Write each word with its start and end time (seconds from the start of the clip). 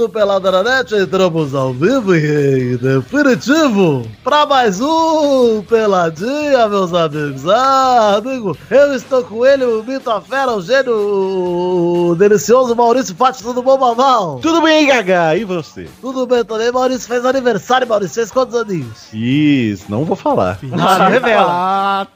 do 0.00 0.08
Pelada 0.08 0.50
na 0.50 0.62
Net, 0.62 0.94
entramos 0.94 1.54
ao 1.54 1.74
vivo 1.74 2.16
e 2.16 2.72
em 2.72 2.76
definitivo 2.78 4.08
para 4.24 4.46
mais 4.46 4.80
um 4.80 5.62
Peladinha, 5.68 6.66
meus 6.68 6.94
amigos. 6.94 7.46
Ah, 7.46 8.16
amigo, 8.16 8.56
eu 8.70 8.94
estou 8.94 9.22
com 9.22 9.44
ele, 9.44 9.62
o 9.62 9.84
Mito 9.84 10.10
a 10.10 10.22
Fera, 10.22 10.52
o 10.52 10.62
gênio, 10.62 10.94
o 10.94 12.16
delicioso 12.16 12.74
Maurício 12.74 13.14
Fati, 13.14 13.42
tudo 13.42 13.62
bom, 13.62 13.76
Mamal? 13.76 14.38
Tudo 14.40 14.62
bem, 14.62 14.86
Gaga? 14.86 15.36
E 15.36 15.44
você? 15.44 15.86
Tudo 16.00 16.26
bem 16.26 16.42
também, 16.44 16.72
Maurício 16.72 17.06
fez 17.06 17.26
aniversário, 17.26 17.86
Maurício, 17.86 18.14
fez 18.14 18.32
quantos 18.32 18.58
aninhos? 18.58 19.12
Isso, 19.12 19.84
não 19.90 20.06
vou 20.06 20.16
falar. 20.16 20.58
Ah, 20.72 20.98
não 20.98 21.10
revela. 21.10 21.46
Ah, 21.50 22.06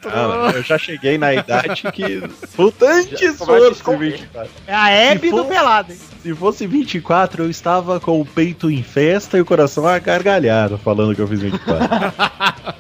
eu 0.55 0.63
já 0.63 0.79
cheguei 0.79 1.19
na 1.19 1.35
idade 1.35 1.83
que 1.93 2.27
puta 2.57 2.91
antes 2.91 3.37
fosse 3.37 3.73
esconder. 3.73 4.13
24. 4.13 4.51
É 4.67 4.75
a 4.75 4.89
Hebe 4.89 5.31
do 5.31 5.45
pelado, 5.45 5.93
hein? 5.93 6.14
Se 6.25 6.35
fosse 6.35 6.67
24, 6.67 7.43
eu 7.45 7.51
estava 7.51 8.01
com 8.01 8.19
o 8.19 8.25
peito 8.25 8.71
em 8.71 8.83
festa 8.83 9.37
e 9.37 9.43
o 9.43 9.45
coração 9.45 9.87
agargalhado 9.87 10.79
falando 10.79 11.15
que 11.15 11.21
eu 11.21 11.29
fiz 11.29 11.39
24. 11.39 11.87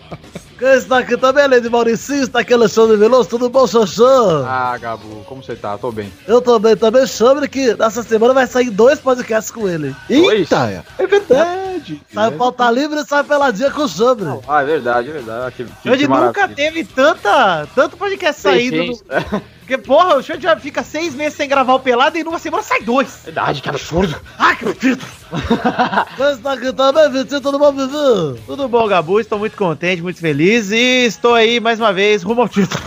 Quem 0.58 0.68
está 0.70 1.00
aqui 1.00 1.14
também, 1.18 1.60
de 1.60 1.68
Mauricinho, 1.68 2.22
está 2.22 2.40
aqui 2.40 2.54
Alexandre 2.54 2.96
Veloso, 2.96 3.28
tudo 3.28 3.50
bom, 3.50 3.66
Xaxã? 3.66 4.46
Ah, 4.46 4.78
Gabu, 4.78 5.24
como 5.26 5.42
você 5.42 5.54
tá? 5.54 5.76
Tô 5.76 5.92
bem. 5.92 6.10
Eu 6.26 6.40
também, 6.40 6.74
também 6.74 7.06
chamo 7.06 7.46
que 7.46 7.74
nessa 7.74 8.02
semana 8.02 8.32
vai 8.32 8.46
sair 8.46 8.70
dois 8.70 8.98
podcasts 8.98 9.50
com 9.50 9.69
ele. 9.69 9.94
Dois? 10.08 10.38
Eita, 10.41 10.82
é 10.97 11.06
verdade. 11.06 12.00
Sai 12.14 12.28
o 12.30 12.38
pauta 12.38 12.70
livre 12.70 12.98
e 12.98 13.04
sai 13.04 13.24
peladinha 13.24 13.70
com 13.70 13.82
o 13.82 13.88
Chambre. 13.88 14.38
Ah, 14.48 14.62
é 14.62 14.64
verdade, 14.64 15.10
é 15.10 15.12
verdade. 15.12 15.54
Que, 15.54 15.64
que, 15.64 15.97
que 15.98 16.08
nunca 16.08 16.48
teve 16.48 16.82
tanta, 16.82 17.69
tanto 17.74 17.98
podcast 17.98 18.41
saído. 18.41 18.94
Seis. 18.94 19.04
Porque, 19.66 19.78
porra, 19.78 20.16
o 20.16 20.22
Xande 20.22 20.42
já 20.42 20.54
fica 20.56 20.82
seis 20.82 21.14
meses 21.14 21.34
sem 21.38 21.48
gravar 21.48 21.74
o 21.74 21.80
pelado 21.80 22.18
e 22.18 22.22
numa 22.24 22.38
semana 22.38 22.62
sai 22.62 22.82
dois. 22.82 23.20
Verdade, 23.24 23.62
que 23.62 23.68
absurdo. 23.68 24.14
Ah, 24.38 24.54
que 24.54 24.66
está 24.68 26.52
aqui 26.52 26.72
também, 26.72 27.10
Vitinho, 27.10 27.40
tudo 27.40 27.58
bom, 27.58 27.72
Vivi? 27.72 28.40
Tudo 28.46 28.68
bom, 28.68 28.86
Gabu? 28.86 29.18
Estou 29.20 29.38
muito 29.38 29.56
contente, 29.56 30.02
muito 30.02 30.20
feliz 30.20 30.70
e 30.70 31.06
estou 31.06 31.34
aí 31.34 31.60
mais 31.60 31.80
uma 31.80 31.92
vez 31.92 32.22
rumo 32.22 32.42
ao 32.42 32.48
título. 32.48 32.82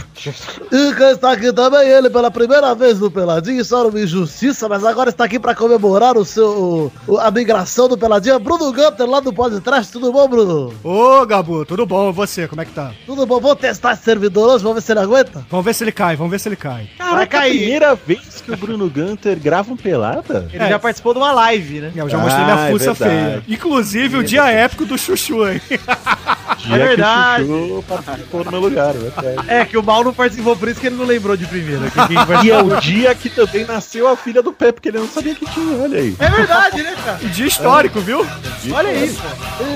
E 0.71 0.93
quem 0.95 1.11
está 1.11 1.31
aqui 1.31 1.51
também, 1.53 1.87
ele 1.87 2.09
pela 2.09 2.29
primeira 2.29 2.73
vez 2.75 2.99
no 2.99 3.09
Peladinho, 3.09 3.61
isso 3.61 3.75
era 3.75 3.87
uma 3.87 3.99
injustiça, 3.99 4.67
mas 4.69 4.83
agora 4.83 5.09
está 5.09 5.23
aqui 5.25 5.39
para 5.39 5.55
comemorar 5.55 6.17
o 6.17 6.25
seu, 6.25 6.91
o- 7.07 7.17
a 7.17 7.29
migração 7.31 7.87
do 7.87 7.97
Peladinha, 7.97 8.37
Bruno 8.39 8.71
Gunter, 8.73 9.05
lá 9.09 9.19
do 9.19 9.31
Podcast. 9.33 9.91
Tudo 9.91 10.11
bom, 10.11 10.27
Bruno? 10.27 10.73
Ô, 10.83 11.25
Gabu, 11.25 11.65
tudo 11.65 11.85
bom? 11.85 12.09
E 12.09 12.13
você, 12.13 12.47
como 12.47 12.61
é 12.61 12.65
que 12.65 12.71
tá? 12.71 12.91
Tudo 13.05 13.25
bom? 13.25 13.39
Vamos 13.39 13.59
testar 13.59 13.93
esse 13.93 14.03
servidor 14.03 14.49
hoje, 14.55 14.63
vamos 14.63 14.75
ver 14.75 14.81
se 14.85 14.91
ele 14.91 14.99
aguenta? 14.99 15.45
Vamos 15.49 15.65
ver 15.65 15.73
se 15.73 15.83
ele 15.83 15.91
cai, 15.91 16.15
vamos 16.15 16.31
ver 16.31 16.39
se 16.39 16.49
ele 16.49 16.55
cai. 16.55 16.66
Caraca, 16.97 17.15
Vai 17.15 17.27
cair. 17.27 17.51
a 17.51 17.55
primeira 17.57 17.95
vez 17.95 18.41
que 18.43 18.51
o 18.51 18.57
Bruno 18.57 18.89
Gunter 18.89 19.37
grava 19.39 19.71
um 19.71 19.77
pelada? 19.77 20.47
Ele 20.53 20.63
É. 20.63 20.69
já 20.69 20.79
participou 20.79 21.13
de 21.13 21.19
uma 21.19 21.31
live, 21.31 21.79
né? 21.81 21.91
Eu 21.95 22.09
já 22.09 22.17
Ah, 22.17 22.21
mostrei 22.21 22.45
minha 22.45 22.67
é 22.67 22.71
fuça 22.71 22.93
verdade. 22.93 23.21
feia. 23.21 23.43
Inclusive 23.47 24.17
o 24.17 24.23
dia 24.23 24.49
épico 24.49 24.85
do 24.85 24.97
Chuchu, 24.97 25.47
hein? 25.47 25.61
Dia 26.57 26.77
verdade. 26.77 27.45
que 27.45 27.51
o 27.51 27.67
Chuchu 27.67 27.83
participou 27.87 28.43
no 28.43 28.51
meu 28.51 28.59
lugar, 28.59 28.95
é 28.95 28.97
verdade. 28.97 29.37
É, 29.47 29.65
que 29.65 29.77
o 29.77 29.83
Mal 29.83 30.03
não 30.03 30.13
participou, 30.13 30.55
por 30.55 30.67
isso 30.67 30.79
que 30.79 30.87
ele 30.87 30.95
não 30.95 31.05
lembrou 31.05 31.37
de 31.37 31.45
primeira. 31.45 31.81
E 32.43 32.51
é 32.51 32.57
o 32.61 32.79
dia 32.79 33.13
que 33.15 33.29
também 33.29 33.65
nasceu 33.65 34.07
a 34.07 34.15
filha 34.17 34.41
do 34.41 34.51
Pepe, 34.51 34.73
porque 34.73 34.89
ele 34.89 34.99
não 34.99 35.07
sabia 35.07 35.33
que 35.35 35.45
tinha, 35.45 35.77
olha 35.81 35.99
aí. 35.99 36.15
É 36.19 36.29
verdade, 36.29 36.83
né, 36.83 36.95
cara? 37.03 37.17
Dia 37.17 37.45
histórico, 37.47 37.99
viu? 37.99 38.25
Olha 38.71 38.93
isso. 38.93 39.21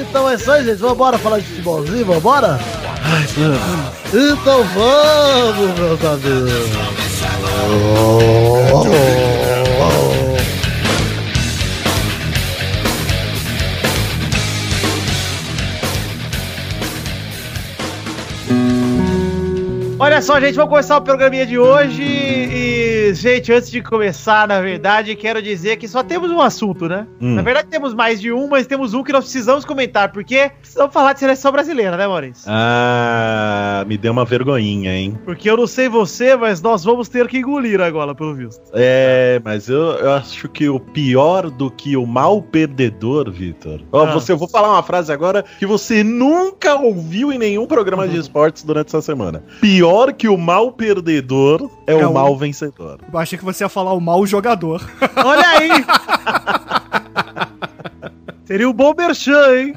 Então 0.09 0.29
é 0.29 0.35
isso 0.35 0.52
aí, 0.52 0.66
gente. 0.66 0.78
Vambora 0.78 1.18
falar 1.18 1.40
de 1.40 1.46
futebolzinho, 1.46 2.06
vambora? 2.06 2.59
Então 4.13 4.63
vamos, 4.73 5.79
meus 5.79 6.05
amigos. 6.05 6.51
Olha 20.01 20.19
só, 20.19 20.39
gente, 20.39 20.56
vamos 20.56 20.72
começar 20.72 20.97
o 20.97 21.01
programinha 21.01 21.45
de 21.45 21.59
hoje. 21.59 22.01
E, 22.01 23.13
gente, 23.13 23.53
antes 23.53 23.69
de 23.69 23.84
começar, 23.84 24.47
na 24.47 24.59
verdade, 24.59 25.16
quero 25.16 25.39
dizer 25.44 25.78
que 25.78 25.88
só 25.88 26.01
temos 26.01 26.31
um 26.31 26.41
assunto, 26.41 26.89
né? 26.89 27.06
Hum. 27.22 27.35
Na 27.35 27.44
verdade, 27.44 27.67
temos 27.69 27.94
mais 27.94 28.19
de 28.19 28.31
um, 28.31 28.47
mas 28.47 28.66
temos 28.66 28.95
um 28.95 29.03
que 29.03 29.11
nós 29.11 29.25
precisamos 29.25 29.63
comentar, 29.63 30.11
porque 30.11 30.50
precisamos 30.59 30.91
falar 30.91 31.13
de 31.13 31.19
seleção 31.19 31.51
brasileira, 31.51 31.95
né, 31.97 32.07
Maurício? 32.07 32.45
Ah, 32.47 33.85
me 33.88 33.95
deu 33.95 34.11
uma 34.11 34.25
vergonhinha, 34.25 34.91
hein? 34.91 35.19
Porque 35.23 35.47
eu 35.47 35.56
não 35.56 35.67
sei 35.67 35.88
você, 35.88 36.35
mas 36.35 36.63
nós 36.63 36.84
vamos 36.84 37.07
ter 37.07 37.28
que 37.28 37.38
engolir 37.38 37.79
agora, 37.79 38.16
pelo 38.16 38.34
visto. 38.34 38.59
É, 38.73 39.40
mas 39.45 39.69
eu, 39.69 39.78
eu 40.00 40.13
acho 40.13 40.50
que 40.50 40.67
o 40.67 40.79
pior 40.79 41.51
do 41.51 41.69
que 41.69 41.95
o 41.95 42.07
mal 42.07 42.41
perdedor, 42.41 43.29
Vitor. 43.29 43.81
Ó, 43.91 44.01
Ah. 44.07 44.11
você, 44.13 44.31
eu 44.31 44.38
vou 44.38 44.47
falar 44.47 44.69
uma 44.72 44.81
frase 44.81 45.13
agora 45.13 45.45
que 45.59 45.66
você 45.67 46.03
nunca 46.03 46.73
ouviu 46.75 47.31
em 47.31 47.38
nenhum 47.38 47.67
programa 47.67 48.07
de 48.07 48.17
esportes 48.19 48.63
durante 48.63 48.88
essa 48.88 49.01
semana. 49.03 49.44
Pior 49.61 49.91
que 50.18 50.28
o 50.28 50.38
mal 50.38 50.72
perdedor 50.72 51.69
é, 51.88 51.94
É 51.94 52.06
o 52.06 52.09
o- 52.09 52.13
mal 52.13 52.35
vencedor. 52.38 53.00
Eu 53.12 53.19
achei 53.19 53.38
que 53.38 53.44
você 53.46 53.63
ia 53.63 53.69
falar 53.69 53.94
o 53.94 54.00
mau 54.02 54.25
jogador. 54.25 54.81
Olha 55.24 55.47
aí! 55.47 55.69
Seria 58.46 58.68
um 58.69 58.74
bom 58.74 58.94
merchan, 58.97 59.57
hein? 59.57 59.75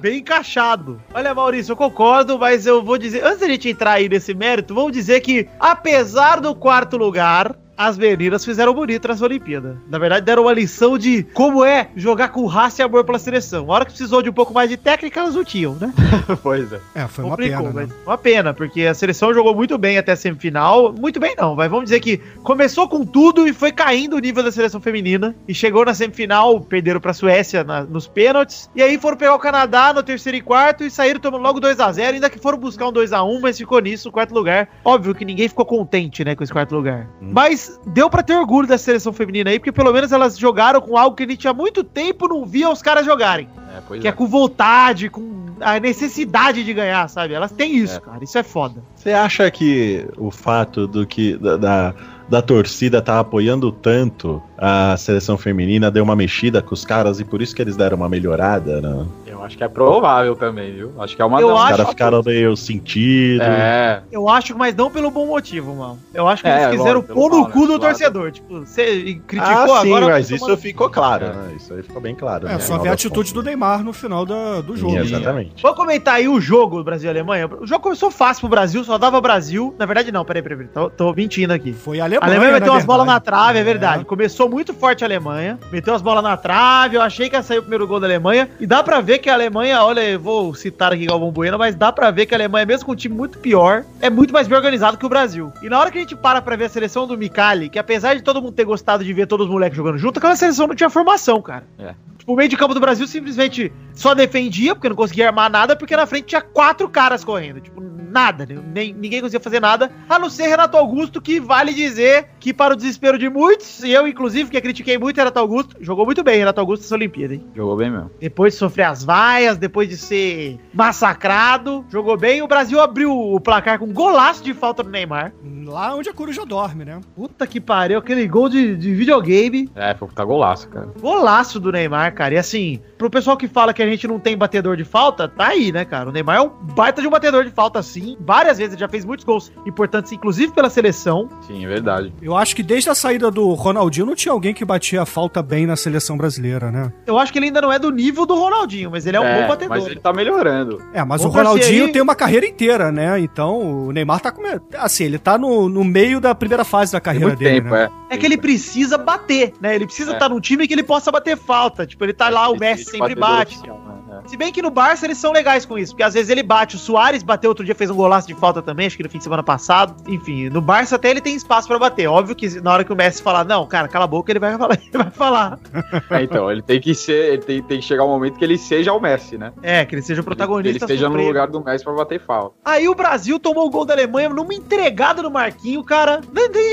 Bem 0.00 0.18
encaixado. 0.20 1.00
Olha, 1.12 1.34
Maurício, 1.34 1.72
eu 1.72 1.76
concordo, 1.76 2.38
mas 2.38 2.66
eu 2.66 2.82
vou 2.82 2.96
dizer. 2.96 3.22
Antes 3.24 3.40
da 3.40 3.46
gente 3.48 3.68
entrar 3.68 3.92
aí 3.92 4.08
nesse 4.08 4.32
mérito, 4.32 4.74
vamos 4.74 4.92
dizer 4.92 5.20
que, 5.20 5.46
apesar 5.60 6.40
do 6.40 6.54
quarto 6.54 6.96
lugar. 6.96 7.54
As 7.76 7.98
meninas 7.98 8.44
fizeram 8.44 8.72
bonito 8.72 9.06
nas 9.08 9.20
Olimpíadas. 9.20 9.76
Na 9.88 9.98
verdade, 9.98 10.24
deram 10.24 10.42
uma 10.44 10.52
lição 10.52 10.96
de 10.96 11.22
como 11.34 11.64
é 11.64 11.90
jogar 11.94 12.28
com 12.28 12.46
raça 12.46 12.80
e 12.80 12.84
amor 12.84 13.04
pela 13.04 13.18
seleção. 13.18 13.70
A 13.70 13.74
hora 13.74 13.84
que 13.84 13.90
precisou 13.90 14.22
de 14.22 14.30
um 14.30 14.32
pouco 14.32 14.54
mais 14.54 14.70
de 14.70 14.76
técnica, 14.76 15.20
elas 15.20 15.34
não 15.34 15.44
tinham, 15.44 15.74
né? 15.74 15.92
pois 16.42 16.72
é. 16.72 16.80
É, 16.94 17.06
foi 17.06 17.24
uma 17.24 17.36
Complicou, 17.36 17.66
pena, 17.68 17.86
né? 17.86 17.88
uma 18.06 18.16
pena, 18.18 18.54
porque 18.54 18.82
a 18.86 18.94
seleção 18.94 19.34
jogou 19.34 19.54
muito 19.54 19.76
bem 19.76 19.98
até 19.98 20.12
a 20.12 20.16
semifinal. 20.16 20.92
Muito 20.92 21.20
bem, 21.20 21.34
não, 21.36 21.54
mas 21.54 21.70
vamos 21.70 21.84
dizer 21.84 22.00
que 22.00 22.18
começou 22.42 22.88
com 22.88 23.04
tudo 23.04 23.46
e 23.46 23.52
foi 23.52 23.72
caindo 23.72 24.16
o 24.16 24.18
nível 24.18 24.42
da 24.42 24.50
seleção 24.50 24.80
feminina. 24.80 25.34
E 25.46 25.52
chegou 25.54 25.84
na 25.84 25.92
semifinal, 25.92 26.58
perderam 26.60 27.00
pra 27.00 27.12
Suécia 27.12 27.62
na- 27.62 27.82
nos 27.84 28.06
pênaltis. 28.06 28.70
E 28.74 28.82
aí 28.82 28.96
foram 28.98 29.16
pegar 29.16 29.34
o 29.34 29.38
Canadá 29.38 29.92
no 29.92 30.02
terceiro 30.02 30.38
e 30.38 30.40
quarto 30.40 30.82
e 30.84 30.90
saíram 30.90 31.20
tomando 31.20 31.42
logo 31.42 31.60
2 31.60 31.78
a 31.80 31.92
0 31.92 32.14
Ainda 32.14 32.30
que 32.30 32.38
foram 32.38 32.56
buscar 32.56 32.88
um 32.88 32.92
2 32.92 33.12
a 33.12 33.22
1 33.22 33.40
mas 33.40 33.58
ficou 33.58 33.80
nisso, 33.80 34.10
quarto 34.10 34.32
lugar. 34.32 34.68
Óbvio 34.84 35.14
que 35.14 35.24
ninguém 35.24 35.48
ficou 35.48 35.66
contente, 35.66 36.24
né, 36.24 36.34
com 36.34 36.42
esse 36.42 36.52
quarto 36.52 36.74
lugar. 36.74 37.06
Mas 37.20 37.65
deu 37.86 38.08
pra 38.10 38.22
ter 38.22 38.34
orgulho 38.34 38.66
da 38.68 38.78
seleção 38.78 39.12
feminina 39.12 39.50
aí, 39.50 39.58
porque 39.58 39.72
pelo 39.72 39.92
menos 39.92 40.12
elas 40.12 40.38
jogaram 40.38 40.80
com 40.80 40.96
algo 40.96 41.16
que 41.16 41.22
a 41.24 41.28
gente 41.28 41.46
há 41.48 41.52
muito 41.54 41.82
tempo 41.84 42.28
não 42.28 42.44
via 42.44 42.70
os 42.70 42.82
caras 42.82 43.04
jogarem. 43.04 43.48
É, 43.94 43.98
Que 44.00 44.06
é. 44.06 44.10
é 44.10 44.12
com 44.12 44.26
vontade, 44.26 45.08
com 45.10 45.46
a 45.60 45.78
necessidade 45.80 46.62
de 46.64 46.74
ganhar, 46.74 47.08
sabe? 47.08 47.32
Elas 47.34 47.50
têm 47.50 47.76
isso, 47.76 47.96
É. 47.96 48.00
cara. 48.00 48.22
Isso 48.22 48.36
é 48.38 48.42
foda. 48.42 48.82
Você 48.94 49.12
acha 49.12 49.50
que 49.50 50.06
o 50.18 50.30
fato 50.30 50.86
do 50.86 51.06
que 51.06 51.36
da, 51.36 51.56
da, 51.56 51.94
da 52.28 52.42
torcida 52.42 53.00
tá 53.00 53.18
apoiando 53.20 53.70
tanto 53.72 54.42
a 54.58 54.96
seleção 54.98 55.38
feminina 55.38 55.90
deu 55.90 56.04
uma 56.04 56.16
mexida 56.16 56.60
com 56.60 56.74
os 56.74 56.84
caras 56.84 57.20
e 57.20 57.24
por 57.24 57.40
isso 57.40 57.54
que 57.54 57.62
eles 57.62 57.76
deram 57.76 57.96
uma 57.96 58.08
melhorada, 58.08 58.80
né? 58.80 59.06
Acho 59.46 59.56
que 59.56 59.64
é 59.64 59.68
provável 59.68 60.34
também, 60.36 60.72
viu? 60.74 60.92
Acho 60.98 61.14
que 61.16 61.22
é 61.22 61.24
uma 61.24 61.40
Eu 61.40 61.54
Os 61.54 61.62
caras 61.68 61.88
ficaram 61.88 62.22
meio 62.24 62.56
sentidos. 62.56 63.46
É, 63.46 64.02
Eu 64.10 64.28
acho, 64.28 64.56
mas 64.56 64.74
não 64.74 64.90
pelo 64.90 65.10
bom 65.10 65.26
motivo, 65.26 65.74
mano. 65.74 65.98
Eu 66.12 66.26
acho 66.28 66.42
que 66.42 66.48
É, 66.48 66.64
eles 66.64 66.76
quiseram 66.78 67.00
lógico, 67.00 67.14
pôr 67.14 67.30
no 67.30 67.40
mal, 67.42 67.50
cu 67.50 67.60
né? 67.60 67.66
do 67.66 67.78
Claro. 67.78 67.80
torcedor. 67.94 68.32
Tipo, 68.32 68.60
você 68.60 69.20
criticou 69.26 69.74
Ah, 69.74 69.80
sim, 69.80 69.88
agora. 69.88 70.06
mas 70.06 70.28
tá 70.28 70.34
isso 70.34 70.44
tomando- 70.44 70.60
ficou 70.60 70.90
claro, 70.90 71.26
É. 71.26 71.28
né? 71.32 71.54
Isso 71.56 71.72
aí 71.74 71.82
ficou 71.82 72.00
bem 72.02 72.14
claro. 72.14 72.46
É, 72.46 72.52
né? 72.52 72.58
só 72.58 72.78
ver 72.78 72.88
a 72.88 72.92
atitude 72.92 73.32
do 73.32 73.42
Neymar 73.42 73.82
no 73.84 73.92
final 73.92 74.24
da- 74.26 74.60
do 74.60 74.76
jogo. 74.76 74.94
né? 74.94 75.00
Exatamente. 75.02 75.62
Vamos 75.62 75.76
comentar 75.76 76.14
aí 76.14 76.28
o 76.28 76.40
jogo 76.40 76.82
Brasil 76.82 77.08
e 77.08 77.10
Alemanha. 77.10 77.48
O 77.60 77.66
jogo 77.66 77.82
começou 77.82 78.10
fácil 78.10 78.40
pro 78.40 78.48
Brasil, 78.50 78.82
só 78.84 78.98
dava 78.98 79.20
Brasil. 79.20 79.74
Na 79.78 79.86
verdade, 79.86 80.10
não, 80.12 80.24
peraí, 80.24 80.42
peraí, 80.42 80.58
peraí. 80.58 80.72
Tô, 80.72 80.90
tô 80.90 81.12
mentindo 81.14 81.52
aqui. 81.52 81.72
Foi 81.72 82.00
a 82.00 82.04
A 82.04 82.06
Alemanha. 82.06 82.30
Alemanha 82.30 82.52
meteu 82.52 82.72
umas 82.72 82.84
bolas 82.84 83.06
na 83.06 83.20
trave, 83.20 83.58
é 83.58 83.64
verdade. 83.64 84.04
Começou 84.04 84.48
muito 84.48 84.72
forte 84.74 85.04
a 85.04 85.06
Alemanha, 85.06 85.58
meteu 85.70 85.94
as 85.94 86.02
bolas 86.02 86.22
na 86.22 86.36
trave. 86.36 86.96
Eu 86.96 87.02
achei 87.02 87.28
que 87.28 87.36
ia 87.36 87.42
sair 87.42 87.58
o 87.58 87.62
primeiro 87.62 87.86
gol 87.86 88.00
da 88.00 88.06
Alemanha. 88.06 88.48
E 88.58 88.66
dá 88.66 88.82
pra 88.82 89.00
ver 89.00 89.18
que 89.18 89.28
a 89.28 89.34
Alemanha, 89.36 89.84
olha, 89.84 90.00
eu 90.00 90.18
vou 90.18 90.54
citar 90.54 90.92
aqui 90.92 91.06
Galvão 91.06 91.30
Bueno, 91.30 91.58
mas 91.58 91.74
dá 91.74 91.92
pra 91.92 92.10
ver 92.10 92.26
que 92.26 92.34
a 92.34 92.38
Alemanha, 92.38 92.66
mesmo 92.66 92.86
com 92.86 92.92
um 92.92 92.96
time 92.96 93.14
muito 93.14 93.38
pior, 93.38 93.84
é 94.00 94.10
muito 94.10 94.32
mais 94.32 94.48
bem 94.48 94.56
organizado 94.56 94.96
que 94.96 95.06
o 95.06 95.08
Brasil. 95.08 95.52
E 95.62 95.68
na 95.68 95.78
hora 95.78 95.90
que 95.90 95.98
a 95.98 96.00
gente 96.00 96.16
para 96.16 96.40
pra 96.42 96.56
ver 96.56 96.64
a 96.64 96.68
seleção 96.68 97.06
do 97.06 97.16
Mikali, 97.16 97.68
que 97.68 97.78
apesar 97.78 98.14
de 98.14 98.22
todo 98.22 98.40
mundo 98.40 98.54
ter 98.54 98.64
gostado 98.64 99.04
de 99.04 99.12
ver 99.12 99.26
todos 99.26 99.46
os 99.46 99.52
moleques 99.52 99.76
jogando 99.76 99.98
junto, 99.98 100.18
aquela 100.18 100.36
seleção 100.36 100.66
não 100.66 100.74
tinha 100.74 100.90
formação, 100.90 101.40
cara. 101.40 101.64
É. 101.78 101.94
Tipo, 102.18 102.32
o 102.32 102.36
meio 102.36 102.48
de 102.48 102.56
campo 102.56 102.74
do 102.74 102.80
Brasil 102.80 103.06
simplesmente 103.06 103.72
só 103.94 104.14
defendia, 104.14 104.74
porque 104.74 104.88
não 104.88 104.96
conseguia 104.96 105.28
armar 105.28 105.50
nada, 105.50 105.76
porque 105.76 105.94
na 105.94 106.06
frente 106.06 106.26
tinha 106.26 106.40
quatro 106.40 106.88
caras 106.88 107.22
correndo. 107.22 107.60
Tipo, 107.60 107.80
nada, 108.16 108.46
né? 108.46 108.58
nem, 108.72 108.94
ninguém 108.94 109.20
conseguia 109.20 109.40
fazer 109.40 109.60
nada, 109.60 109.90
a 110.08 110.18
não 110.18 110.30
ser 110.30 110.46
Renato 110.46 110.76
Augusto, 110.76 111.20
que 111.20 111.38
vale 111.38 111.74
dizer 111.74 112.28
que, 112.40 112.54
para 112.54 112.72
o 112.72 112.76
desespero 112.76 113.18
de 113.18 113.28
muitos, 113.28 113.82
e 113.82 113.92
eu, 113.92 114.08
inclusive, 114.08 114.50
que 114.50 114.60
critiquei 114.60 114.96
muito 114.96 115.18
Renato 115.18 115.38
Augusto, 115.38 115.76
jogou 115.80 116.06
muito 116.06 116.24
bem 116.24 116.38
Renato 116.38 116.60
Augusto 116.60 116.82
nessa 116.82 116.94
Olimpíada, 116.94 117.34
hein? 117.34 117.44
Jogou 117.54 117.76
bem 117.76 117.90
mesmo. 117.90 118.10
Depois 118.18 118.54
de 118.54 118.58
sofrer 118.58 118.84
as 118.84 119.04
vaias, 119.26 119.58
depois 119.58 119.88
de 119.88 119.96
ser 119.96 120.58
massacrado, 120.72 121.84
jogou 121.90 122.16
bem. 122.16 122.42
O 122.42 122.46
Brasil 122.46 122.80
abriu 122.80 123.10
o 123.10 123.40
placar 123.40 123.78
com 123.78 123.86
um 123.86 123.92
golaço 123.92 124.42
de 124.42 124.54
falta 124.54 124.84
do 124.84 124.90
Neymar. 124.90 125.32
Lá 125.66 125.96
onde 125.96 126.08
a 126.08 126.14
coruja 126.14 126.46
dorme, 126.46 126.84
né? 126.84 127.00
Puta 127.16 127.44
que 127.44 127.60
pariu, 127.60 127.98
aquele 127.98 128.28
gol 128.28 128.48
de, 128.48 128.76
de 128.76 128.94
videogame. 128.94 129.68
É, 129.74 129.94
foi 129.94 130.06
tá 130.14 130.24
golaço, 130.24 130.68
cara. 130.68 130.90
Golaço 131.00 131.58
do 131.58 131.72
Neymar, 131.72 132.14
cara. 132.14 132.34
E 132.34 132.38
assim, 132.38 132.80
pro 132.96 133.10
pessoal 133.10 133.36
que 133.36 133.48
fala 133.48 133.74
que 133.74 133.82
a 133.82 133.86
gente 133.86 134.06
não 134.06 134.20
tem 134.20 134.36
batedor 134.36 134.76
de 134.76 134.84
falta, 134.84 135.28
tá 135.28 135.48
aí, 135.48 135.72
né, 135.72 135.84
cara? 135.84 136.08
O 136.08 136.12
Neymar 136.12 136.36
é 136.36 136.40
um 136.40 136.48
baita 136.48 137.02
de 137.02 137.08
um 137.08 137.10
batedor 137.10 137.44
de 137.44 137.50
falta, 137.50 137.82
sim. 137.82 138.16
Várias 138.20 138.58
vezes 138.58 138.74
ele 138.74 138.80
já 138.80 138.88
fez 138.88 139.04
muitos 139.04 139.24
gols 139.24 139.50
importantes, 139.66 140.12
inclusive 140.12 140.52
pela 140.52 140.70
seleção. 140.70 141.28
Sim, 141.40 141.64
é 141.64 141.68
verdade. 141.68 142.14
Eu 142.22 142.36
acho 142.36 142.54
que 142.54 142.62
desde 142.62 142.88
a 142.88 142.94
saída 142.94 143.28
do 143.28 143.52
Ronaldinho 143.54 144.06
não 144.06 144.14
tinha 144.14 144.32
alguém 144.32 144.54
que 144.54 144.64
batia 144.64 145.02
a 145.02 145.06
falta 145.06 145.42
bem 145.42 145.66
na 145.66 145.74
seleção 145.74 146.16
brasileira, 146.16 146.70
né? 146.70 146.92
Eu 147.04 147.18
acho 147.18 147.32
que 147.32 147.40
ele 147.40 147.46
ainda 147.46 147.60
não 147.60 147.72
é 147.72 147.78
do 147.78 147.90
nível 147.90 148.24
do 148.24 148.36
Ronaldinho, 148.36 148.92
mas 148.92 149.04
ele 149.04 149.15
é 149.16 149.20
um 149.20 149.40
bom 149.42 149.48
batedor. 149.48 149.76
mas 149.76 149.86
ele 149.86 150.00
tá 150.00 150.12
melhorando. 150.12 150.82
É, 150.92 151.04
mas 151.04 151.20
Vamos 151.22 151.34
o 151.34 151.38
Ronaldinho 151.38 151.86
aí. 151.86 151.92
tem 151.92 152.02
uma 152.02 152.14
carreira 152.14 152.46
inteira, 152.46 152.92
né? 152.92 153.18
Então 153.18 153.86
o 153.86 153.92
Neymar 153.92 154.20
tá 154.20 154.30
com. 154.30 154.42
Assim, 154.78 155.04
ele 155.04 155.18
tá 155.18 155.36
no, 155.38 155.68
no 155.68 155.82
meio 155.84 156.20
da 156.20 156.34
primeira 156.34 156.64
fase 156.64 156.92
da 156.92 157.00
Tem 157.00 157.04
carreira 157.04 157.26
muito 157.28 157.38
dele. 157.38 157.60
tempo, 157.62 157.74
né? 157.74 157.88
é. 158.10 158.14
É 158.14 158.18
que 158.18 158.24
ele 158.26 158.36
precisa 158.36 158.96
bater, 158.96 159.52
né? 159.60 159.74
Ele 159.74 159.86
precisa 159.86 160.12
É. 160.12 160.14
estar 160.14 160.28
num 160.28 160.40
time 160.40 160.66
que 160.68 160.74
ele 160.74 160.82
possa 160.82 161.10
bater 161.10 161.36
falta. 161.36 161.86
Tipo, 161.86 162.04
ele 162.04 162.12
tá 162.12 162.28
lá, 162.28 162.48
o 162.48 162.56
Messi 162.58 162.84
sempre 162.84 163.14
bate. 163.14 163.56
oficial? 163.56 163.80
É. 163.82 163.85
Se 164.26 164.36
bem 164.36 164.52
que 164.52 164.60
no 164.62 164.70
Barça 164.70 165.06
eles 165.06 165.18
são 165.18 165.32
legais 165.32 165.64
com 165.64 165.78
isso, 165.78 165.92
porque 165.92 166.02
às 166.02 166.14
vezes 166.14 166.30
ele 166.30 166.42
bate. 166.42 166.76
O 166.76 166.78
Soares 166.78 167.22
bateu 167.22 167.50
outro 167.50 167.64
dia, 167.64 167.74
fez 167.74 167.90
um 167.90 167.94
golaço 167.94 168.26
de 168.26 168.34
falta 168.34 168.60
também, 168.60 168.86
acho 168.86 168.96
que 168.96 169.02
no 169.02 169.08
fim 169.08 169.18
de 169.18 169.24
semana 169.24 169.42
passado. 169.42 169.94
Enfim, 170.08 170.48
no 170.48 170.60
Barça 170.60 170.96
até 170.96 171.10
ele 171.10 171.20
tem 171.20 171.34
espaço 171.34 171.68
pra 171.68 171.78
bater. 171.78 172.06
Óbvio 172.08 172.34
que 172.34 172.60
na 172.60 172.72
hora 172.72 172.84
que 172.84 172.92
o 172.92 172.96
Messi 172.96 173.22
falar, 173.22 173.44
não, 173.44 173.66
cara, 173.66 173.88
cala 173.88 174.04
a 174.04 174.08
boca, 174.08 174.30
ele 174.32 174.38
vai 174.38 174.56
falar. 174.58 174.74
Ele 174.82 174.90
vai 175.02 175.10
falar. 175.10 175.58
É, 176.10 176.22
então, 176.22 176.50
ele 176.50 176.62
tem 176.62 176.80
que 176.80 176.94
ser, 176.94 177.32
ele 177.34 177.42
tem, 177.42 177.62
tem 177.62 177.80
que 177.80 177.84
chegar 177.84 178.04
um 178.04 178.08
momento 178.08 178.38
que 178.38 178.44
ele 178.44 178.56
seja 178.58 178.92
o 178.92 179.00
Messi, 179.00 179.36
né? 179.38 179.52
É, 179.62 179.84
que 179.84 179.94
ele 179.94 180.02
seja 180.02 180.20
o 180.20 180.24
Ele, 180.24 180.28
ele 180.30 180.36
protagonista. 180.36 180.84
esteja 180.84 181.04
no 181.06 181.10
supremo. 181.12 181.28
lugar 181.28 181.48
do 181.48 181.62
Messi 181.64 181.84
pra 181.84 181.92
bater 181.94 182.20
falta. 182.20 182.54
Aí 182.64 182.88
o 182.88 182.94
Brasil 182.94 183.38
tomou 183.38 183.66
o 183.66 183.70
gol 183.70 183.84
da 183.84 183.94
Alemanha 183.94 184.28
numa 184.28 184.54
entregada 184.54 185.22
do 185.22 185.30
Marquinho, 185.30 185.82
cara. 185.84 186.20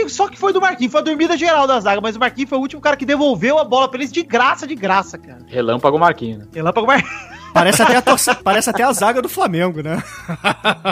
Só 0.07 0.27
que 0.27 0.37
foi 0.37 0.53
do 0.53 0.61
Marquinho, 0.61 0.89
foi 0.89 1.01
a 1.01 1.03
dormida 1.03 1.35
geral 1.37 1.65
da 1.67 1.79
zaga, 1.79 1.99
mas 2.01 2.15
o 2.15 2.19
Marquinho 2.19 2.47
foi 2.47 2.57
o 2.57 2.61
último 2.61 2.81
cara 2.81 2.95
que 2.95 3.05
devolveu 3.05 3.57
a 3.59 3.63
bola 3.63 3.87
pra 3.87 3.99
eles 3.99 4.11
de 4.11 4.23
graça, 4.23 4.65
de 4.67 4.75
graça, 4.75 5.17
cara. 5.17 5.39
Relâmpago 5.47 5.97
Marquinhos, 5.99 6.39
né? 6.39 6.45
Relâmpago 6.53 6.87
Marquinhos. 6.87 7.13
Parece 7.53 7.81
até, 7.81 7.95
a 7.95 8.01
torce- 8.01 8.35
parece 8.43 8.69
até 8.69 8.83
a 8.83 8.91
zaga 8.91 9.21
do 9.21 9.29
Flamengo, 9.29 9.81
né? 9.83 10.01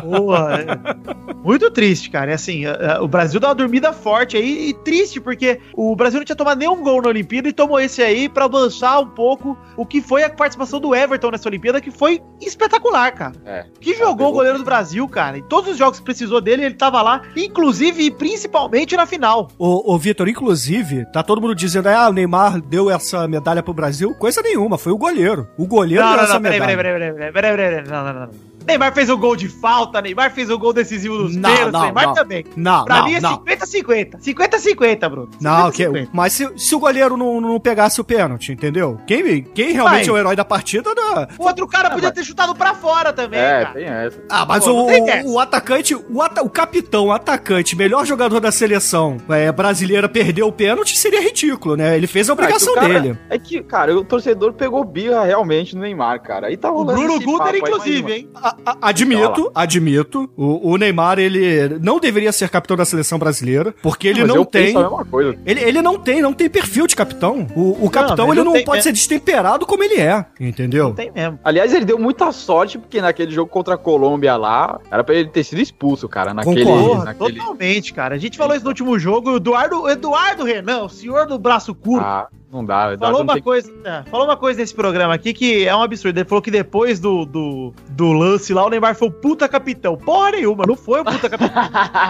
Boa, 0.04 0.54
é. 0.62 1.36
Muito 1.44 1.70
triste, 1.72 2.10
cara. 2.10 2.32
É 2.32 2.34
assim, 2.36 2.66
a- 2.66 2.98
a- 2.98 3.04
o 3.04 3.08
Brasil 3.08 3.40
dá 3.40 3.50
uma 3.50 3.56
dormida 3.56 3.92
forte 3.94 4.38
aí 4.38 4.70
e 4.70 4.74
triste, 4.74 5.20
porque 5.20 5.60
o 5.74 5.96
Brasil 5.96 6.20
não 6.20 6.26
tinha 6.26 6.36
tomado 6.36 6.60
nenhum 6.60 6.82
gol 6.84 7.02
na 7.02 7.10
Olimpíada 7.10 7.50
e 7.50 7.54
tomou 7.54 7.80
esse 7.80 8.02
aí 8.02 8.30
pra 8.30 8.48
manchar 8.48 9.00
um 9.02 9.08
pouco 9.08 9.58
o 9.76 9.86
que 9.86 10.02
foi 10.02 10.24
a 10.24 10.30
participação 10.30 10.80
do 10.80 10.94
Everton 10.96 11.32
nessa 11.32 11.50
Olimpíada, 11.50 11.82
que 11.82 11.92
foi 11.92 12.22
espetacular, 12.40 13.12
cara. 13.12 13.34
É. 13.46 13.66
Que 13.80 13.96
jogou 13.96 14.30
o 14.30 14.34
goleiro 14.34 14.58
do 14.60 14.64
Brasil, 14.64 15.08
cara. 15.08 15.38
Em 15.38 15.44
todos 15.44 15.72
os 15.72 15.78
jogos 15.78 16.00
que 16.00 16.06
precisou 16.06 16.40
dele, 16.40 16.64
ele 16.66 16.76
tava 16.76 17.02
lá, 17.02 17.22
inclusive 17.36 18.04
e 18.04 18.12
principalmente 18.12 18.96
na 18.96 19.06
final. 19.06 19.48
Ô, 19.58 19.94
ô 19.94 19.98
Vitor, 19.98 20.28
inclusive, 20.28 21.06
tá 21.12 21.24
todo 21.24 21.42
mundo 21.42 21.56
dizendo, 21.56 21.88
ah, 21.90 22.10
o 22.10 22.14
Neymar 22.14 22.62
deu 22.62 22.90
essa 22.90 23.28
medalha 23.28 23.64
pro 23.64 23.74
Brasil. 23.74 24.14
Coisa 24.16 24.42
nenhuma, 24.42 24.78
foi 24.78 24.92
o 24.92 24.98
goleiro. 24.98 25.48
O 25.58 25.66
goleiro 25.66 26.04
Não, 26.04 26.10
deu 26.12 26.18
não, 26.18 26.24
essa 26.24 26.34
não, 26.36 26.40
medalha. 26.42 26.51
Peraí, 26.60 26.76
peraí, 26.76 26.94
peraí, 26.94 27.14
peraí, 27.14 27.32
peraí, 27.32 27.56
peraí, 27.56 27.88
não, 27.88 28.04
não, 28.04 28.14
não, 28.14 28.20
não. 28.28 28.51
Neymar 28.68 28.94
fez 28.94 29.10
o 29.10 29.18
gol 29.18 29.36
de 29.36 29.48
falta, 29.50 30.02
Neymar 30.02 30.32
fez 30.32 30.50
o 30.50 30.58
gol 30.58 30.74
decisivo 30.74 31.18
dos 31.18 31.36
Não, 31.36 31.50
pênaltis, 31.50 31.74
não, 31.74 31.82
Neymar 31.84 32.06
não. 32.08 32.14
também. 32.14 32.46
Não, 32.56 32.86
Pra 32.86 32.98
não, 32.98 33.06
mim 33.06 33.14
é 33.16 33.22
não. 33.22 33.38
50-50. 33.44 34.20
50-50, 34.22 35.10
Bruno. 35.10 35.30
Não, 35.40 35.72
que, 35.72 35.84
50-50. 35.86 36.10
mas 36.14 36.34
se, 36.34 36.50
se 36.58 36.76
o 36.76 36.80
goleiro 36.80 37.18
não, 37.18 37.42
não 37.42 37.60
pegasse 37.60 38.00
o 38.00 38.04
pênalti, 38.04 38.52
entendeu? 38.52 39.00
Quem, 39.08 39.44
quem 39.44 39.72
realmente 39.74 40.06
Vai. 40.06 40.10
é 40.10 40.12
o 40.12 40.18
herói 40.18 40.36
da 40.36 40.46
partida 40.46 40.94
da. 40.94 41.28
O 41.38 41.46
outro 41.46 41.68
cara 41.68 41.90
podia 41.92 42.12
ter 42.12 42.24
chutado 42.24 42.56
pra 42.56 42.74
fora 42.74 43.12
também, 43.14 43.40
É, 43.40 43.64
cara. 43.64 43.74
tem 43.74 43.86
essa. 43.86 44.24
Ah, 44.30 44.46
mas 44.46 44.64
Pô, 44.64 44.70
não 44.72 44.86
o, 45.28 45.34
o 45.34 45.40
atacante, 45.40 45.96
o, 45.96 46.22
ata- 46.22 46.44
o 46.44 46.50
capitão, 46.50 47.08
o 47.08 47.12
atacante, 47.12 47.76
melhor 47.76 48.06
jogador 48.06 48.40
da 48.40 48.52
seleção 48.52 49.18
é, 49.30 49.52
brasileira, 49.52 50.08
perdeu 50.08 50.48
o 50.48 50.52
pênalti, 50.52 50.98
seria 50.98 51.22
ridículo, 51.22 51.76
né? 51.76 51.96
Ele 51.98 52.08
fez 52.08 52.30
a 52.30 52.34
obrigação 52.34 52.74
É 52.74 52.80
que 52.80 52.80
o 52.80 52.82
cara- 52.90 53.00
dele. 53.02 53.18
É 53.30 53.38
que, 53.40 53.62
cara, 53.64 53.96
o 53.96 54.04
torcedor 54.04 54.54
pegou 54.54 54.84
birra 54.84 55.24
realmente 55.24 55.76
no 55.76 55.82
Neymar, 55.82 56.22
cara. 56.22 56.48
Aí 56.48 56.58
tá 56.58 56.72
O 56.72 56.78
rolando 56.78 57.00
Bruno 57.00 57.16
esse 57.16 57.26
Guter, 57.26 57.54
aí, 57.54 57.60
inclusive, 57.60 58.02
mas, 58.04 58.14
hein? 58.14 58.30
A- 58.66 58.72
a- 58.72 58.78
admito, 58.90 59.52
admito. 59.54 60.30
O, 60.36 60.72
o 60.72 60.78
Neymar, 60.78 61.20
ele 61.20 61.80
não 61.82 62.00
deveria 62.00 62.32
ser 62.32 62.50
capitão 62.50 62.76
da 62.78 62.86
seleção 62.86 63.18
brasileira, 63.20 63.74
porque 63.82 64.08
ele 64.08 64.24
não 64.24 64.36
eu 64.38 64.46
tem. 64.46 64.66
penso 64.68 64.80
a 64.80 64.82
mesma 64.90 65.06
coisa. 65.06 65.38
Ele, 65.46 65.60
ele 65.62 65.82
não 65.82 65.98
tem, 66.00 66.22
não 66.22 66.34
tem 66.34 66.50
perfil 66.50 66.88
de 66.88 66.96
capitão. 66.96 67.48
O, 67.56 67.86
o 67.86 67.90
capitão, 67.90 68.28
mas 68.28 68.38
ele 68.38 68.46
não 68.46 68.54
não 68.54 68.64
pode 68.64 68.78
mesmo. 68.78 68.84
ser 68.84 68.92
destemperado 68.92 69.66
como 69.66 69.84
ele 69.84 69.96
é, 70.00 70.26
entendeu? 70.40 70.90
Não 70.90 70.94
tem 70.96 71.12
mesmo. 71.12 71.40
Aliás, 71.44 71.74
ele 71.74 71.86
deu 71.86 71.98
muita 72.00 72.32
sorte, 72.32 72.78
porque 72.78 73.02
naquele 73.02 73.32
jogo 73.32 73.50
contra 73.50 73.76
a 73.76 73.78
Colômbia 73.78 74.36
lá, 74.38 74.80
era 74.92 75.04
pra 75.04 75.16
ele 75.16 75.30
ter 75.30 75.44
sido 75.44 75.62
expulso, 75.62 76.08
cara. 76.10 76.34
Naquele. 76.34 76.64
Concordo. 76.66 77.06
naquele... 77.06 77.40
Totalmente, 77.40 77.94
cara. 77.94 78.16
A 78.16 78.18
gente 78.18 78.38
falou 78.38 78.56
isso 78.56 78.64
no 78.66 78.70
último 78.72 78.98
jogo. 79.00 79.32
O 79.32 79.36
Eduardo, 79.38 79.90
Eduardo 79.90 80.44
Renan, 80.44 80.84
o 80.84 80.90
senhor 80.90 81.26
do 81.28 81.38
braço 81.40 81.74
curto, 81.74 82.06
Ah, 82.06 82.28
não 82.52 82.66
dá. 82.66 82.96
falou 83.00 83.22
uma 83.22 83.34
tem- 83.34 83.42
coisa. 83.44 83.72
é, 83.86 84.04
falou 84.10 84.26
uma 84.28 84.36
coisa 84.38 84.60
nesse 84.60 84.74
programa 84.76 85.14
aqui 85.14 85.34
que 85.34 85.66
é 85.68 85.76
um 85.76 85.82
absurdo. 85.82 86.18
Ele 86.20 86.28
falou 86.28 86.42
que 86.42 86.52
depois 86.52 87.00
do, 87.00 87.26
do, 87.26 87.74
do 87.90 88.12
lance 88.12 88.54
lá, 88.54 88.66
o 88.66 88.70
Neymar 88.70 88.96
foi 88.96 89.08
o 89.08 89.12
puta 89.12 89.48
capitão. 89.48 89.96
Porra 89.98 90.32
nenhuma, 90.32 90.66
não 90.68 90.76
foi 90.76 91.02
o 91.02 91.06
puta 91.06 91.30
capitão. 91.30 91.62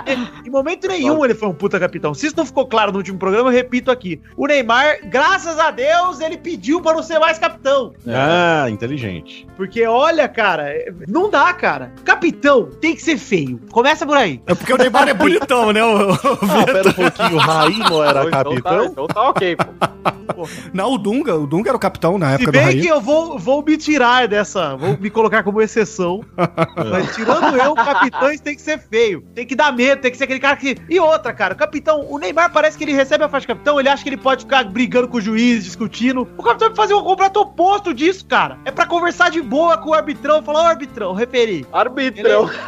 em 0.46 0.50
momento 0.50 0.88
nenhum 0.88 1.24
ele 1.24 1.36
foi 1.36 1.48
um 1.50 1.54
puta 1.54 1.80
capitão. 1.80 2.14
Se 2.14 2.28
isso 2.28 2.36
não 2.38 2.46
ficou 2.46 2.66
claro 2.68 2.92
no 2.92 2.98
último 2.98 3.18
programa, 3.20 3.50
eu 3.50 3.54
repito 3.54 3.92
aqui. 3.92 4.22
O 4.36 4.48
Neymar, 4.48 5.00
graças 5.06 5.60
a 5.60 5.70
Deus, 5.72 6.20
ele 6.20 6.38
pediu 6.38 6.82
para 6.82 6.96
não 6.96 7.04
ser 7.04 7.20
mais 7.20 7.38
capitão. 7.38 7.94
Ah, 8.08 8.68
inteligente. 8.70 9.48
Porque, 9.56 9.86
olha, 9.86 10.28
cara, 10.28 10.70
é- 10.70 10.92
não 11.08 11.30
dá, 11.30 11.54
cara. 11.54 11.92
Capitão 12.04 12.70
tem 12.80 12.96
que 12.96 13.02
ser 13.02 13.18
feio. 13.18 13.60
Começa 13.72 14.06
por 14.06 14.18
aí. 14.18 14.42
É 14.48 14.56
porque 14.56 14.74
o 14.74 14.78
Neymar 14.78 15.08
é 15.08 15.14
bonitão, 15.14 15.72
né? 15.72 15.84
o- 15.84 16.12
o 16.12 16.14
Ah, 16.14 16.66
pera 16.66 16.90
um 16.90 16.94
pouquinho, 16.94 17.36
o 17.36 17.40
Raí 17.40 17.78
não 17.78 18.04
era 18.04 18.20
Então 18.26 18.32
tá- 18.32 18.44
capitão? 18.44 18.86
Então 18.86 19.08
tá 19.08 19.30
ok, 19.30 19.56
pô. 19.56 19.64
Não, 20.74 20.94
o 20.94 20.98
Dunga, 20.98 21.36
o 21.36 21.46
Dunga 21.48 21.70
era 21.70 21.78
o 21.78 21.80
capitão 21.80 22.18
na 22.18 22.30
Se 22.30 22.34
época 22.36 22.52
do 22.52 22.54
bem 22.54 22.64
Raí. 22.64 22.82
que 22.82 22.88
eu 22.88 23.02
vou, 23.02 23.38
vou 23.38 23.64
me 23.64 23.78
tirar 23.78 24.28
dessa, 24.28 24.76
vou 24.76 24.98
me 24.98 25.10
colocar 25.10 25.44
como 25.44 25.62
exceção. 25.62 26.22
Mas 26.92 27.16
tirando 27.16 27.56
eu, 27.58 27.74
capitães 27.76 28.40
tem 28.40 28.56
que 28.56 28.62
ser 28.62 28.80
feio. 28.80 29.22
Tem 29.34 29.46
que 29.46 29.56
dar 29.56 29.72
medo, 29.72 30.02
tem 30.02 30.12
que 30.12 30.18
ser 30.18 30.26
aquele 30.26 30.40
cara 30.40 30.56
que. 30.56 30.78
E 30.90 31.00
outra, 31.00 31.34
cara, 31.34 31.54
o 31.54 31.58
capitão, 31.58 32.06
o 32.10 32.18
Neymar 32.18 32.52
parece 32.52 32.78
que 32.78 32.84
ele 32.84 32.94
recebe 32.94 33.24
a 33.24 33.30
faixa 33.30 33.42
de 33.42 33.48
capitão, 33.48 33.80
ele 33.80 33.90
acha 33.90 34.04
que 34.04 34.10
ele 34.10 34.18
pode 34.18 34.44
ficar 34.44 34.64
brigando 34.66 35.08
com 35.08 35.18
o 35.18 35.22
juiz, 35.22 35.64
discutindo. 35.64 36.28
O 36.38 36.44
capitão 36.44 36.68
tem 36.68 36.72
que 36.72 36.76
fazer 36.76 36.94
o 36.94 37.04
completo 37.04 37.40
oposto 37.42 37.94
disso, 37.94 38.26
cara. 38.26 38.58
É 38.66 38.72
pra 38.72 38.86
conversar 38.86 39.30
de 39.30 39.42
boa 39.42 39.78
com 39.78 39.90
o 39.90 39.94
arbitrão, 39.94 40.42
falar, 40.44 40.64
ô 40.64 40.68
arbitrão, 40.68 41.14
referi. 41.14 41.66
Arbitrão. 41.72 42.50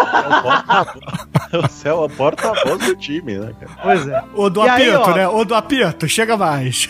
Você 1.61 1.87
é 1.87 1.93
o 1.93 2.09
porta-voz 2.09 2.79
do 2.83 2.95
time, 2.95 3.37
né, 3.37 3.53
cara? 3.59 3.71
Pois 3.81 4.07
é. 4.07 4.23
O 4.33 4.49
do 4.49 4.65
E 4.65 4.69
aí, 4.69 4.89
apito, 4.89 5.11
ó, 5.11 5.15
né? 5.15 5.27
O 5.27 5.45
do 5.45 5.53
apito, 5.53 6.07
chega 6.09 6.35
mais. 6.35 6.89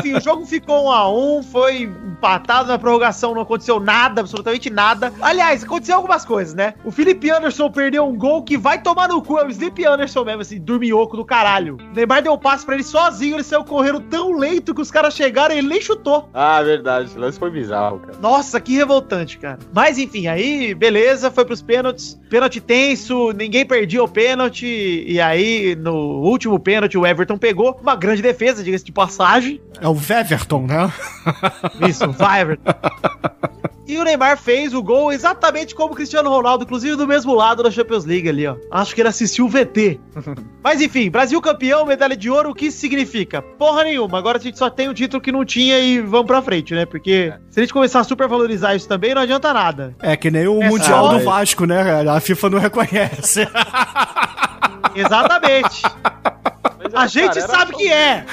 Enfim, 0.00 0.16
o 0.16 0.20
jogo 0.20 0.44
ficou 0.44 0.86
um 0.86 0.90
a 0.90 1.10
um, 1.10 1.42
foi 1.42 1.82
empatado 1.82 2.68
na 2.68 2.78
prorrogação, 2.78 3.34
não 3.34 3.42
aconteceu 3.42 3.78
nada, 3.78 4.20
absolutamente 4.20 4.68
nada. 4.68 5.12
Aliás, 5.20 5.62
aconteceu 5.62 5.96
algumas 5.96 6.24
coisas, 6.24 6.54
né? 6.54 6.74
O 6.84 6.90
Felipe 6.90 7.30
Anderson 7.30 7.70
perdeu 7.70 8.06
um 8.06 8.16
gol 8.16 8.42
que 8.42 8.56
vai 8.56 8.80
tomar 8.80 9.08
no 9.08 9.22
cu, 9.22 9.38
é 9.38 9.46
o 9.46 9.50
Sleep 9.50 9.84
Anderson 9.84 10.24
mesmo, 10.24 10.42
assim, 10.42 10.60
dorminhoco 10.60 11.16
do 11.16 11.24
caralho. 11.24 11.76
O 11.80 11.94
Neymar 11.94 12.22
deu 12.22 12.32
um 12.32 12.38
passe 12.38 12.64
pra 12.64 12.74
ele 12.74 12.84
sozinho, 12.84 13.36
ele 13.36 13.42
saiu 13.42 13.64
correndo 13.64 14.00
tão 14.00 14.36
lento 14.36 14.74
que 14.74 14.80
os 14.80 14.90
caras 14.90 15.14
chegaram 15.14 15.54
e 15.54 15.58
ele 15.58 15.68
nem 15.68 15.80
chutou. 15.80 16.28
Ah, 16.34 16.62
verdade. 16.62 17.06
Esse 17.06 17.18
lance 17.18 17.38
foi 17.38 17.50
bizarro, 17.50 18.00
cara. 18.00 18.18
Nossa, 18.20 18.60
que 18.60 18.76
revoltante, 18.76 19.38
cara. 19.38 19.58
Mas 19.72 19.98
enfim, 19.98 20.26
aí, 20.26 20.74
beleza, 20.74 21.30
foi 21.30 21.44
pros 21.44 21.62
pênaltis. 21.62 22.18
Pênalti 22.28 22.60
tenso, 22.60 23.32
ninguém 23.32 23.66
perdia 23.66 24.02
o 24.02 24.08
pênalti. 24.08 25.04
E 25.06 25.20
aí, 25.20 25.76
no 25.76 26.20
último 26.22 26.58
pênalti, 26.58 26.96
o 26.96 27.06
Everton 27.06 27.38
pegou. 27.38 27.78
Uma 27.82 27.96
grande 27.96 28.22
defesa, 28.22 28.62
diga-se 28.62 28.84
de 28.84 28.92
passagem. 28.92 29.60
É 29.80 29.88
o 29.90 29.94
Weverton, 29.94 30.66
né? 30.66 30.92
Isso, 31.88 32.10
vai, 32.12 32.42
Everton. 32.42 32.72
E 33.90 33.98
o 33.98 34.04
Neymar 34.04 34.38
fez 34.38 34.72
o 34.72 34.80
gol 34.80 35.12
exatamente 35.12 35.74
como 35.74 35.92
o 35.92 35.96
Cristiano 35.96 36.30
Ronaldo, 36.30 36.62
inclusive 36.62 36.94
do 36.94 37.08
mesmo 37.08 37.34
lado 37.34 37.60
da 37.60 37.72
Champions 37.72 38.04
League 38.04 38.28
ali, 38.28 38.46
ó. 38.46 38.54
Acho 38.70 38.94
que 38.94 39.00
ele 39.00 39.08
assistiu 39.08 39.46
o 39.46 39.48
VT. 39.48 39.98
Mas 40.62 40.80
enfim, 40.80 41.10
Brasil 41.10 41.40
campeão, 41.40 41.84
medalha 41.84 42.16
de 42.16 42.30
ouro, 42.30 42.50
o 42.50 42.54
que 42.54 42.66
isso 42.66 42.78
significa? 42.78 43.42
Porra 43.42 43.82
nenhuma. 43.82 44.16
Agora 44.16 44.38
a 44.38 44.40
gente 44.40 44.56
só 44.56 44.70
tem 44.70 44.88
um 44.88 44.94
título 44.94 45.20
que 45.20 45.32
não 45.32 45.44
tinha 45.44 45.80
e 45.80 46.00
vamos 46.00 46.28
pra 46.28 46.40
frente, 46.40 46.72
né? 46.72 46.86
Porque 46.86 47.32
se 47.50 47.58
a 47.58 47.62
gente 47.64 47.72
começar 47.72 47.98
a 47.98 48.04
supervalorizar 48.04 48.76
isso 48.76 48.86
também, 48.86 49.12
não 49.12 49.22
adianta 49.22 49.52
nada. 49.52 49.92
É 50.00 50.16
que 50.16 50.30
nem 50.30 50.46
o 50.46 50.62
É 50.62 50.68
Mundial 50.68 51.08
do 51.08 51.24
Vasco, 51.24 51.64
né? 51.64 52.08
A 52.08 52.20
FIFA 52.20 52.50
não 52.50 52.58
reconhece. 52.60 53.40
Exatamente. 54.94 55.82
A 56.94 57.06
gente 57.06 57.34
cara, 57.34 57.46
sabe 57.46 57.72
que 57.74 57.88
é. 57.88 58.24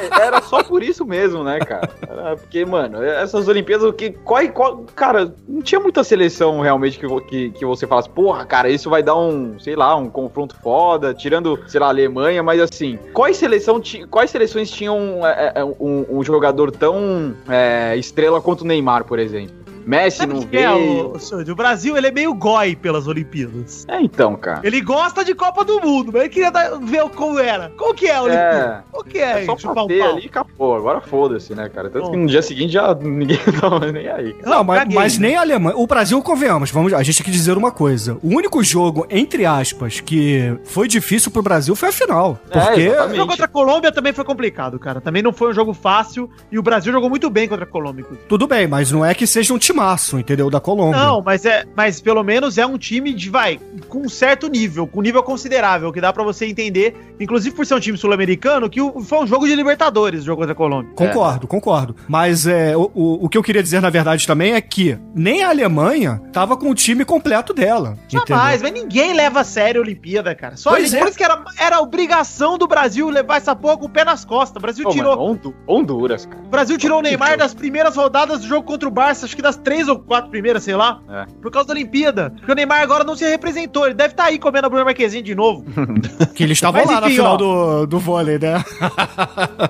É, 0.00 0.26
Era 0.26 0.42
só 0.42 0.62
por 0.62 0.82
isso 0.82 1.04
mesmo, 1.04 1.42
né, 1.42 1.58
cara? 1.60 1.88
Era 2.06 2.36
porque, 2.36 2.64
mano, 2.64 3.02
essas 3.02 3.48
Olimpíadas, 3.48 3.92
que, 3.94 4.10
qual, 4.10 4.46
qual, 4.48 4.84
cara, 4.94 5.34
não 5.48 5.62
tinha 5.62 5.80
muita 5.80 6.04
seleção 6.04 6.60
realmente 6.60 6.98
que, 6.98 7.20
que, 7.22 7.50
que 7.50 7.64
você 7.64 7.86
falasse, 7.86 8.08
porra, 8.08 8.44
cara, 8.44 8.68
isso 8.68 8.90
vai 8.90 9.02
dar 9.02 9.16
um, 9.16 9.58
sei 9.58 9.76
lá, 9.76 9.94
um 9.96 10.08
confronto 10.08 10.56
foda, 10.60 11.14
tirando, 11.14 11.58
sei 11.66 11.80
lá, 11.80 11.86
a 11.86 11.90
Alemanha, 11.90 12.42
mas 12.42 12.60
assim, 12.60 12.98
quais, 13.12 13.36
seleção 13.36 13.80
quais 14.10 14.30
seleções 14.30 14.70
tinham 14.70 15.26
é, 15.26 15.52
é, 15.56 15.64
um, 15.64 16.06
um 16.10 16.24
jogador 16.24 16.70
tão 16.70 17.34
é, 17.48 17.96
estrela 17.96 18.40
quanto 18.40 18.62
o 18.62 18.66
Neymar, 18.66 19.04
por 19.04 19.18
exemplo? 19.18 19.65
Messi 19.86 20.18
Sabe 20.18 20.34
não 20.34 20.40
o 20.40 20.46
que 20.46 20.56
é 20.58 20.68
veio. 20.68 21.12
o, 21.12 21.12
o? 21.16 21.52
O 21.52 21.54
Brasil, 21.54 21.96
ele 21.96 22.08
é 22.08 22.10
meio 22.10 22.34
goi 22.34 22.74
pelas 22.74 23.06
Olimpíadas. 23.06 23.84
É, 23.88 24.00
então, 24.00 24.34
cara. 24.36 24.60
Ele 24.64 24.80
gosta 24.80 25.24
de 25.24 25.34
Copa 25.34 25.64
do 25.64 25.80
Mundo, 25.80 26.10
mas 26.12 26.22
ele 26.22 26.30
queria 26.30 26.50
dar- 26.50 26.78
ver 26.80 27.02
como 27.10 27.38
era. 27.38 27.70
Como 27.76 27.94
que 27.94 28.06
é 28.06 28.16
a 28.16 28.22
Olimpíada? 28.22 28.84
É, 28.88 28.90
Como 28.90 29.04
que 29.04 29.18
é, 29.18 29.42
é 29.42 29.44
só 29.46 29.56
chupar 29.56 29.74
pra 29.74 29.84
um 29.84 29.98
pau? 29.98 30.10
ali 30.10 30.22
e 30.24 30.26
acabou. 30.26 30.74
Agora 30.76 31.00
foda-se, 31.00 31.54
né, 31.54 31.68
cara? 31.68 31.88
Tanto 31.88 32.06
que 32.10 32.16
Bom. 32.16 32.22
no 32.22 32.26
dia 32.28 32.42
seguinte 32.42 32.72
já 32.72 32.94
ninguém 32.94 33.38
tava 33.60 33.92
nem 33.92 34.08
aí, 34.08 34.32
cara. 34.34 34.50
Não, 34.56 34.64
mas, 34.64 34.78
caguei. 34.80 34.98
mas 34.98 35.18
nem 35.18 35.36
a 35.36 35.40
Alemanha. 35.40 35.76
O 35.76 35.86
Brasil, 35.86 36.20
convenhamos, 36.22 36.70
vamos, 36.70 36.92
a 36.92 37.02
gente 37.02 37.18
tem 37.18 37.24
que 37.24 37.30
dizer 37.30 37.56
uma 37.56 37.70
coisa. 37.70 38.18
O 38.22 38.28
único 38.34 38.62
jogo, 38.64 39.06
entre 39.08 39.46
aspas, 39.46 40.00
que 40.00 40.56
foi 40.64 40.88
difícil 40.88 41.30
pro 41.30 41.42
Brasil 41.42 41.76
foi 41.76 41.90
a 41.90 41.92
final. 41.92 42.38
É, 42.50 42.58
Porque. 42.58 42.80
O 42.80 42.92
exatamente. 42.92 43.16
jogo 43.16 43.30
contra 43.30 43.44
a 43.44 43.48
Colômbia 43.48 43.92
também 43.92 44.12
foi 44.12 44.24
complicado, 44.24 44.78
cara. 44.78 45.00
Também 45.00 45.22
não 45.22 45.32
foi 45.32 45.50
um 45.50 45.54
jogo 45.54 45.72
fácil 45.72 46.28
e 46.50 46.58
o 46.58 46.62
Brasil 46.62 46.92
jogou 46.92 47.08
muito 47.08 47.30
bem 47.30 47.46
contra 47.48 47.64
a 47.64 47.68
Colômbia. 47.68 48.04
tudo 48.28 48.46
bem, 48.48 48.66
mas 48.66 48.90
não 48.90 49.04
é 49.04 49.14
que 49.14 49.26
seja 49.26 49.54
um 49.54 49.58
timaço, 49.80 50.18
entendeu? 50.18 50.50
Da 50.50 50.60
Colômbia. 50.60 50.98
Não, 51.00 51.22
mas 51.22 51.44
é, 51.44 51.64
mas 51.76 52.00
pelo 52.00 52.22
menos 52.22 52.56
é 52.58 52.66
um 52.66 52.78
time 52.78 53.12
de 53.12 53.28
vai 53.30 53.60
com 53.88 54.00
um 54.02 54.08
certo 54.08 54.48
nível, 54.48 54.86
com 54.86 55.00
um 55.00 55.02
nível 55.02 55.22
considerável, 55.22 55.92
que 55.92 56.00
dá 56.00 56.12
pra 56.12 56.24
você 56.24 56.46
entender, 56.46 56.96
inclusive 57.20 57.54
por 57.54 57.66
ser 57.66 57.74
um 57.74 57.80
time 57.80 57.96
sul-americano, 57.98 58.68
que 58.70 58.80
o- 58.80 59.00
foi 59.02 59.18
um 59.18 59.26
jogo 59.26 59.46
de 59.46 59.54
Libertadores, 59.54 60.22
o 60.22 60.24
jogo 60.26 60.40
contra 60.40 60.52
a 60.52 60.56
Colômbia. 60.56 60.90
Concordo, 60.94 61.46
concordo. 61.46 61.96
Mas 62.08 62.46
é, 62.46 62.76
o, 62.76 62.90
o, 62.94 63.24
o 63.24 63.28
que 63.28 63.36
eu 63.38 63.42
queria 63.42 63.62
dizer, 63.62 63.80
na 63.80 63.90
verdade, 63.90 64.26
também 64.26 64.54
é 64.54 64.60
que 64.60 64.98
nem 65.14 65.42
a 65.42 65.50
Alemanha 65.50 66.20
tava 66.32 66.56
com 66.56 66.70
o 66.70 66.74
time 66.74 67.04
completo 67.04 67.52
dela. 67.52 67.96
Jamais, 68.08 68.62
mas 68.62 68.72
ninguém 68.72 69.12
leva 69.14 69.40
a 69.40 69.44
sério 69.44 69.80
a 69.80 69.84
Olimpíada, 69.84 70.34
cara. 70.34 70.56
Só 70.56 70.78
gente, 70.80 70.96
é. 70.96 70.98
por 70.98 71.08
isso 71.08 71.18
que 71.18 71.24
era, 71.24 71.42
era 71.58 71.80
obrigação 71.80 72.56
do 72.58 72.66
Brasil 72.66 73.08
levar 73.10 73.36
essa 73.36 73.54
porra 73.54 73.76
com 73.76 73.86
o 73.86 73.90
pé 73.90 74.04
nas 74.04 74.24
costas. 74.24 74.56
O 74.56 74.60
Brasil 74.60 74.88
tirou, 74.88 75.16
mano, 75.16 75.30
Hondu- 75.32 75.54
Honduras, 75.68 76.26
cara. 76.26 76.42
o 76.42 76.48
Brasil 76.48 76.78
tirou 76.78 76.98
o 76.98 77.02
Neymar 77.02 77.36
das 77.36 77.52
primeiras 77.54 77.96
rodadas 77.96 78.40
do 78.40 78.46
jogo 78.46 78.62
contra 78.66 78.88
o 78.88 78.92
Barça, 78.92 79.26
acho 79.26 79.36
que 79.36 79.42
das 79.42 79.56
três 79.66 79.88
ou 79.88 79.98
quatro 79.98 80.30
primeiras, 80.30 80.62
sei 80.62 80.76
lá, 80.76 81.00
É. 81.10 81.26
por 81.42 81.50
causa 81.50 81.66
da 81.66 81.74
Olimpíada. 81.74 82.30
Porque 82.36 82.52
o 82.52 82.54
Neymar 82.54 82.80
agora 82.82 83.02
não 83.02 83.16
se 83.16 83.28
representou, 83.28 83.84
ele 83.84 83.94
deve 83.94 84.12
estar 84.12 84.26
aí 84.26 84.38
comendo 84.38 84.66
a 84.66 84.70
Bruna 84.70 84.84
Marquezine 84.84 85.22
de 85.24 85.34
novo. 85.34 85.64
Que 86.36 86.42
eles 86.44 86.58
estavam 86.58 86.82
Mas 86.84 86.94
lá 86.94 87.00
na 87.00 87.08
final 87.08 87.32
ó. 87.32 87.36
do, 87.36 87.86
do 87.86 87.98
vôlei, 87.98 88.38
né? 88.38 88.62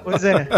Pois 0.02 0.24
é. 0.24 0.48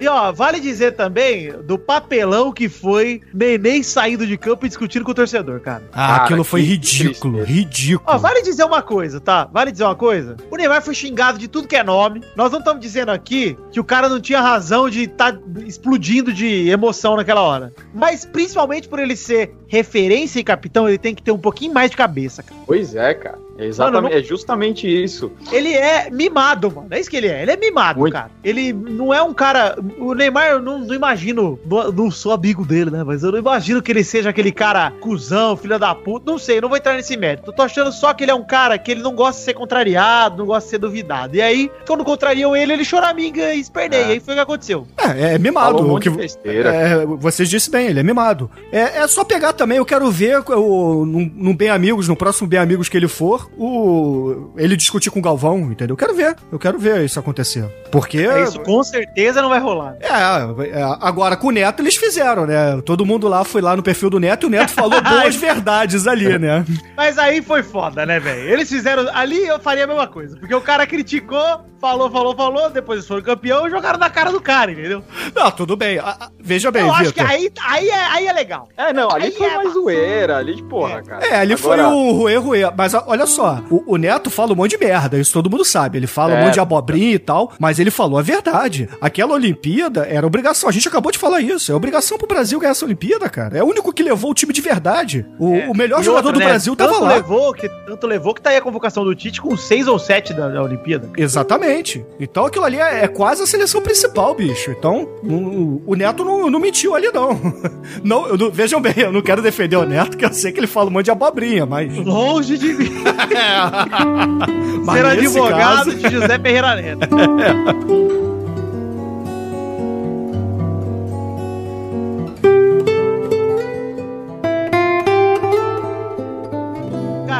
E 0.00 0.08
ó, 0.08 0.32
vale 0.32 0.58
dizer 0.58 0.92
também 0.96 1.52
do 1.66 1.78
papelão 1.78 2.50
que 2.50 2.66
foi 2.68 3.20
Neném 3.32 3.82
saindo 3.82 4.26
de 4.26 4.36
campo 4.38 4.64
e 4.64 4.68
discutindo 4.68 5.04
com 5.04 5.10
o 5.10 5.14
torcedor, 5.14 5.60
cara. 5.60 5.82
Ah, 5.92 6.06
Cara, 6.08 6.24
aquilo 6.24 6.44
foi 6.44 6.62
ridículo, 6.62 7.44
ridículo. 7.44 8.02
Ó, 8.10 8.16
vale 8.18 8.40
dizer 8.42 8.64
uma 8.64 8.80
coisa, 8.80 9.20
tá? 9.20 9.46
Vale 9.52 9.70
dizer 9.70 9.84
uma 9.84 9.94
coisa. 9.94 10.36
O 10.50 10.56
Neymar 10.56 10.82
foi 10.82 10.94
xingado 10.94 11.38
de 11.38 11.46
tudo 11.46 11.68
que 11.68 11.76
é 11.76 11.84
nome. 11.84 12.22
Nós 12.34 12.50
não 12.50 12.58
estamos 12.60 12.80
dizendo 12.80 13.10
aqui 13.10 13.56
que 13.70 13.78
o 13.78 13.84
cara 13.84 14.08
não 14.08 14.18
tinha 14.20 14.40
razão 14.40 14.88
de 14.88 15.02
estar 15.04 15.38
explodindo 15.66 16.32
de 16.32 16.68
emoção 16.70 17.16
naquela 17.16 17.42
hora. 17.42 17.70
Mas 17.94 18.24
principalmente 18.24 18.63
por 18.88 18.98
ele 18.98 19.16
ser 19.16 19.54
referência 19.74 20.38
e 20.38 20.44
capitão, 20.44 20.88
ele 20.88 20.98
tem 20.98 21.14
que 21.14 21.22
ter 21.22 21.32
um 21.32 21.38
pouquinho 21.38 21.72
mais 21.74 21.90
de 21.90 21.96
cabeça, 21.96 22.42
cara. 22.42 22.60
Pois 22.66 22.94
é, 22.94 23.12
cara. 23.14 23.38
É, 23.56 23.66
exatamente, 23.66 24.02
Mano, 24.02 24.08
não- 24.10 24.18
é 24.18 24.22
justamente 24.22 25.04
isso. 25.04 25.30
Ele 25.52 25.72
é 25.72 26.10
mimado, 26.10 26.72
mano. 26.74 26.88
É 26.90 26.98
isso 26.98 27.08
que 27.08 27.16
ele 27.16 27.28
é. 27.28 27.42
Ele 27.42 27.52
é 27.52 27.56
mimado, 27.56 28.00
Muito. 28.00 28.12
cara. 28.12 28.28
Ele 28.42 28.72
não 28.72 29.14
é 29.14 29.22
um 29.22 29.32
cara. 29.32 29.76
O 29.98 30.12
Neymar, 30.12 30.48
eu 30.48 30.60
não, 30.60 30.80
não 30.80 30.92
imagino. 30.92 31.56
Não, 31.64 31.92
não 31.92 32.10
sou 32.10 32.32
amigo 32.32 32.64
dele, 32.64 32.90
né? 32.90 33.04
Mas 33.04 33.22
eu 33.22 33.30
não 33.30 33.38
imagino 33.38 33.80
que 33.80 33.92
ele 33.92 34.02
seja 34.02 34.30
aquele 34.30 34.50
cara 34.50 34.92
cuzão, 35.00 35.56
filho 35.56 35.78
da 35.78 35.94
puta. 35.94 36.28
Não 36.28 36.36
sei, 36.36 36.58
eu 36.58 36.62
não 36.62 36.68
vou 36.68 36.76
entrar 36.76 36.94
nesse 36.94 37.16
mérito. 37.16 37.48
Eu 37.48 37.54
tô 37.54 37.62
achando 37.62 37.92
só 37.92 38.12
que 38.12 38.24
ele 38.24 38.32
é 38.32 38.34
um 38.34 38.42
cara 38.44 38.76
que 38.76 38.90
ele 38.90 39.02
não 39.02 39.14
gosta 39.14 39.38
de 39.38 39.44
ser 39.44 39.54
contrariado, 39.54 40.38
não 40.38 40.46
gosta 40.46 40.64
de 40.66 40.70
ser 40.70 40.78
duvidado. 40.78 41.36
E 41.36 41.40
aí, 41.40 41.70
quando 41.86 42.04
contrariam 42.04 42.56
ele, 42.56 42.72
ele 42.72 42.84
choraminga 42.84 43.54
e 43.54 43.60
esperneia. 43.60 44.02
É. 44.02 44.08
E 44.08 44.12
aí 44.14 44.20
foi 44.20 44.34
o 44.34 44.36
que 44.36 44.42
aconteceu. 44.42 44.84
É, 44.98 45.34
é 45.34 45.38
mimado. 45.38 45.78
Falou 45.78 45.96
um 45.96 46.00
que, 46.00 46.10
de 46.10 46.16
besteira. 46.16 46.74
é, 46.74 47.06
vocês 47.06 47.48
disse 47.48 47.70
bem, 47.70 47.86
ele 47.86 48.00
é 48.00 48.02
mimado. 48.02 48.50
É, 48.72 48.98
é 48.98 49.06
só 49.06 49.22
pegar 49.22 49.52
também, 49.52 49.63
eu 49.72 49.84
quero 49.84 50.10
ver 50.10 50.42
o, 50.50 51.04
no, 51.06 51.30
no 51.34 51.54
Bem 51.54 51.70
Amigos, 51.70 52.08
no 52.08 52.16
próximo 52.16 52.48
Bem 52.48 52.58
Amigos 52.58 52.88
que 52.88 52.96
ele 52.96 53.08
for, 53.08 53.50
o 53.56 54.52
ele 54.56 54.76
discutir 54.76 55.10
com 55.10 55.18
o 55.18 55.22
Galvão, 55.22 55.58
entendeu? 55.72 55.94
Eu 55.94 55.96
quero 55.96 56.14
ver, 56.14 56.36
eu 56.52 56.58
quero 56.58 56.78
ver 56.78 57.04
isso 57.04 57.18
acontecer. 57.18 57.64
Porque... 57.90 58.18
É, 58.18 58.42
Isso 58.42 58.58
com 58.60 58.82
certeza 58.82 59.40
não 59.40 59.48
vai 59.48 59.60
rolar. 59.60 59.96
É, 60.00 60.08
é, 60.08 60.82
agora 61.00 61.36
com 61.36 61.48
o 61.48 61.50
Neto 61.52 61.80
eles 61.80 61.96
fizeram, 61.96 62.44
né? 62.46 62.80
Todo 62.84 63.06
mundo 63.06 63.28
lá 63.28 63.44
foi 63.44 63.62
lá 63.62 63.76
no 63.76 63.82
perfil 63.82 64.10
do 64.10 64.18
Neto 64.18 64.44
e 64.44 64.46
o 64.46 64.50
Neto 64.50 64.70
falou 64.70 65.00
boas 65.02 65.36
verdades 65.36 66.06
ali, 66.06 66.36
né? 66.38 66.64
Mas 66.96 67.18
aí 67.18 67.40
foi 67.40 67.62
foda, 67.62 68.04
né, 68.04 68.18
velho? 68.18 68.50
Eles 68.50 68.68
fizeram. 68.68 69.08
Ali 69.14 69.46
eu 69.46 69.60
faria 69.60 69.84
a 69.84 69.86
mesma 69.86 70.08
coisa. 70.08 70.36
Porque 70.36 70.54
o 70.54 70.60
cara 70.60 70.86
criticou, 70.86 71.64
falou, 71.80 72.10
falou, 72.10 72.34
falou, 72.34 72.70
depois 72.70 72.98
eles 72.98 73.08
foram 73.08 73.22
campeão 73.22 73.66
e 73.66 73.70
jogaram 73.70 73.98
na 73.98 74.10
cara 74.10 74.32
do 74.32 74.40
cara, 74.40 74.72
entendeu? 74.72 75.04
Não, 75.34 75.50
tudo 75.50 75.76
bem. 75.76 75.98
Ah, 75.98 76.16
ah, 76.20 76.30
Veja 76.40 76.70
bem, 76.70 76.82
eu 76.82 76.92
acho 76.92 77.12
que 77.12 77.20
aí, 77.20 77.50
aí, 77.64 77.88
é, 77.88 78.04
aí 78.06 78.26
é 78.26 78.32
legal. 78.32 78.68
É, 78.76 78.92
não, 78.92 79.10
ali 79.10 79.26
Aí 79.26 79.32
foi 79.44 79.52
é 79.52 79.56
mais 79.56 79.72
zoeira, 79.72 80.36
ali 80.38 80.54
de 80.54 80.62
porra, 80.62 81.02
cara. 81.02 81.26
É, 81.26 81.36
ali 81.36 81.54
Agora- 81.54 81.84
foi 81.84 81.94
o 81.94 82.12
Ruê 82.12 82.36
Ruê. 82.36 82.60
Mas 82.76 82.94
olha 82.94 83.26
só, 83.26 83.60
o, 83.70 83.94
o 83.94 83.96
Neto 83.96 84.30
fala 84.30 84.52
um 84.52 84.56
monte 84.56 84.70
de 84.76 84.78
merda, 84.84 85.18
isso 85.18 85.32
todo 85.32 85.50
mundo 85.50 85.64
sabe. 85.64 85.98
Ele 85.98 86.06
fala 86.06 86.34
um 86.34 86.36
É. 86.38 86.44
monte 86.44 86.54
de 86.54 86.60
abobrinha 86.60 87.14
e 87.14 87.18
tal, 87.18 87.52
mas 87.58 87.78
ele 87.78 87.90
falou 87.90 88.18
a 88.18 88.22
verdade. 88.22 88.88
Aquela 89.00 89.34
Olimpíada 89.34 90.06
era 90.08 90.26
obrigação. 90.26 90.68
A 90.68 90.72
gente 90.72 90.88
acabou 90.88 91.10
de 91.12 91.18
falar 91.18 91.40
isso. 91.40 91.70
É 91.70 91.74
obrigação 91.74 92.18
pro 92.18 92.26
Brasil 92.26 92.58
ganhar 92.58 92.72
essa 92.72 92.84
Olimpíada, 92.84 93.28
cara. 93.28 93.56
É 93.58 93.62
o 93.62 93.66
único 93.66 93.92
que 93.92 94.02
levou 94.02 94.30
o 94.30 94.34
time 94.34 94.52
de 94.52 94.60
verdade. 94.60 95.26
O, 95.38 95.54
É. 95.54 95.68
o 95.68 95.74
melhor 95.76 96.00
E 96.00 96.04
jogador 96.04 96.28
outra, 96.28 96.32
do 96.32 96.38
né, 96.40 96.46
Brasil 96.46 96.76
tava 96.76 96.92
tanto 96.92 97.04
lá. 97.04 97.14
Levou, 97.14 97.52
que, 97.52 97.68
tanto 97.86 98.06
levou 98.06 98.34
que 98.34 98.40
tá 98.42 98.50
aí 98.50 98.56
a 98.56 98.60
convocação 98.62 99.04
do 99.04 99.14
Tite 99.14 99.40
com 99.40 99.56
seis 99.56 99.86
ou 99.86 99.98
sete 99.98 100.32
da, 100.32 100.48
da 100.48 100.62
Olimpíada. 100.62 101.08
Exatamente. 101.16 102.04
Então 102.18 102.46
aquilo 102.46 102.64
ali 102.64 102.78
é, 102.78 103.04
é 103.04 103.08
quase 103.08 103.42
a 103.42 103.46
seleção 103.46 103.80
principal, 103.82 104.34
bicho. 104.34 104.70
Então, 104.70 105.08
o, 105.22 105.82
o 105.86 105.94
Neto 105.94 106.24
não, 106.24 106.50
não 106.50 106.58
mentiu 106.60 106.94
ali, 106.94 107.10
não. 107.12 107.38
não, 108.02 108.26
eu 108.28 108.38
não- 108.38 108.50
Vejam 108.50 108.80
bem, 108.80 108.94
eu 108.96 109.12
não 109.12 109.20
quero 109.22 109.33
defender 109.42 109.76
o 109.76 109.84
Neto, 109.84 110.16
que 110.16 110.24
eu 110.24 110.32
sei 110.32 110.52
que 110.52 110.60
ele 110.60 110.66
fala 110.66 110.88
um 110.88 110.92
monte 110.92 111.04
de 111.06 111.10
abobrinha, 111.10 111.64
mas. 111.66 111.94
Longe 111.96 112.56
de 112.58 112.72
mim 112.74 112.90
ser 114.92 115.06
advogado 115.06 115.84
caso- 115.90 115.94
de 115.94 116.10
José 116.10 116.38
Ferreira 116.38 116.74
Neto. 116.76 117.08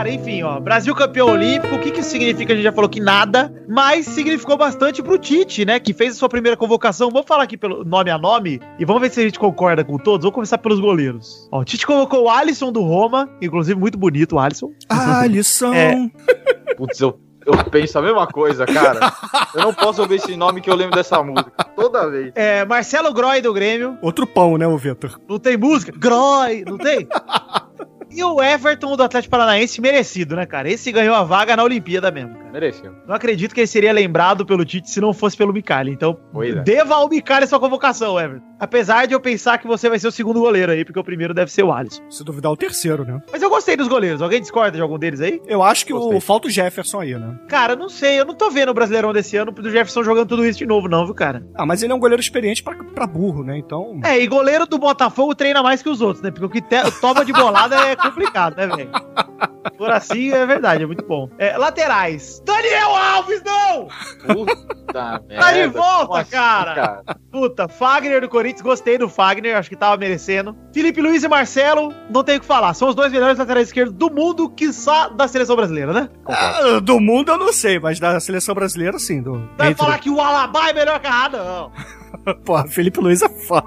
Cara, 0.05 0.15
enfim, 0.15 0.43
ó, 0.43 0.61
Brasil 0.61 0.95
campeão 0.95 1.29
olímpico, 1.29 1.75
o 1.75 1.81
que 1.81 1.91
que 1.91 2.01
isso 2.01 2.11
significa? 2.11 2.53
A 2.53 2.57
gente 2.57 2.65
já 2.65 2.73
falou 2.73 2.91
que 2.91 3.01
nada, 3.01 3.51
mas 3.67 4.05
significou 4.05 4.55
bastante 4.55 5.03
pro 5.03 5.17
Tite, 5.17 5.65
né, 5.65 5.81
que 5.81 5.95
fez 5.95 6.13
a 6.13 6.19
sua 6.19 6.29
primeira 6.29 6.59
convocação. 6.59 7.09
Vamos 7.11 7.27
falar 7.27 7.45
aqui 7.45 7.57
pelo 7.57 7.87
nome 7.87 8.11
a 8.11 8.19
nome 8.19 8.61
e 8.79 8.85
vamos 8.85 9.01
ver 9.01 9.11
se 9.11 9.21
a 9.21 9.23
gente 9.23 9.39
concorda 9.39 9.83
com 9.83 9.97
todos. 9.97 10.25
Vamos 10.25 10.35
começar 10.35 10.59
pelos 10.59 10.79
goleiros. 10.79 11.49
Ó, 11.51 11.61
o 11.61 11.65
Tite 11.65 11.87
convocou 11.87 12.25
o 12.25 12.29
Alisson 12.29 12.71
do 12.71 12.83
Roma, 12.83 13.31
inclusive 13.41 13.81
muito 13.81 13.97
bonito 13.97 14.37
o 14.37 14.39
Alisson. 14.39 14.73
Lição. 15.27 15.73
É. 15.73 15.97
Putz, 16.77 17.01
eu, 17.01 17.19
eu 17.47 17.57
penso 17.71 17.99
a 17.99 18.03
mesma 18.03 18.27
coisa, 18.27 18.67
cara. 18.67 19.11
Eu 19.55 19.63
não 19.63 19.73
posso 19.73 20.03
ouvir 20.03 20.17
esse 20.17 20.37
nome 20.37 20.61
que 20.61 20.69
eu 20.69 20.75
lembro 20.75 20.95
dessa 20.95 21.23
música. 21.23 21.51
Toda 21.75 22.11
vez. 22.11 22.31
É, 22.35 22.63
Marcelo 22.67 23.11
Groy 23.15 23.41
do 23.41 23.55
Grêmio. 23.55 23.97
Outro 24.03 24.27
pão, 24.27 24.59
né, 24.59 24.67
o 24.67 24.77
Vitor? 24.77 25.19
Não 25.27 25.39
tem 25.39 25.57
música? 25.57 25.93
Groy, 25.97 26.63
não 26.67 26.77
tem? 26.77 27.09
E 28.15 28.23
o 28.23 28.43
Everton 28.43 28.97
do 28.97 29.03
Atlético 29.03 29.31
Paranaense, 29.33 29.81
merecido, 29.81 30.37
né, 30.37 30.47
cara? 30.47 30.71
Esse 30.71 30.93
ganhou 30.93 31.15
a 31.15 31.25
vaga 31.25 31.57
na 31.57 31.65
Olimpíada 31.65 32.11
mesmo, 32.11 32.35
cara. 32.35 32.51
Mereceu. 32.53 32.93
Não 33.09 33.15
acredito 33.15 33.53
que 33.55 33.61
ele 33.61 33.67
seria 33.67 33.93
lembrado 33.93 34.47
pelo 34.47 34.65
Tite 34.65 34.89
se 34.89 35.01
não 35.01 35.13
fosse 35.13 35.37
pelo 35.37 35.53
Micali. 35.53 35.91
Então, 35.91 36.17
Pois 36.33 36.57
é. 36.57 36.61
deva 36.63 36.95
ao 36.95 37.09
Micali 37.09 37.47
sua 37.47 37.59
convocação, 37.59 38.19
Everton. 38.21 38.45
Apesar 38.61 39.07
de 39.07 39.13
eu 39.15 39.21
pensar 39.21 39.59
que 39.59 39.67
você 39.67 39.89
vai 39.89 39.99
ser 39.99 40.07
o 40.07 40.13
segundo 40.13 40.39
goleiro 40.41 40.71
aí, 40.71 40.85
porque 40.85 40.99
o 40.99 41.05
primeiro 41.05 41.35
deve 41.35 41.51
ser 41.51 41.65
o 41.65 41.73
Alisson. 41.73 42.03
Se 42.09 42.23
duvidar, 42.25 42.53
o 42.53 42.57
terceiro, 42.57 43.05
né? 43.05 43.21
Mas 43.33 43.43
eu 43.43 43.51
gostei 43.51 43.77
dos 43.77 43.89
goleiros. 43.89 44.23
Alguém 44.23 44.41
discorda 44.41 44.77
de 44.77 44.81
algum 44.83 44.99
deles 44.99 45.21
aí? 45.21 45.43
Eu 45.47 45.63
acho 45.63 45.85
que 45.85 45.93
Gostei. 45.93 46.17
o 46.17 46.21
falta 46.21 46.47
o 46.47 46.51
Jefferson 46.51 47.01
aí, 47.01 47.15
né? 47.19 47.37
Cara, 47.49 47.75
não 47.75 47.89
sei. 47.89 48.21
Eu 48.21 48.25
não 48.25 48.35
tô 48.35 48.51
vendo 48.51 48.69
o 48.71 48.75
Brasileirão 48.75 49.13
desse 49.13 49.37
ano 49.37 49.51
do 49.51 49.69
Jefferson 49.71 50.05
jogando 50.05 50.29
tudo 50.29 50.47
isso 50.47 50.59
de 50.61 50.67
novo, 50.67 50.89
não, 50.89 51.05
viu, 51.05 51.15
cara? 51.15 51.45
Ah, 51.57 51.67
mas 51.67 51.83
ele 51.83 51.93
é 51.93 51.97
um 51.97 52.01
goleiro 52.01 52.21
experiente 52.23 52.63
pra, 52.63 52.75
pra 52.77 53.07
burro, 53.07 53.43
né? 53.43 53.59
Então. 53.59 53.99
É, 54.05 54.19
e 54.19 54.27
goleiro 54.29 54.65
do 54.67 54.79
Botafogo 54.79 55.35
treina 55.35 55.63
mais 55.63 55.83
que 55.83 55.89
os 55.89 56.01
outros, 56.01 56.23
né? 56.23 56.31
Porque 56.31 56.47
o 56.47 56.49
que 56.51 56.63
te- 56.63 56.91
toma 57.01 57.25
de 57.25 57.33
bolada 57.33 57.75
é 57.75 57.97
complicado, 58.05 58.57
né, 58.57 58.67
velho? 58.67 58.91
Por 59.79 59.91
assim 59.91 60.31
é 60.33 60.45
verdade, 60.47 60.83
é 60.85 60.87
muito 60.87 61.05
bom. 61.05 61.29
É, 61.39 61.57
laterais. 61.57 62.41
Daniel 62.45 62.95
Alves, 62.95 63.43
não! 63.45 63.89
Puta 64.27 65.23
merda. 65.27 65.45
Tá 65.45 65.53
de 65.53 65.67
volta, 65.67 66.07
Como 66.07 66.19
assim, 66.19 66.31
cara. 66.31 67.03
Puta, 67.33 67.69
Fagner 67.69 68.21
do 68.21 68.29
Corinthians, 68.29 68.61
gostei 68.63 68.99
do 68.99 69.09
Fagner, 69.09 69.57
acho 69.57 69.69
que 69.69 69.77
tava 69.77 69.97
merecendo. 69.97 70.57
Felipe 70.73 71.01
Luiz 71.01 71.23
e 71.25 71.29
Marcelo, 71.29 71.93
não 72.11 72.23
tenho 72.23 72.39
o 72.39 72.41
que 72.41 72.47
falar. 72.47 72.75
São 72.75 72.89
os 72.89 72.95
dois 72.95 73.11
melhores 73.11 73.39
laterais 73.39 73.69
esquerdos 73.69 73.95
do 73.95 74.11
mundo, 74.11 74.49
quiçá 74.51 75.09
da 75.09 75.27
seleção 75.27 75.57
brasileira, 75.57 75.93
né? 75.93 76.09
Ah, 76.27 76.79
do 76.81 77.01
mundo 77.01 77.33
eu 77.33 77.39
não 77.39 77.53
sei, 77.53 77.81
mas 77.81 77.99
da 77.99 78.21
seleção 78.21 78.55
brasileira, 78.55 78.99
sim. 78.99 79.23
Do... 79.23 79.49
Vai 79.57 79.71
entre- 79.71 79.85
falar 79.85 79.99
que 79.99 80.11
o 80.11 80.21
Alaba 80.21 80.69
é 80.69 80.73
melhor 80.73 81.01
que 81.01 81.07
a 81.07 81.11
Rada, 81.11 81.43
não. 81.43 81.73
Porra, 82.45 82.67
Felipe 82.67 83.01
Luiz 83.01 83.23
é 83.23 83.29
foda. 83.29 83.67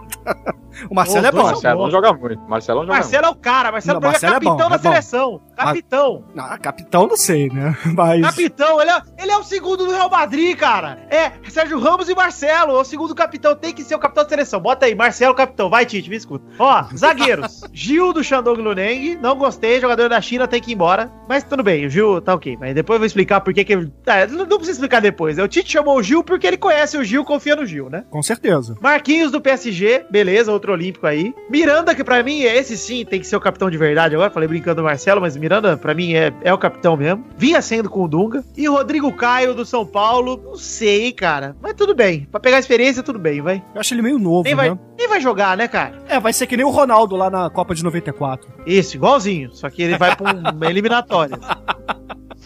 O 0.90 0.94
Marcelo 0.96 1.20
Os 1.22 1.26
é 1.26 1.32
bom. 1.32 1.44
Marcelo 1.44 1.84
não 1.84 1.92
joga 1.92 2.14
muito. 2.14 2.42
Marcelo 2.48 2.82
joga 2.82 2.94
Marcelo 2.94 3.26
é 3.26 3.30
o 3.30 3.36
cara, 3.36 3.72
Marcelo 3.72 3.94
Não, 3.96 4.00
Braga 4.02 4.14
Marcelo 4.14 4.34
é 4.34 4.36
é 4.36 4.40
capitão 4.40 4.58
bom, 4.58 4.70
da 4.70 4.76
é 4.76 4.80
seleção. 4.80 5.42
Capitão. 5.56 6.24
Ah, 6.38 6.58
capitão 6.58 7.08
não 7.08 7.18
sei, 7.18 7.50
né? 7.50 7.76
Mas. 7.96 8.22
Capitão, 8.22 8.80
ele 8.82 8.92
é, 8.92 9.02
ele 9.18 9.32
é 9.32 9.38
o 9.38 9.44
segundo 9.44 9.86
do 9.86 9.92
Real 9.92 10.10
Madrid, 10.10 10.56
cara. 10.56 11.00
É 11.10 11.32
Sérgio 11.50 11.80
Ramos 11.80 12.10
e 12.10 12.16
Marcelo, 12.16 12.74
é 12.78 12.80
o 12.80 12.84
segundo 12.84 13.16
capitão, 13.16 13.56
tem 13.56 13.74
que 13.74 13.84
ser 13.84 13.96
o 13.96 14.00
capitão 14.00 14.24
da 14.24 14.30
seleção. 14.30 14.60
Bota 14.60 14.86
aí, 14.86 14.94
Marcelo 14.94 15.34
capitão, 15.34 15.70
vai 15.70 15.86
Tite, 15.86 16.10
me 16.10 16.16
escuta. 16.16 16.46
Ó, 16.60 16.84
zagueiros. 16.96 17.62
Gil 17.74 18.14
do 18.14 18.24
Shandong 18.24 18.62
Luneng, 18.62 19.18
não 19.22 19.36
gostei, 19.36 19.82
jogador 19.82 20.10
da 20.10 20.22
China 20.22 20.48
tem 20.48 20.62
que 20.62 20.72
ir 20.72 20.76
embora. 20.76 21.12
Mas 21.28 21.44
tudo 21.44 21.64
bem, 21.64 21.86
o 21.86 21.90
Gil 21.90 22.22
tá 22.22 22.36
ok. 22.36 22.56
Mas 22.60 22.76
depois 22.76 22.96
eu 22.96 23.00
vou 23.00 23.08
explicar 23.08 23.42
por 23.42 23.54
que 23.54 23.66
que... 23.66 23.74
É, 24.06 24.28
não, 24.28 24.46
não 24.46 24.58
precisa 24.58 24.74
explicar 24.74 25.02
depois. 25.02 25.38
né? 25.38 25.44
O 25.44 25.48
Tite 25.48 25.72
chamou 25.72 25.98
o 25.98 26.04
Gil 26.04 26.24
porque 26.24 26.46
ele 26.46 26.58
conhece 26.58 26.98
o 26.98 27.04
Gil, 27.04 27.26
confia 27.26 27.56
no 27.56 27.66
Gil, 27.66 27.90
né? 27.90 28.06
Com 28.10 28.22
certeza. 28.22 28.37
Marquinhos 28.82 29.32
do 29.32 29.42
PSG, 29.42 30.06
beleza, 30.10 30.52
outro 30.52 30.72
olímpico 30.72 31.06
aí. 31.08 31.34
Miranda, 31.50 31.94
que 31.96 32.04
pra 32.04 32.22
mim, 32.24 32.42
esse 32.42 32.78
sim 32.78 33.06
tem 33.06 33.20
que 33.20 33.28
ser 33.28 33.36
o 33.36 33.40
capitão 33.42 33.70
de 33.70 33.78
verdade. 33.78 34.16
Agora 34.16 34.30
falei 34.30 34.48
brincando 34.48 34.78
do 34.82 34.84
Marcelo, 34.84 35.22
mas 35.22 35.36
Miranda, 35.38 35.78
pra 35.78 35.94
mim, 35.94 36.14
é, 36.14 36.34
é 36.42 36.54
o 36.54 36.58
capitão 36.58 36.96
mesmo. 36.98 37.26
Vinha 37.38 37.62
sendo 37.62 37.90
com 37.90 38.04
o 38.04 38.08
Dunga. 38.08 38.44
E 38.56 38.68
Rodrigo 38.68 39.12
Caio 39.14 39.54
do 39.54 39.66
São 39.66 39.86
Paulo, 39.86 40.42
não 40.44 40.56
sei, 40.56 41.12
cara. 41.12 41.56
Mas 41.62 41.74
tudo 41.74 41.94
bem. 41.96 42.28
Pra 42.32 42.40
pegar 42.40 42.60
experiência, 42.60 43.04
tudo 43.04 43.20
bem, 43.20 43.42
vai. 43.42 43.64
Eu 43.74 43.82
acho 43.82 43.94
ele 43.94 44.02
meio 44.02 44.20
novo, 44.20 44.44
Nem 44.44 44.56
né? 44.56 44.70
vai, 44.70 44.80
nem 44.98 45.08
vai 45.08 45.22
jogar, 45.22 45.56
né, 45.58 45.68
cara? 45.68 46.02
É, 46.08 46.20
vai 46.20 46.34
ser 46.34 46.48
que 46.48 46.58
nem 46.58 46.66
o 46.66 46.70
Ronaldo 46.70 47.16
lá 47.16 47.30
na 47.30 47.50
Copa 47.50 47.74
de 47.74 47.84
94. 47.84 48.48
Isso, 48.66 48.96
igualzinho. 48.96 49.54
Só 49.54 49.70
que 49.70 49.82
ele 49.82 49.98
vai 49.98 50.16
pra 50.16 50.32
uma 50.54 50.68
eliminatória. 50.70 51.38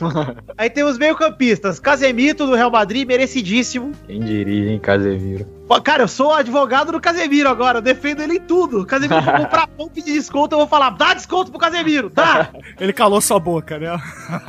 Aí 0.57 0.69
temos 0.69 0.97
meio-campistas. 0.97 1.79
Casemito 1.79 2.45
do 2.45 2.55
Real 2.55 2.71
Madrid, 2.71 3.07
merecidíssimo. 3.07 3.91
Quem 4.07 4.19
diria, 4.19 4.71
hein, 4.71 4.79
Casemiro. 4.79 5.61
Cara, 5.79 6.03
eu 6.03 6.07
sou 6.07 6.33
advogado 6.33 6.91
do 6.91 6.99
Casemiro 6.99 7.47
agora, 7.47 7.77
eu 7.77 7.81
defendo 7.81 8.21
ele 8.21 8.35
em 8.35 8.41
tudo. 8.41 8.85
Casemiro 8.85 9.21
for 9.23 9.37
comprar 9.37 9.67
pão 9.67 9.87
pedir 9.87 10.13
desconto, 10.13 10.53
eu 10.53 10.59
vou 10.59 10.67
falar, 10.67 10.89
dá 10.91 11.13
desconto 11.13 11.49
pro 11.49 11.59
Casemiro, 11.59 12.09
dá! 12.09 12.49
Ele 12.79 12.91
calou 12.91 13.21
sua 13.21 13.39
boca, 13.39 13.77
né? 13.77 13.97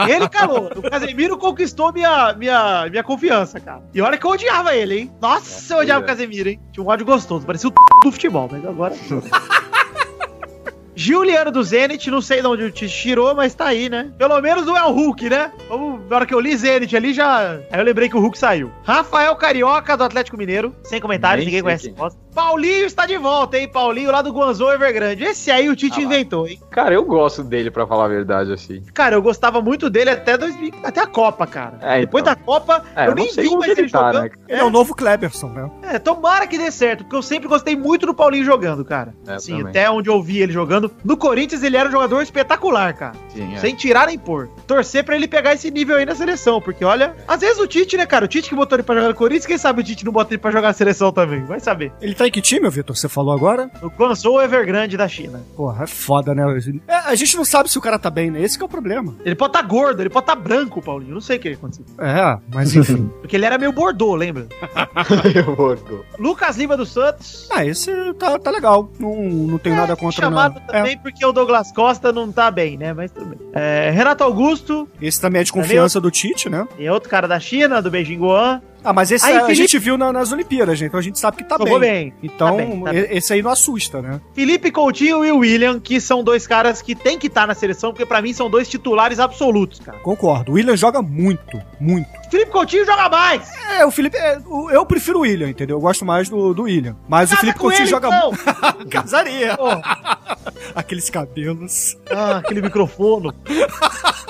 Ele 0.09 0.29
calou. 0.29 0.71
O 0.75 0.91
Casemiro 0.91 1.39
conquistou 1.39 1.93
minha, 1.93 2.33
minha, 2.35 2.89
minha 2.91 3.05
confiança, 3.05 3.61
cara. 3.61 3.83
E 3.95 4.01
olha 4.01 4.19
que 4.19 4.27
eu 4.27 4.31
odiava 4.31 4.75
ele, 4.75 4.99
hein? 4.99 5.13
Nossa, 5.21 5.75
eu 5.75 5.79
odiava 5.79 6.03
o 6.03 6.07
Casemiro, 6.07 6.49
hein? 6.49 6.61
Tinha 6.73 6.85
um 6.85 6.89
ódio 6.89 7.07
gostoso, 7.07 7.47
parecia 7.47 7.69
o 7.69 7.73
do 8.03 8.11
futebol, 8.11 8.49
mas 8.51 8.65
agora. 8.65 8.95
Juliano 10.95 11.51
do 11.51 11.63
Zenit, 11.63 12.11
não 12.11 12.21
sei 12.21 12.41
de 12.41 12.47
onde 12.47 12.65
o 12.65 12.71
Tite 12.71 12.95
tirou, 12.95 13.35
mas 13.35 13.55
tá 13.55 13.67
aí, 13.67 13.89
né? 13.89 14.11
Pelo 14.19 14.41
menos 14.41 14.67
não 14.67 14.77
é 14.77 14.85
o 14.85 14.91
Hulk, 14.93 15.29
né? 15.31 15.51
Vamos, 15.69 16.01
na 16.09 16.17
hora 16.17 16.27
que 16.27 16.35
eu 16.35 16.41
li 16.41 16.57
Zenit 16.57 16.95
ali, 16.97 17.13
já. 17.15 17.53
Aí 17.71 17.81
eu 17.81 17.85
lembrei 17.85 18.09
que 18.09 18.17
o 18.17 18.21
Hulk 18.21 18.37
saiu. 18.39 18.71
Rafael 18.85 19.35
Carioca 19.37 19.97
do 19.97 20.05
Atlético 20.05 20.37
Mineiro, 20.37 20.75
sem 20.85 21.01
comentários, 21.01 21.45
Nem 21.45 21.47
ninguém 21.47 21.63
conhece 21.63 21.85
quem 21.85 21.93
a 21.93 21.95
resposta. 21.95 22.21
Paulinho 22.35 22.87
está 22.87 23.05
de 23.05 23.19
volta, 23.19 23.59
hein? 23.59 23.69
Paulinho 23.69 24.11
lá 24.11 24.23
do 24.23 24.33
Guangzhou 24.33 24.73
Evergrande. 24.73 25.23
Esse 25.23 25.51
aí 25.51 25.69
o 25.69 25.77
Tite 25.77 26.01
Ah 26.01 26.03
inventou, 26.03 26.47
hein? 26.49 26.59
Cara, 26.71 26.95
eu 26.95 27.05
gosto 27.05 27.45
dele, 27.45 27.71
pra 27.71 27.87
falar 27.87 28.07
a 28.07 28.09
verdade, 28.09 28.53
assim. 28.53 28.83
Cara, 28.95 29.15
eu 29.17 29.23
gostava 29.23 29.61
muito 29.61 29.91
dele 29.91 30.11
até, 30.11 30.39
2000, 30.39 30.73
até 30.83 31.01
a 31.03 31.07
Copa, 31.07 31.47
cara. 31.47 31.79
É, 31.83 32.01
Depois 32.01 32.23
então. 32.23 32.35
da 32.35 32.41
Copa, 32.41 32.85
É, 32.97 33.05
eu 33.05 33.11
eu 33.11 33.15
nem 33.15 33.31
vi 33.31 33.49
onde 33.49 33.57
mais 33.57 33.73
ele 33.73 33.81
ele 33.83 33.91
tá, 33.91 33.99
jogando. 34.13 34.23
né? 34.23 34.31
Ele 34.49 34.61
é 34.61 34.65
o 34.65 34.71
novo 34.71 34.95
Kleberson, 34.95 35.49
né? 35.49 35.71
É, 35.83 35.99
tomara 35.99 36.47
que 36.47 36.57
dê 36.57 36.71
certo, 36.71 37.05
porque 37.05 37.17
eu 37.17 37.23
sempre 37.23 37.49
gostei 37.49 37.77
muito 37.77 38.07
do 38.07 38.15
Paulinho 38.15 38.45
jogando, 38.45 38.83
cara. 38.83 39.15
É, 39.27 39.39
Sim, 39.39 39.59
também. 39.59 39.69
até 39.69 39.91
onde 39.91 40.09
eu 40.09 40.23
vi 40.23 40.39
ele 40.41 40.53
jogando. 40.53 40.82
No 41.05 41.17
Corinthians 41.17 41.63
ele 41.63 41.77
era 41.77 41.89
um 41.89 41.93
jogador 41.93 42.23
espetacular, 42.23 42.95
cara. 42.95 43.15
Sim, 43.29 43.55
é. 43.55 43.59
Sem 43.59 43.75
tirar 43.75 44.07
nem 44.07 44.19
pôr. 44.19 44.49
Torcer 44.67 45.05
pra 45.05 45.17
ele 45.17 45.29
pegar 45.29 45.55
esse 45.55 45.71
nível 45.71 45.97
aí 45.97 46.05
na 46.07 46.15
seleção, 46.15 46.61
porque 46.61 46.85
olha, 46.85 47.15
às 47.27 47.41
vezes 47.41 47.59
o 47.59 47.67
Tite, 47.67 47.97
né, 47.97 48.07
cara? 48.07 48.25
O 48.25 48.29
Tite 48.29 48.49
que 48.49 48.55
botou 48.55 48.77
ele 48.77 48.83
pra 48.83 48.95
jogar 48.95 49.09
no 49.09 49.15
Corinthians, 49.15 49.47
quem 49.47 49.59
sabe 49.59 49.81
o 49.81 49.85
Tite 49.85 50.05
não 50.05 50.13
bota 50.13 50.33
ele 50.33 50.39
pra 50.41 50.51
jogar 50.51 50.69
na 50.69 50.75
seleção 50.75 51.13
também? 51.13 51.45
Vai 51.45 51.61
saber. 51.61 51.93
Ele 52.01 52.15
tá 52.15 52.27
em 52.27 52.31
que 52.31 52.41
time, 52.41 52.69
Vitor? 52.71 52.97
Você 52.97 53.09
falou 53.09 53.35
agora? 53.35 53.71
O 53.83 53.89
Guangzhou 53.89 54.41
Evergrande 54.43 54.97
da 54.97 55.09
China. 55.09 55.41
Porra, 55.57 55.85
é 55.85 55.87
foda, 55.87 56.35
né? 56.35 56.43
É, 56.89 56.95
a 56.95 57.15
gente 57.15 57.37
não 57.37 57.45
sabe 57.45 57.71
se 57.71 57.79
o 57.79 57.81
cara 57.81 57.99
tá 57.99 58.11
bem, 58.11 58.31
né? 58.31 58.43
Esse 58.43 58.57
que 58.57 58.63
é 58.63 58.67
o 58.67 58.69
problema. 58.69 59.15
Ele 59.25 59.35
pode 59.35 59.51
estar 59.57 59.67
gordo, 59.67 60.01
ele 60.01 60.11
pode 60.11 60.25
estar 60.25 60.37
branco, 60.37 60.83
Paulinho. 60.83 61.15
Não 61.15 61.21
sei 61.21 61.37
o 61.37 61.41
que 61.41 61.49
aconteceu. 61.51 61.85
É, 61.99 62.39
mas 62.53 62.75
enfim. 62.75 63.11
Porque 63.21 63.37
ele 63.37 63.45
era 63.45 63.59
meio 63.59 63.73
bordô, 63.73 64.15
lembra? 64.15 64.47
eu 65.35 65.55
vou. 65.55 65.77
Lucas 66.19 66.57
Lima 66.57 66.77
dos 66.77 66.93
Santos. 66.93 67.49
ah, 67.51 67.65
esse 67.65 67.91
tá, 68.15 68.39
tá 68.39 68.51
legal. 68.51 68.91
Não, 68.99 69.15
não 69.23 69.59
tenho 69.59 69.77
nada 69.77 69.97
contra, 69.97 70.29
não. 70.29 70.55
Também 70.73 70.99
porque 70.99 71.25
o 71.25 71.33
Douglas 71.33 71.71
Costa 71.73 72.13
não 72.13 72.31
tá 72.33 72.51
bem, 72.51 72.77
né? 72.77 72.93
Mas 72.93 73.11
tudo 73.11 73.27
bem. 73.27 73.39
É, 73.53 73.91
Renato 73.91 74.25
Augusto, 74.25 74.89
É, 75.01 75.07
esse 75.07 75.21
também 75.21 75.41
é 75.41 75.45
de 75.45 75.53
confiança 75.53 76.01
do 76.01 76.11
Tite, 76.11 76.49
né? 76.49 76.67
e 76.79 76.89
outro 76.89 77.09
cara 77.09 77.29
da 77.29 77.39
China, 77.39 77.81
do 77.81 77.91
Beijing 77.91 78.19
Guan. 78.19 78.61
Ah, 78.85 78.93
mas 78.93 79.13
esse 79.13 79.25
Aí, 79.25 79.37
a 79.37 79.43
Felipe- 79.43 79.55
gente 79.55 79.79
viu 79.79 79.97
na- 79.97 80.13
nas 80.13 80.33
Olimpíadas, 80.33 80.77
gente. 80.77 80.89
Então 80.89 80.99
a 80.99 81.03
gente 81.05 81.17
sabe 81.17 81.37
que 81.37 81.45
tá 81.45 81.57
bem. 81.57 81.79
bem. 81.79 82.15
Então, 82.21 82.57
Tá 82.57 82.65
bem, 82.65 82.83
tá 82.83 82.93
esse 83.15 83.33
aí 83.33 83.41
não 83.41 83.53
assusta, 83.53 84.03
né? 84.03 84.21
Felipe 84.35 84.73
Coutinho 84.73 85.25
e 85.25 85.31
o 85.31 85.39
William, 85.39 85.79
que 85.79 86.01
são 86.01 86.25
dois 86.25 86.49
caras 86.49 86.83
que 86.83 86.93
tem 86.97 87.17
que 87.17 87.29
estar 87.29 87.47
na 87.47 87.55
seleção, 87.55 87.93
porque 87.93 88.05
pra 88.05 88.21
mim 88.21 88.33
são 88.33 88.51
dois 88.51 88.69
titulares 88.69 89.21
absolutos, 89.21 89.79
cara. 89.79 89.99
Concordo. 89.99 90.51
O 90.51 90.55
William 90.57 90.77
joga 90.77 91.01
muito, 91.01 91.63
muito. 91.79 92.09
Felipe 92.29 92.51
Coutinho 92.51 92.85
joga 92.85 93.09
mais! 93.09 93.49
É, 93.79 93.87
o 93.87 93.91
Felipe. 93.93 94.17
é, 94.17 94.41
o- 94.45 94.69
eu 94.69 94.85
prefiro 94.85 95.19
o 95.19 95.23
William, 95.23 95.49
entendeu? 95.49 95.77
Eu 95.77 95.81
gosto 95.81 96.05
mais 96.05 96.29
do, 96.29 96.53
do 96.53 96.63
William. 96.65 96.97
Mas 97.09 97.29
o 97.29 97.35
Casa 97.35 97.41
Felipe 97.41 97.59
com 97.61 97.67
Coutinho 97.67 97.85
ele, 97.85 97.91
joga 97.91 98.09
então! 98.09 98.33
muito. 98.33 98.89
Casaria. 98.91 99.57
Pô, 99.57 99.69
Aqueles 100.75 101.11
cabelos. 101.11 101.97
ah, 102.11 102.39
aquele 102.39 102.63
microfone. 102.63 103.33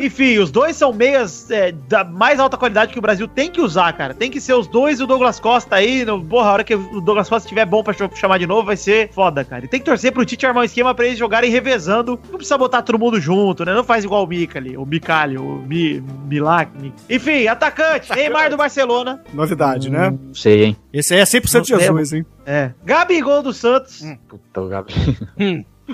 Enfim, 0.00 0.38
os 0.38 0.50
dois 0.50 0.76
são 0.76 0.92
meias 0.92 1.50
é, 1.50 1.72
da 1.72 2.02
mais 2.04 2.40
alta 2.40 2.56
qualidade 2.56 2.92
que 2.92 2.98
o 2.98 3.02
Brasil 3.02 3.28
tem 3.28 3.50
que 3.50 3.60
usar, 3.60 3.92
cara. 3.92 4.14
Tem 4.14 4.30
que 4.30 4.40
ser 4.40 4.54
os 4.54 4.66
dois 4.66 4.98
e 4.98 5.02
o 5.02 5.06
Douglas 5.06 5.38
Costa 5.38 5.76
aí. 5.76 6.04
No, 6.04 6.24
porra, 6.24 6.48
a 6.48 6.52
hora 6.54 6.64
que 6.64 6.74
o 6.74 7.00
Douglas 7.00 7.28
Costa 7.28 7.46
estiver 7.46 7.66
bom 7.66 7.82
pra 7.82 7.92
ch- 7.92 8.08
chamar 8.14 8.38
de 8.38 8.46
novo, 8.46 8.64
vai 8.64 8.76
ser 8.76 9.10
foda, 9.12 9.44
cara. 9.44 9.64
E 9.64 9.68
tem 9.68 9.78
que 9.78 9.86
torcer 9.86 10.10
pro 10.12 10.24
Tite 10.24 10.46
armar 10.46 10.62
um 10.62 10.64
esquema 10.64 10.94
pra 10.94 11.06
eles 11.06 11.18
jogarem 11.18 11.50
revezando. 11.50 12.18
Não 12.30 12.36
precisa 12.38 12.56
botar 12.56 12.82
todo 12.82 12.98
mundo 12.98 13.20
junto, 13.20 13.64
né? 13.64 13.74
Não 13.74 13.84
faz 13.84 14.02
igual 14.04 14.24
o 14.24 14.26
Mika 14.26 14.58
ali, 14.58 14.76
o 14.76 14.86
Micali, 14.86 15.36
o 15.36 15.62
Mi, 15.66 16.02
Milak. 16.26 16.72
Mi- 16.80 16.94
Enfim, 17.08 17.46
atacante, 17.46 18.10
Neymar 18.16 18.48
do 18.50 18.56
Barcelona. 18.56 19.22
Novidade, 19.34 19.90
né? 19.90 20.10
Não 20.10 20.34
sei, 20.34 20.64
hein. 20.64 20.76
Esse 20.92 21.14
aí 21.14 21.20
é 21.20 21.24
100% 21.24 21.54
Não 21.54 21.64
Jesus, 21.78 22.12
hein? 22.14 22.26
É. 22.46 22.70
Gabigol 22.84 23.42
do 23.42 23.52
Santos. 23.52 24.02
Puta, 24.28 24.60
o 24.62 24.68
Gabriel. 24.68 24.98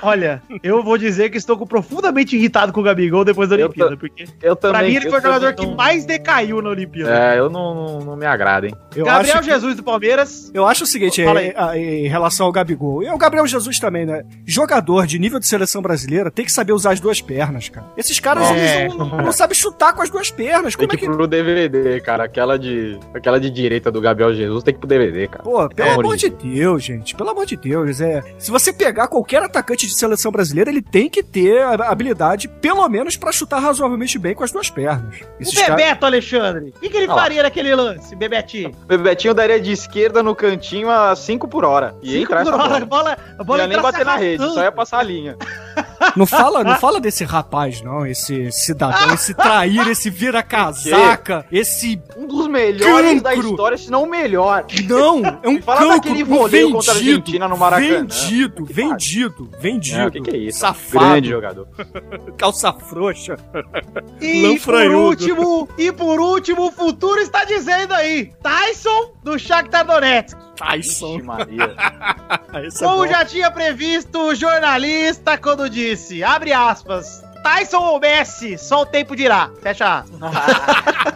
Olha, 0.03 0.43
eu 0.63 0.83
vou 0.83 0.97
dizer 0.99 1.31
que 1.31 1.37
estou 1.39 1.57
profundamente 1.67 2.37
irritado 2.37 2.73
com 2.73 2.81
o 2.81 2.83
Gabigol 2.83 3.25
depois 3.25 3.49
da 3.49 3.57
Eu 3.57 3.67
Olimpíada, 3.67 3.97
porque 3.97 4.25
Eu 4.43 4.57
pra 4.57 4.73
também. 4.73 4.91
mim 4.91 4.97
ele 4.97 5.11
foi 5.11 5.19
o 5.19 5.23
jogador 5.23 5.55
que 5.55 5.67
mais 5.75 6.05
decaiu 6.05 6.61
na 6.63 6.71
Olimpíada. 6.71 7.35
É, 7.35 7.39
eu 7.39 7.49
não, 7.51 7.75
não, 7.75 7.99
não 8.01 8.17
me 8.17 8.27
agrada, 8.27 8.67
hein. 8.67 8.75
Eu 8.95 9.05
Gabriel 9.05 9.37
acho 9.39 9.45
que- 9.45 9.51
Jesus 9.55 9.77
do 9.77 9.83
Palmeiras. 9.83 10.51
Eu 10.55 10.67
acho 10.67 10.85
o 10.85 10.87
seguinte, 10.87 11.25
Fala 11.25 11.41
é, 11.43 11.55
é, 11.57 11.79
em 12.05 12.09
relação 12.09 12.47
ao 12.47 12.53
Gabigol, 12.53 13.03
e 13.03 13.09
o 13.11 13.19
Gabriel 13.19 13.47
Jesus 13.47 13.79
também, 13.79 14.07
né? 14.07 14.23
Jogador 14.47 15.07
de 15.07 15.19
nível 15.19 15.39
de 15.39 15.47
seleção 15.47 15.83
brasileira 15.83 16.31
tem 16.31 16.45
que 16.45 16.53
saber 16.53 16.73
usar 16.73 16.93
as 16.93 17.01
duas 17.01 17.21
pernas, 17.21 17.69
cara. 17.69 17.87
Esses 17.97 18.19
caras, 18.21 18.45
É. 18.51 18.85
eles 18.85 18.97
não, 18.97 19.07
não 19.09 19.33
sabem 19.33 19.55
chutar 19.57 19.93
com 19.93 20.03
as 20.03 20.11
duas 20.11 20.31
pernas. 20.31 20.75
Tem 20.77 20.87
Como 20.87 20.97
é 20.97 20.99
que 20.99 21.05
ir 21.05 21.09
que... 21.11 21.15
pro 21.17 21.27
DVD, 21.27 22.01
cara. 22.01 22.25
Aquela 22.25 22.59
de, 22.59 22.99
aquela 23.15 23.39
de 23.41 23.51
direita 23.51 23.91
do 23.91 24.01
Gabriel 24.01 24.35
Jesus 24.35 24.63
tem 24.63 24.73
que 24.75 24.79
ir 24.79 24.81
pro 24.81 24.89
DVD, 24.89 25.29
cara. 25.29 25.43
Pô, 25.43 25.69
pelo 25.69 25.91
amor 25.91 26.05
amor 26.07 26.17
de 26.17 26.27
de 26.31 26.55
Deus, 26.55 26.83
gente. 26.83 27.15
Pelo 27.15 27.31
amor 27.31 27.47
de 27.47 27.57
Deus. 27.57 28.01
É, 28.01 28.23
se 28.39 28.51
você 28.51 28.73
pegar 28.73 29.07
qualquer 29.09 29.43
atacante 29.43 29.86
de 29.89 29.99
seleção 29.99 30.31
brasileira, 30.33 30.71
ele 30.71 30.83
tem 30.83 31.09
que 31.09 31.23
ter 31.23 31.63
a 31.63 31.75
habilidade, 31.91 32.49
pelo 32.49 32.89
menos, 32.89 33.17
pra 33.17 33.33
chutar 33.33 33.59
razoavelmente 33.61 34.19
bem 34.19 34.35
com 34.35 34.45
as 34.45 34.51
duas 34.53 34.71
pernas. 34.71 35.21
O 35.41 35.55
Bebeto, 35.67 36.07
Alexandre. 36.07 36.73
O 36.77 36.81
que, 36.81 36.89
que 36.89 36.97
ele 36.97 37.07
lá. 37.07 37.15
faria 37.15 37.43
naquele 37.43 37.75
lance, 37.75 38.15
Bebetinho? 38.15 38.73
O 38.85 38.87
Bebetinho 38.87 39.35
daria 39.35 39.61
de 39.61 39.73
esquerda 39.73 40.23
no 40.23 40.35
cantinho 40.35 40.91
a 40.91 41.15
5 41.15 41.49
por 41.49 41.65
hora. 41.65 41.95
E 42.03 42.13
Cinco 42.13 42.35
essa 42.35 42.51
por 42.51 42.61
hora, 42.61 42.69
bola. 42.69 42.77
a 42.77 42.87
bola, 42.87 43.19
a 43.35 43.39
Não 43.39 43.45
bola 43.45 43.63
ia 43.63 43.67
nem 43.67 43.81
bater 43.81 44.05
na 44.05 44.17
rede, 44.17 44.43
só 44.53 44.63
ia 44.63 44.73
passar 44.73 44.99
a 44.99 45.03
linha. 45.03 45.37
Não 46.17 46.27
fala, 46.27 46.65
não 46.65 46.77
fala 46.77 47.01
desse 47.01 47.25
rapaz, 47.25 47.83
não. 47.83 48.07
Esse 48.07 48.51
cidadão, 48.53 49.15
esse 49.15 49.35
trair, 49.35 49.87
esse 49.89 50.09
vira-casaca, 50.11 51.47
esse. 51.53 52.01
Um 52.17 52.27
dos 52.27 52.47
melhores 52.49 53.21
da 53.23 53.31
Cancro. 53.35 53.51
história, 53.51 53.79
se 53.79 53.91
não 53.91 54.05
o 54.05 54.09
melhor. 54.09 54.65
Não, 54.85 55.23
é 55.43 55.49
um 55.49 55.61
Fala 55.61 55.81
cancro, 55.81 55.97
daquele 55.97 56.25
voleio 56.25 56.73
contra 56.73 56.93
a 56.93 56.97
Argentina 56.97 57.49
no 57.49 57.57
Maracanã. 57.57 58.07
Vendido, 58.07 58.65
vendido, 58.65 59.51
vendido. 59.59 60.01
É, 60.01 60.07
o 60.07 60.11
que, 60.11 60.21
que 60.21 60.31
é 60.31 60.37
isso? 60.39 60.59
Safado, 60.61 61.07
Grande 61.07 61.29
jogador. 61.29 61.69
calça 62.39 62.73
frouxa. 62.73 63.37
E 64.21 64.59
por 64.61 64.91
último, 64.91 65.69
e 65.77 65.93
por 65.93 66.21
último, 66.21 66.67
o 66.69 66.73
futuro 66.73 67.21
está 67.21 67.45
dizendo 67.45 67.93
aí, 67.95 68.33
Tyson 68.43 69.16
do 69.27 69.37
Shakhtar 69.37 69.85
Donetsk. 69.85 70.39
Tyson. 70.57 71.17
Ixi, 71.17 71.23
Maria. 71.23 71.75
É 72.57 72.69
Como 72.79 73.05
bom. 73.05 73.07
já 73.07 73.23
tinha 73.25 73.51
previsto 73.51 74.19
o 74.19 74.35
jornalista 74.35 75.37
quando 75.37 75.69
disse, 75.69 76.25
abre 76.25 76.55
aspas, 76.55 77.23
Tyson 77.43 77.79
ou 77.81 78.01
Messi, 78.01 78.57
só 78.57 78.81
o 78.83 78.87
tempo 78.87 79.15
dirá. 79.15 79.51
Fecha 79.61 79.99
aspas. 79.99 80.21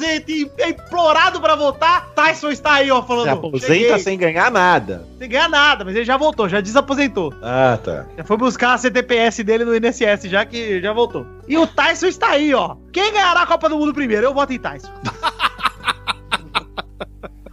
aposenta 0.00 0.32
e 0.32 0.50
é 0.58 0.70
implorado 0.70 1.40
pra 1.40 1.54
voltar, 1.54 2.10
Tyson 2.14 2.50
está 2.50 2.74
aí, 2.74 2.90
ó, 2.90 3.02
falando. 3.02 3.24
Se 3.24 3.30
aposenta 3.30 3.66
"Cheguei." 3.66 3.98
sem 3.98 4.18
ganhar 4.18 4.50
nada. 4.50 5.06
sem 5.18 5.28
ganhar 5.28 5.48
nada, 5.48 5.84
mas 5.84 5.94
ele 5.94 6.04
já 6.04 6.16
voltou, 6.16 6.48
já 6.48 6.60
desaposentou. 6.60 7.32
Ah, 7.42 7.78
tá. 7.82 8.06
Já 8.16 8.24
foi 8.24 8.36
buscar 8.36 8.74
a 8.74 8.78
CTPS 8.78 9.44
dele 9.44 9.64
no 9.64 9.74
INSS, 9.74 10.24
já 10.24 10.44
que 10.44 10.80
já 10.80 10.92
voltou. 10.92 11.26
E 11.46 11.56
o 11.56 11.66
Tyson 11.66 12.06
está 12.06 12.30
aí, 12.30 12.54
ó. 12.54 12.76
Quem 12.92 13.12
ganhará 13.12 13.42
a 13.42 13.46
Copa 13.46 13.68
do 13.68 13.76
Mundo 13.78 13.92
primeiro? 13.92 14.26
Eu 14.26 14.34
voto 14.34 14.52
em 14.52 14.58
Tyson. 14.58 14.90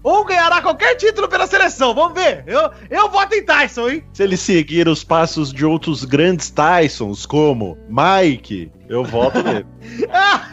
Ou 0.08 0.24
ganhará 0.24 0.62
qualquer 0.62 0.96
título 0.96 1.28
pela 1.28 1.46
seleção, 1.48 1.94
vamos 1.94 2.14
ver. 2.14 2.46
Eu, 2.48 2.72
eu 2.90 3.10
voto 3.10 3.36
em 3.36 3.44
Tyson, 3.44 3.90
hein? 3.90 4.04
Se 4.14 4.24
ele 4.24 4.38
seguir 4.38 4.88
os 4.88 5.04
passos 5.04 5.52
de 5.52 5.66
outros 5.66 6.06
grandes 6.06 6.50
Tysons, 6.50 7.26
como 7.26 7.78
Mike, 7.90 8.72
eu 8.88 9.04
voto 9.04 9.44
nele. 9.44 9.66
Ah, 10.10 10.48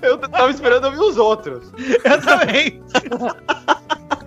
Eu 0.00 0.16
tava 0.16 0.50
esperando 0.50 0.84
ouvir 0.84 1.00
os 1.00 1.16
outros. 1.16 1.72
eu 2.04 2.20
também. 2.22 2.80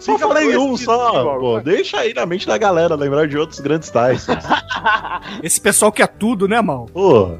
Só 0.00 0.14
Fica 0.14 0.26
falei 0.26 0.56
um 0.56 0.76
só, 0.76 1.10
tipo, 1.10 1.40
pô. 1.40 1.60
Deixa 1.60 1.98
aí 1.98 2.14
na 2.14 2.24
mente 2.26 2.46
da 2.46 2.56
galera 2.56 2.94
lembrar 2.94 3.28
de 3.28 3.36
outros 3.36 3.60
grandes 3.60 3.90
Tysons. 3.90 4.42
Esse 5.42 5.60
pessoal 5.60 5.92
quer 5.92 6.08
tudo, 6.08 6.48
né, 6.48 6.60
mal? 6.60 6.86
Porra. 6.86 7.38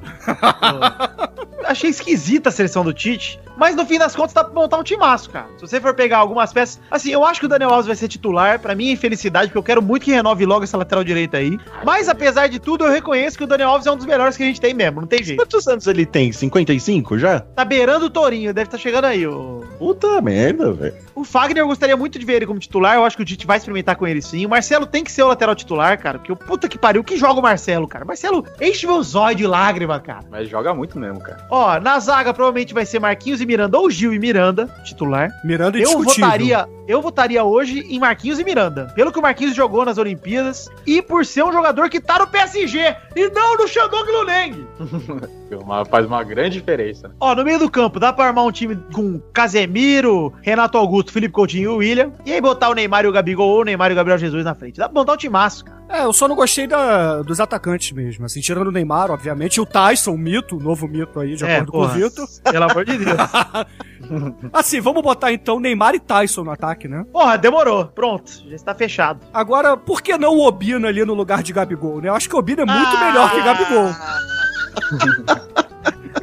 Achei 1.65 1.91
esquisita 1.91 2.49
a 2.49 2.53
seleção 2.53 2.83
do 2.83 2.93
Tite, 2.93 3.39
mas 3.57 3.77
no 3.77 3.87
fim 3.87 3.99
das 3.99 4.17
contas 4.17 4.33
dá 4.33 4.43
pra 4.43 4.53
montar 4.53 4.79
um 4.79 4.83
timaço, 4.83 5.31
cara. 5.31 5.47
Se 5.57 5.61
você 5.61 5.81
for 5.81 5.95
pegar 5.95 6.19
algumas 6.19 6.53
peças. 6.53 6.81
Assim, 6.91 7.13
eu 7.13 7.25
acho 7.25 7.39
que 7.39 7.47
o 7.47 7.49
Daniel 7.49 7.71
Alves 7.71 7.87
vai 7.87 7.95
ser 7.95 8.09
titular, 8.09 8.59
pra 8.59 8.75
minha 8.75 8.93
infelicidade, 8.93 9.49
porque 9.49 9.59
eu 9.59 9.63
quero 9.63 9.83
muito 9.83 10.05
que 10.05 10.11
renove 10.11 10.45
logo 10.45 10.65
essa 10.65 10.77
lateral 10.77 11.05
direita 11.05 11.37
aí. 11.37 11.59
Mas 11.85 12.09
apesar 12.09 12.49
de 12.49 12.59
tudo, 12.59 12.85
eu 12.85 12.91
reconheço 12.91 13.39
que 13.39 13.45
o 13.45 13.47
Daniel 13.47 13.71
Alves 13.71 13.87
é 13.87 13.93
um 13.93 13.97
dos 13.97 14.07
melhores 14.07 14.37
que 14.37 14.43
a 14.43 14.47
gente 14.47 14.61
tem 14.61 14.75
mesmo, 14.75 15.01
não 15.01 15.07
tem 15.09 15.23
jeito. 15.23 15.39
Quantos 15.39 15.69
anos 15.69 15.87
ele 15.87 16.05
tem? 16.07 16.33
55 16.33 17.19
já? 17.19 17.41
Tá 17.41 17.65
beirando 17.65 18.07
o 18.07 18.11
Torinho, 18.11 18.53
deve 18.53 18.67
estar 18.67 18.79
chegando 18.79 19.05
aí. 19.05 19.27
O, 19.27 19.63
Puta 19.79 20.21
merda, 20.21 20.73
velho. 20.73 20.95
o 21.15 21.23
Fagner 21.25 21.63
eu 21.63 21.69
gostaria 21.69 21.97
muito 21.97 22.19
de 22.19 22.25
ver 22.27 22.35
ele 22.37 22.47
como 22.51 22.59
titular, 22.59 22.97
eu 22.97 23.05
acho 23.05 23.17
que 23.17 23.23
o 23.23 23.25
Tite 23.25 23.47
vai 23.47 23.59
experimentar 23.59 23.95
com 23.95 24.07
ele 24.07 24.21
sim. 24.21 24.45
O 24.45 24.49
Marcelo 24.49 24.85
tem 24.85 25.05
que 25.05 25.13
ser 25.13 25.23
o 25.23 25.29
lateral 25.29 25.55
titular, 25.55 25.97
cara, 25.99 26.19
porque 26.19 26.33
o 26.33 26.37
puta 26.37 26.69
que 26.69 26.77
pariu, 26.77 27.05
que 27.05 27.17
joga 27.17 27.39
o 27.39 27.43
Marcelo, 27.43 27.87
cara? 27.87 28.05
Marcelo 28.05 28.45
enche 28.61 28.87
meu 28.89 29.01
zóio 29.05 29.37
de 29.37 29.47
lágrima, 29.47 30.01
cara. 30.01 30.25
Mas 30.29 30.49
joga 30.49 30.75
muito 30.75 30.99
mesmo, 30.99 31.21
cara. 31.21 31.47
Ó, 31.49 31.79
na 31.79 31.99
zaga 32.01 32.35
provavelmente 32.35 32.75
vai 32.75 32.85
ser 32.85 32.99
Marquinhos 32.99 33.41
e 33.41 33.47
Miranda, 33.47 33.79
ou 33.79 33.89
Gil 33.89 34.13
e 34.13 34.19
Miranda, 34.19 34.67
titular. 34.85 35.31
Miranda 35.45 35.79
Eu 35.79 35.83
indiscutível. 35.93 36.25
votaria, 36.27 36.69
eu 36.91 37.01
votaria 37.03 37.43
hoje 37.45 37.81
em 37.89 37.99
Marquinhos 37.99 38.39
e 38.39 38.45
Miranda. 38.45 38.93
Pelo 38.95 39.13
que 39.13 39.19
o 39.19 39.23
Marquinhos 39.23 39.55
jogou 39.55 39.85
nas 39.85 39.99
Olimpíadas 39.99 40.69
e 40.87 41.01
por 41.03 41.25
ser 41.25 41.45
um 41.45 41.53
jogador 41.53 41.89
que 41.89 42.01
tá 42.01 42.19
no 42.19 42.27
PSG 42.27 42.97
e 43.17 43.29
não 43.31 43.57
no 43.57 43.69
Shandong 43.69 44.11
Luneng. 44.11 44.67
Mas 45.67 45.89
Faz 45.89 46.07
uma 46.07 46.23
grande 46.23 46.59
diferença. 46.61 47.09
né? 47.09 47.15
Ó, 47.19 47.35
no 47.35 47.45
meio 47.45 47.59
do 47.59 47.69
campo, 47.71 47.99
dá 47.99 48.13
pra 48.13 48.27
armar 48.27 48.45
um 48.45 48.53
time 48.53 48.77
com 48.93 49.19
Casemiro, 49.33 50.33
Renato 50.43 50.79
Augusto, 50.79 51.13
Felipe 51.13 51.33
Coutinho 51.35 51.65
e 51.65 51.69
o 51.69 51.77
William. 51.79 52.13
E 52.25 52.33
aí 52.33 52.41
botar 52.41 52.69
o 52.71 52.75
Neymar 52.75 53.05
e 53.05 53.09
o 53.09 53.13
Gabigol 53.13 53.49
ou 53.49 53.61
o 53.63 53.65
Neymar 53.65 53.91
e 53.91 53.93
o 53.93 53.97
Gabriel 53.97 54.19
Jesus 54.19 54.45
na 54.45 54.55
frente. 54.55 54.79
Dá 54.79 54.89
pra 54.89 55.01
montar 55.01 55.15
um 55.15 55.17
timaço, 55.17 55.65
cara. 55.65 55.81
É, 55.89 56.05
eu 56.05 56.13
só 56.13 56.29
não 56.29 56.37
gostei 56.37 56.69
da- 56.69 57.21
dos 57.23 57.41
atacantes 57.41 57.91
mesmo. 57.91 58.25
Assim, 58.25 58.41
tirando 58.41 58.69
o 58.69 58.71
Neymar, 58.73 59.11
obviamente, 59.11 59.57
e 59.57 59.61
o 59.61 59.67
Tyson, 59.67 60.13
o 60.13 60.19
mito, 60.19 60.57
o 60.57 60.61
novo 60.61 60.87
mito 60.87 61.19
aí, 61.19 61.35
de 61.35 61.45
acordo 61.45 61.73
com 61.73 61.79
o 61.79 61.85
É, 61.85 61.87
porra. 61.89 61.99
Vitor. 61.99 62.27
Pelo 62.53 62.65
amor 62.71 62.85
de 62.85 62.97
Deus. 62.99 63.17
Assim, 64.53 64.81
vamos 64.81 65.03
botar 65.03 65.33
então 65.33 65.61
Neymar 65.61 65.95
e 65.95 66.01
Tyson 66.01 66.45
no 66.45 66.51
ataque, 66.51 66.89
né? 66.89 67.05
Porra, 67.13 67.39
demorou. 67.39 67.87
Pronto, 67.87 68.31
já 68.49 68.57
está 68.57 68.75
fechado. 68.75 69.21
Agora, 69.33 69.77
por 69.77 70.03
que 70.03 70.17
não 70.19 70.35
o 70.37 70.47
Obina 70.47 70.89
ali 70.89 71.05
no 71.05 71.15
lugar 71.15 71.43
de 71.43 71.53
Gabigol, 71.53 72.01
né? 72.01 72.09
Eu 72.09 72.15
acho 72.15 72.29
que 72.29 72.35
o 72.35 72.39
Obina 72.39 72.63
é 72.63 72.67
muito 72.67 72.97
Ah! 72.97 73.05
melhor 73.05 73.31
que 73.31 73.43
Gabigol. 73.43 73.91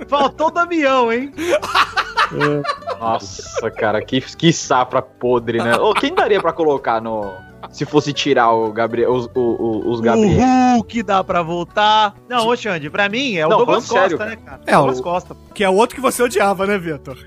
Faltou 0.08 0.48
o 0.48 0.52
Damião, 0.52 1.12
hein? 1.12 1.32
Nossa, 3.00 3.70
cara, 3.72 4.02
que, 4.02 4.22
que 4.22 4.52
safra 4.52 5.02
podre, 5.02 5.60
né? 5.60 5.76
Ô, 5.78 5.94
quem 5.94 6.14
daria 6.14 6.42
pra 6.42 6.52
colocar 6.54 7.02
no. 7.02 7.34
Se 7.72 7.86
fosse 7.86 8.12
tirar 8.14 8.52
o 8.52 8.72
Gabriel, 8.72 9.12
os, 9.12 9.26
o- 9.34 9.40
o- 9.40 9.92
os 9.92 10.00
Gabriel? 10.00 10.38
O 10.40 10.74
Hulk 10.78 11.04
dá 11.04 11.24
pra 11.24 11.42
voltar. 11.42 12.16
Não, 12.30 12.48
ô 12.48 12.56
Xande, 12.56 12.90
pra 12.90 13.08
mim 13.10 13.36
é 13.36 13.46
o 13.46 13.50
Não, 13.50 13.58
Douglas 13.60 13.88
Costa, 13.88 14.00
sério, 14.00 14.18
né, 14.20 14.36
cara? 14.44 14.62
É, 14.66 14.72
Douglas 14.76 15.00
o- 15.00 15.04
Costa. 15.04 15.38
Que 15.54 15.64
é 15.64 15.70
outro 15.70 15.96
que 15.96 16.02
você 16.02 16.22
odiava, 16.24 16.66
né, 16.66 16.78
Vitor? 16.78 17.18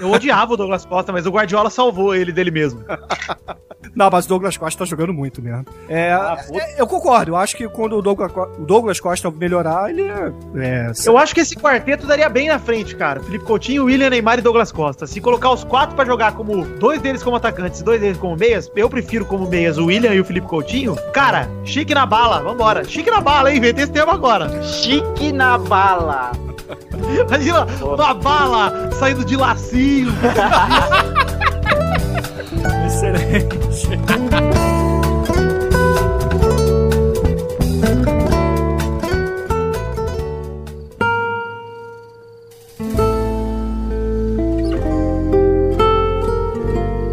Eu 0.00 0.10
odiava 0.10 0.52
o 0.52 0.56
Douglas 0.56 0.84
Costa, 0.84 1.12
mas 1.12 1.26
o 1.26 1.30
Guardiola 1.30 1.70
salvou 1.70 2.14
ele 2.14 2.32
dele 2.32 2.50
mesmo. 2.50 2.84
Não, 3.94 4.10
mas 4.10 4.26
o 4.26 4.28
Douglas 4.28 4.56
Costa 4.56 4.80
tá 4.80 4.84
jogando 4.84 5.12
muito 5.12 5.40
mesmo. 5.40 5.64
É, 5.88 6.12
Ah, 6.12 6.36
puta. 6.46 6.58
é, 6.60 6.80
eu 6.80 6.86
concordo. 6.86 7.32
Eu 7.32 7.36
acho 7.36 7.56
que 7.56 7.68
quando 7.68 7.96
o 7.96 8.02
Douglas, 8.02 8.32
o 8.58 8.64
Douglas 8.64 9.00
Costa 9.00 9.30
melhorar, 9.30 9.90
ele 9.90 10.02
é. 10.02 10.32
é 10.56 10.92
Eu 11.06 11.16
acho 11.16 11.34
que 11.34 11.40
esse 11.40 11.54
quarteto 11.56 12.06
daria 12.06 12.28
bem 12.28 12.48
na 12.48 12.58
frente, 12.58 12.94
cara. 12.96 13.20
Felipe 13.20 13.44
Coutinho, 13.44 13.84
William, 13.84 14.10
Neymar 14.10 14.38
e 14.38 14.42
Douglas 14.42 14.72
Costa. 14.72 15.06
Se 15.06 15.20
colocar 15.20 15.50
os 15.50 15.64
quatro 15.64 15.94
pra 15.94 16.04
jogar 16.04 16.32
como 16.32 16.64
dois 16.64 17.00
deles 17.00 17.22
como 17.22 17.36
atacantes 17.36 17.80
e 17.80 17.84
dois 17.84 18.00
deles 18.00 18.18
como 18.18 18.36
meias, 18.36 18.70
eu 18.74 18.88
prefiro 18.90 19.24
como 19.24 19.48
meias 19.48 19.78
o 19.78 19.86
William 19.86 20.12
e 20.12 20.20
o 20.20 20.24
Felipe 20.24 20.46
Coutinho. 20.46 20.96
Cara, 21.12 21.48
chique 21.64 21.94
na 21.94 22.06
bala, 22.06 22.40
vambora. 22.40 22.84
Chique 22.84 23.10
na 23.10 23.20
bala, 23.20 23.50
hein? 23.50 23.58
Inventei 23.58 23.84
esse 23.84 23.92
termo 23.92 24.12
agora. 24.12 24.62
Chique 24.62 25.32
na 25.32 25.58
bala! 25.58 26.32
Imagina 27.28 27.66
uma 27.82 28.14
bala 28.14 28.90
saindo 28.92 29.24
de 29.24 29.36
lacinho. 29.36 30.12
excelente. 32.86 33.63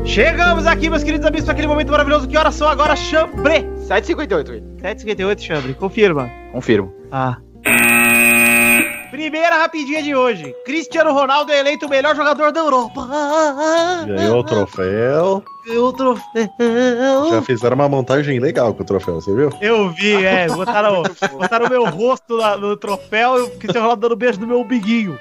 Chegamos 0.05 0.67
aqui, 0.67 0.89
meus 0.89 1.03
queridos 1.03 1.25
amigos, 1.25 1.45
para 1.45 1.53
aquele 1.53 1.67
momento 1.67 1.89
maravilhoso. 1.89 2.27
Que 2.27 2.37
horas 2.37 2.53
são 2.53 2.67
agora, 2.67 2.95
Chambre? 2.95 3.65
7,58, 3.87 4.49
Will. 4.49 4.61
7h58, 4.81 5.39
Chambre. 5.39 5.73
Confirma. 5.73 6.29
Confirmo. 6.51 6.93
Ah. 7.11 7.37
Primeira 9.11 9.57
rapidinha 9.57 10.01
de 10.01 10.15
hoje. 10.15 10.55
Cristiano 10.65 11.11
Ronaldo 11.13 11.51
é 11.51 11.59
eleito 11.59 11.85
o 11.85 11.89
melhor 11.89 12.15
jogador 12.15 12.51
da 12.51 12.61
Europa. 12.61 13.07
Ganhou 14.07 14.39
o 14.39 14.43
troféu. 14.43 15.43
Ganhou 15.67 15.89
o 15.89 15.93
troféu. 15.93 16.49
Já 17.29 17.41
fizeram 17.41 17.75
uma 17.75 17.89
montagem 17.89 18.39
legal 18.39 18.73
com 18.73 18.81
o 18.83 18.85
troféu, 18.85 19.15
você 19.15 19.35
viu? 19.35 19.49
Eu 19.61 19.89
vi, 19.91 20.23
é. 20.25 20.47
Botaram, 20.47 21.03
botaram 21.33 21.65
o 21.67 21.69
meu 21.69 21.85
rosto 21.85 22.37
na- 22.37 22.55
no 22.57 22.75
troféu 22.77 23.37
e 23.37 23.41
o 23.41 23.49
Cristiano 23.51 23.81
Ronaldo 23.81 24.01
dando 24.01 24.15
beijo 24.15 24.39
no 24.39 24.47
meu 24.47 24.61
umbiguinho. 24.61 25.19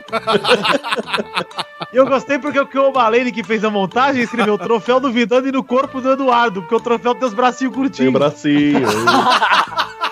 E 1.93 1.97
eu 1.97 2.07
gostei 2.07 2.39
porque 2.39 2.61
o 2.61 2.67
que 2.67 2.79
o 2.79 2.93
Malene 2.93 3.33
que 3.33 3.43
fez 3.43 3.65
a 3.65 3.71
montagem 3.71 4.23
escreveu 4.23 4.57
troféu 4.57 5.01
do 5.01 5.11
Vidano 5.11 5.49
e 5.49 5.53
no 5.53 5.65
corpo 5.65 6.01
do 6.01 6.13
Eduardo, 6.13 6.63
porque 6.63 6.77
o 6.77 6.81
troféu 6.81 7.15
tem 7.15 7.27
os 7.27 7.35
bracinhos 7.35 7.73
Tem 7.75 7.81
o 7.81 7.83
curtinhos. 7.83 8.13
bracinho. 8.13 8.81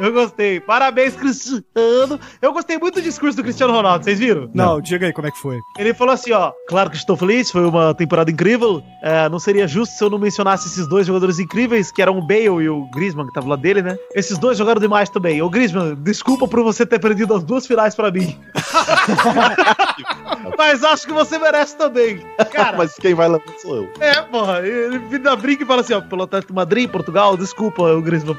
Eu 0.00 0.12
gostei. 0.12 0.60
Parabéns, 0.60 1.14
Cristiano. 1.14 2.18
Eu 2.40 2.52
gostei 2.52 2.78
muito 2.78 2.94
do 2.94 3.02
discurso 3.02 3.36
do 3.36 3.42
Cristiano 3.42 3.72
Ronaldo, 3.72 4.04
vocês 4.04 4.18
viram? 4.18 4.50
Não, 4.54 4.80
diga 4.80 5.06
aí 5.06 5.12
como 5.12 5.28
é 5.28 5.30
que 5.30 5.38
foi. 5.38 5.58
Ele 5.78 5.92
falou 5.92 6.14
assim, 6.14 6.32
ó, 6.32 6.52
claro 6.68 6.90
que 6.90 6.96
estou 6.96 7.16
feliz, 7.16 7.50
foi 7.50 7.66
uma 7.66 7.94
temporada 7.94 8.30
incrível. 8.30 8.82
É, 9.02 9.28
não 9.28 9.38
seria 9.38 9.68
justo 9.68 9.94
se 9.94 10.02
eu 10.02 10.08
não 10.10 10.18
mencionasse 10.18 10.68
esses 10.68 10.88
dois 10.88 11.06
jogadores 11.06 11.38
incríveis, 11.38 11.92
que 11.92 12.00
eram 12.00 12.18
o 12.18 12.26
Bale 12.26 12.64
e 12.64 12.68
o 12.68 12.88
Griezmann, 12.90 13.26
que 13.26 13.32
tava 13.34 13.48
lá 13.48 13.56
dele, 13.56 13.82
né? 13.82 13.96
Esses 14.14 14.38
dois 14.38 14.56
jogaram 14.56 14.80
demais 14.80 15.10
também. 15.10 15.42
Ô 15.42 15.50
Griezmann, 15.50 15.94
desculpa 15.96 16.48
por 16.48 16.62
você 16.62 16.86
ter 16.86 16.98
perdido 16.98 17.34
as 17.34 17.44
duas 17.44 17.66
finais 17.66 17.94
pra 17.94 18.10
mim. 18.10 18.38
Mas 20.56 20.84
acho 20.84 21.06
que 21.06 21.12
você 21.12 21.38
merece 21.38 21.76
também. 21.76 22.24
Cara, 22.52 22.76
Mas 22.78 22.94
quem 22.94 23.14
vai 23.14 23.28
levar 23.28 23.42
sou 23.58 23.76
eu. 23.76 23.90
é, 24.00 24.20
porra. 24.22 24.60
Ele 24.66 25.00
ainda 25.12 25.36
brinca 25.36 25.62
e 25.62 25.66
fala 25.66 25.80
assim, 25.80 25.94
ó, 25.94 26.00
pelo 26.00 26.22
Atlético 26.22 26.52
de 26.52 26.56
Madrid, 26.56 26.90
Portugal, 26.90 27.36
desculpa, 27.36 27.82
o 27.82 28.02
Griezmann. 28.02 28.36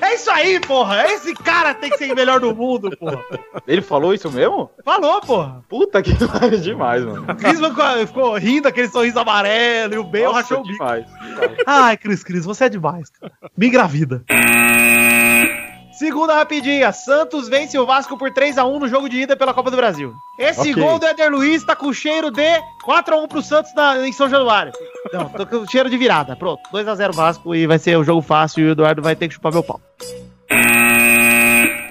É, 0.00 0.06
é 0.06 0.14
isso 0.14 0.30
aí, 0.30 0.60
porra. 0.60 1.06
Esse 1.08 1.34
cara 1.34 1.74
tem 1.74 1.90
que 1.90 1.98
ser 1.98 2.12
o 2.12 2.16
melhor 2.16 2.40
do 2.40 2.54
mundo, 2.54 2.96
porra. 2.96 3.22
Ele 3.66 3.82
falou 3.82 4.14
isso 4.14 4.30
mesmo? 4.30 4.70
Falou, 4.84 5.20
porra. 5.20 5.62
Puta 5.68 6.02
que 6.02 6.14
pariu 6.26 6.60
demais, 6.60 7.04
mano. 7.04 7.22
O 7.28 7.34
Griezmann 7.34 8.06
ficou, 8.06 8.36
rindo, 8.36 8.68
aquele 8.68 8.88
sorriso 8.88 9.18
amarelo, 9.18 9.94
e 9.94 9.98
o 9.98 10.04
Bale 10.04 10.32
rachou 10.32 10.60
o 10.60 10.62
bico. 10.62 10.72
demais. 10.74 11.04
demais. 11.06 11.58
Ai, 11.66 11.96
Cris, 11.96 12.22
Cris, 12.22 12.44
você 12.44 12.64
é 12.64 12.68
demais, 12.68 13.10
cara. 13.10 13.32
Me 13.56 13.66
engravida. 13.68 14.22
Segunda 15.92 16.34
rapidinha. 16.34 16.90
Santos 16.92 17.48
vence 17.48 17.78
o 17.78 17.84
Vasco 17.86 18.16
por 18.16 18.30
3x1 18.30 18.78
no 18.80 18.88
jogo 18.88 19.08
de 19.08 19.20
ida 19.22 19.36
pela 19.36 19.52
Copa 19.54 19.70
do 19.70 19.76
Brasil. 19.76 20.14
Esse 20.38 20.70
Ok. 20.72 20.74
gol 20.82 20.98
do 20.98 21.06
Éder 21.06 21.30
Luiz 21.30 21.62
tá 21.64 21.76
com 21.76 21.92
cheiro 21.92 22.30
de 22.30 22.42
4x1 22.84 23.28
pro 23.28 23.42
Santos 23.42 23.74
na- 23.74 24.06
em 24.06 24.12
São 24.12 24.28
Januário. 24.28 24.72
Não, 25.12 25.28
tô 25.28 25.46
com 25.46 25.66
cheiro 25.66 25.90
de 25.90 25.96
virada. 25.96 26.34
Pronto, 26.34 26.62
2x0 26.72 27.12
Vasco 27.12 27.54
e 27.54 27.66
vai 27.66 27.78
ser 27.78 27.98
um 27.98 28.04
jogo 28.04 28.22
fácil 28.22 28.64
e 28.64 28.68
o 28.68 28.72
Eduardo 28.72 29.02
vai 29.02 29.14
ter 29.14 29.28
que 29.28 29.34
chupar 29.34 29.52
meu 29.52 29.62
pau. 29.62 29.80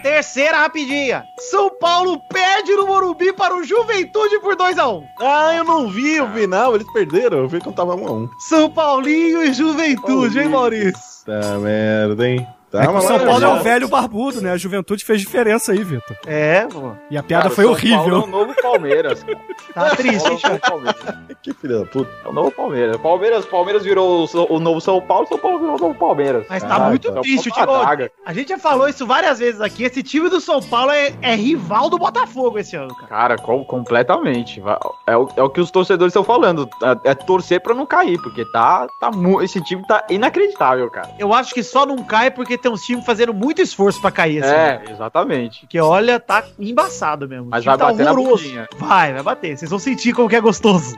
Terceira 0.03 0.57
rapidinha. 0.57 1.23
São 1.51 1.69
Paulo 1.79 2.19
perde 2.31 2.71
no 2.75 2.87
Morumbi 2.87 3.33
para 3.33 3.55
o 3.55 3.63
Juventude 3.63 4.39
por 4.39 4.55
2x1. 4.55 5.03
Ah, 5.19 5.53
eu 5.55 5.63
não 5.63 5.87
vi 5.89 6.19
o 6.19 6.27
final, 6.31 6.73
eles 6.75 6.91
perderam. 6.91 7.39
Eu 7.39 7.47
vi 7.47 7.59
quando 7.59 7.75
tava 7.75 7.95
1 7.95 8.07
a 8.07 8.11
1 8.11 8.29
São 8.39 8.69
Paulinho 8.69 9.43
e 9.43 9.53
Juventude, 9.53 10.39
hein, 10.39 10.49
Maurício? 10.49 10.93
Tá 11.25 11.57
merda, 11.59 12.27
hein? 12.27 12.47
Tá 12.71 12.83
É 12.83 12.87
que 12.87 12.93
o 12.93 13.01
São 13.01 13.19
Paulo 13.19 13.43
é 13.43 13.47
o 13.49 13.61
velho 13.63 13.87
barbudo, 13.87 14.41
né? 14.41 14.51
A 14.51 14.57
juventude 14.57 15.03
fez 15.03 15.19
diferença 15.19 15.71
aí, 15.73 15.83
Vitor. 15.83 16.15
É, 16.25 16.65
pô. 16.67 16.93
E 17.09 17.17
a 17.17 17.23
piada 17.23 17.43
Cara, 17.43 17.55
foi 17.55 17.65
o 17.65 17.75
São 17.75 17.89
Paulo 17.89 17.93
É 17.93 17.97
horrível. 17.99 18.23
o 18.23 18.27
novo 18.27 18.61
Palmeiras. 18.61 19.23
cara. 19.23 19.39
Tá 19.73 19.95
triste, 19.95 20.27
É 20.27 20.31
hein, 20.31 20.39
o 20.43 20.47
novo 20.47 20.59
Palmeiras. 20.61 21.01
Que 21.41 21.53
filha 21.55 21.79
da 21.79 21.85
puta. 21.85 22.07
É 22.23 22.27
o 22.27 22.31
novo 22.33 22.51
Palmeiras. 22.51 22.97
Palmeiras, 22.97 23.45
Palmeiras 23.47 23.83
virou 23.83 24.27
o, 24.49 24.59
novo 24.59 24.79
São 24.79 25.01
Paulo, 25.01 25.25
São 25.27 25.39
Paulo 25.39 25.57
virou 25.57 25.75
o 25.75 25.79
novo 25.79 25.95
Palmeiras. 25.95 26.45
Mas 26.47 26.61
tá 26.61 26.75
Ah, 26.75 26.89
muito 26.89 27.07
então. 27.07 27.21
triste. 27.23 27.49
O 27.49 27.51
time, 27.51 28.11
a 28.25 28.33
gente 28.33 28.49
já 28.49 28.59
falou 28.59 28.87
isso 28.87 29.07
várias 29.07 29.39
vezes 29.39 29.59
aqui. 29.59 29.83
Esse 29.83 30.03
time 30.03 30.29
do 30.29 30.39
São 30.39 30.61
Paulo 30.61 30.91
é, 30.91 31.13
é 31.21 31.33
rival 31.35 31.89
do 31.89 31.97
Botafogo 31.97 32.59
esse 32.59 32.75
ano, 32.75 32.93
cara. 32.95 33.07
Cara, 33.07 33.35
com- 33.37 33.65
completamente. 33.65 34.61
É 35.07 35.17
o, 35.17 35.29
é 35.35 35.41
o 35.41 35.49
que 35.49 35.59
os 35.59 35.71
torcedores 35.71 36.11
estão 36.11 36.23
falando. 36.23 36.69
É, 37.05 37.09
é 37.11 37.15
torcer 37.15 37.59
pra 37.59 37.73
não 37.73 37.87
cair, 37.87 38.21
porque 38.21 38.45
tá, 38.51 38.87
tá 38.99 39.09
esse 39.41 39.59
time 39.61 39.81
tá 39.87 40.03
inacreditável, 40.09 40.89
cara. 40.91 41.09
Eu 41.17 41.33
acho 41.33 41.53
que 41.55 41.63
só 41.63 41.85
não 41.87 41.97
cai 42.03 42.29
porque 42.29 42.55
tem 42.61 42.71
uns 42.71 42.83
times 42.83 43.05
fazendo 43.05 43.33
muito 43.33 43.61
esforço 43.61 43.99
pra 44.01 44.11
cair 44.11 44.43
ano. 44.43 44.53
É, 44.53 44.83
exatamente. 44.91 45.61
Porque 45.61 45.79
olha, 45.79 46.19
tá 46.19 46.43
embaçado 46.59 47.27
mesmo. 47.27 47.47
Mas 47.49 47.65
vai 47.65 47.77
tá 47.77 47.85
bater 47.85 48.03
na 48.03 48.11
horroroso. 48.11 48.43
bundinha. 48.43 48.67
Vai, 48.77 49.13
vai 49.13 49.23
bater. 49.23 49.57
Vocês 49.57 49.69
vão 49.69 49.79
sentir 49.79 50.13
como 50.13 50.29
que 50.29 50.35
é 50.35 50.41
gostoso. 50.41 50.95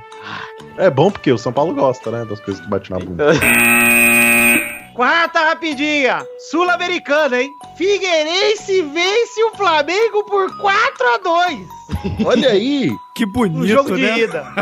É 0.77 0.89
bom 0.89 1.11
porque 1.11 1.31
o 1.31 1.37
São 1.37 1.53
Paulo 1.53 1.73
gosta, 1.73 2.11
né? 2.11 2.25
Das 2.25 2.39
coisas 2.39 2.63
que 2.63 2.69
bate 2.69 2.91
na 2.91 2.99
bunda. 2.99 3.25
Quarta 5.03 5.49
rapidinha. 5.49 6.25
Sul-Americana, 6.49 7.41
hein? 7.41 7.51
Figueirense 7.75 8.81
vence 8.83 9.43
o 9.43 9.51
Flamengo 9.57 10.23
por 10.23 10.57
4 10.57 11.07
a 11.07 11.17
2 11.17 11.59
Olha 12.25 12.51
aí! 12.51 12.89
Que 13.13 13.25
bonito, 13.25 13.67
jogo 13.67 13.95
de 13.97 14.01
né? 14.01 14.19
ida. 14.19 14.53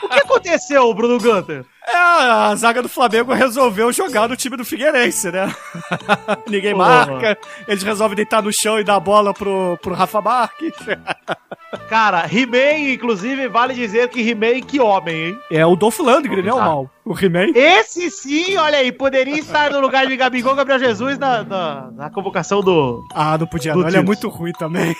o 0.00 0.08
que 0.08 0.20
aconteceu, 0.20 0.94
Bruno 0.94 1.18
Gunter? 1.18 1.64
É, 1.84 1.96
a 1.96 2.54
zaga 2.54 2.80
do 2.80 2.88
Flamengo 2.88 3.32
resolveu 3.32 3.92
jogar 3.92 4.28
no 4.28 4.36
time 4.36 4.56
do 4.56 4.64
Figueirense, 4.64 5.32
né? 5.32 5.52
Ninguém 6.46 6.74
Porra. 6.74 7.06
marca, 7.06 7.38
eles 7.66 7.82
resolvem 7.82 8.14
deitar 8.14 8.40
no 8.40 8.52
chão 8.52 8.78
e 8.78 8.84
dar 8.84 8.94
a 8.94 9.00
bola 9.00 9.34
pro, 9.34 9.76
pro 9.82 9.94
Rafa 9.94 10.20
Marques. 10.20 10.74
Cara, 11.88 12.24
He-Man, 12.32 12.92
inclusive, 12.94 13.46
vale 13.48 13.74
dizer 13.74 14.08
que 14.08 14.20
He-Man, 14.26 14.60
que 14.62 14.80
homem, 14.80 15.14
hein? 15.28 15.38
É 15.50 15.66
o 15.66 15.76
Dolph 15.76 15.98
Lundgren, 15.98 16.42
né, 16.42 16.52
o 16.52 16.56
mal? 16.56 16.90
O 17.04 17.14
He-Man. 17.18 17.52
Esse 17.54 18.10
sim, 18.10 18.56
olha 18.56 18.78
aí, 18.78 18.90
poderia 18.92 19.38
estar 19.38 19.70
no 19.70 19.80
lugar 19.80 20.06
de 20.06 20.16
Gabigol 20.16 20.54
Gabriel 20.54 20.78
Jesus 20.78 21.18
na, 21.18 21.42
na, 21.44 21.90
na 21.90 22.10
convocação 22.10 22.60
do. 22.62 23.02
Ah, 23.14 23.36
não 23.38 23.46
podia 23.46 23.72
Do 23.72 23.80
não, 23.80 23.88
ele 23.88 23.96
é 23.98 24.02
muito 24.02 24.28
ruim 24.28 24.52
também. 24.52 24.94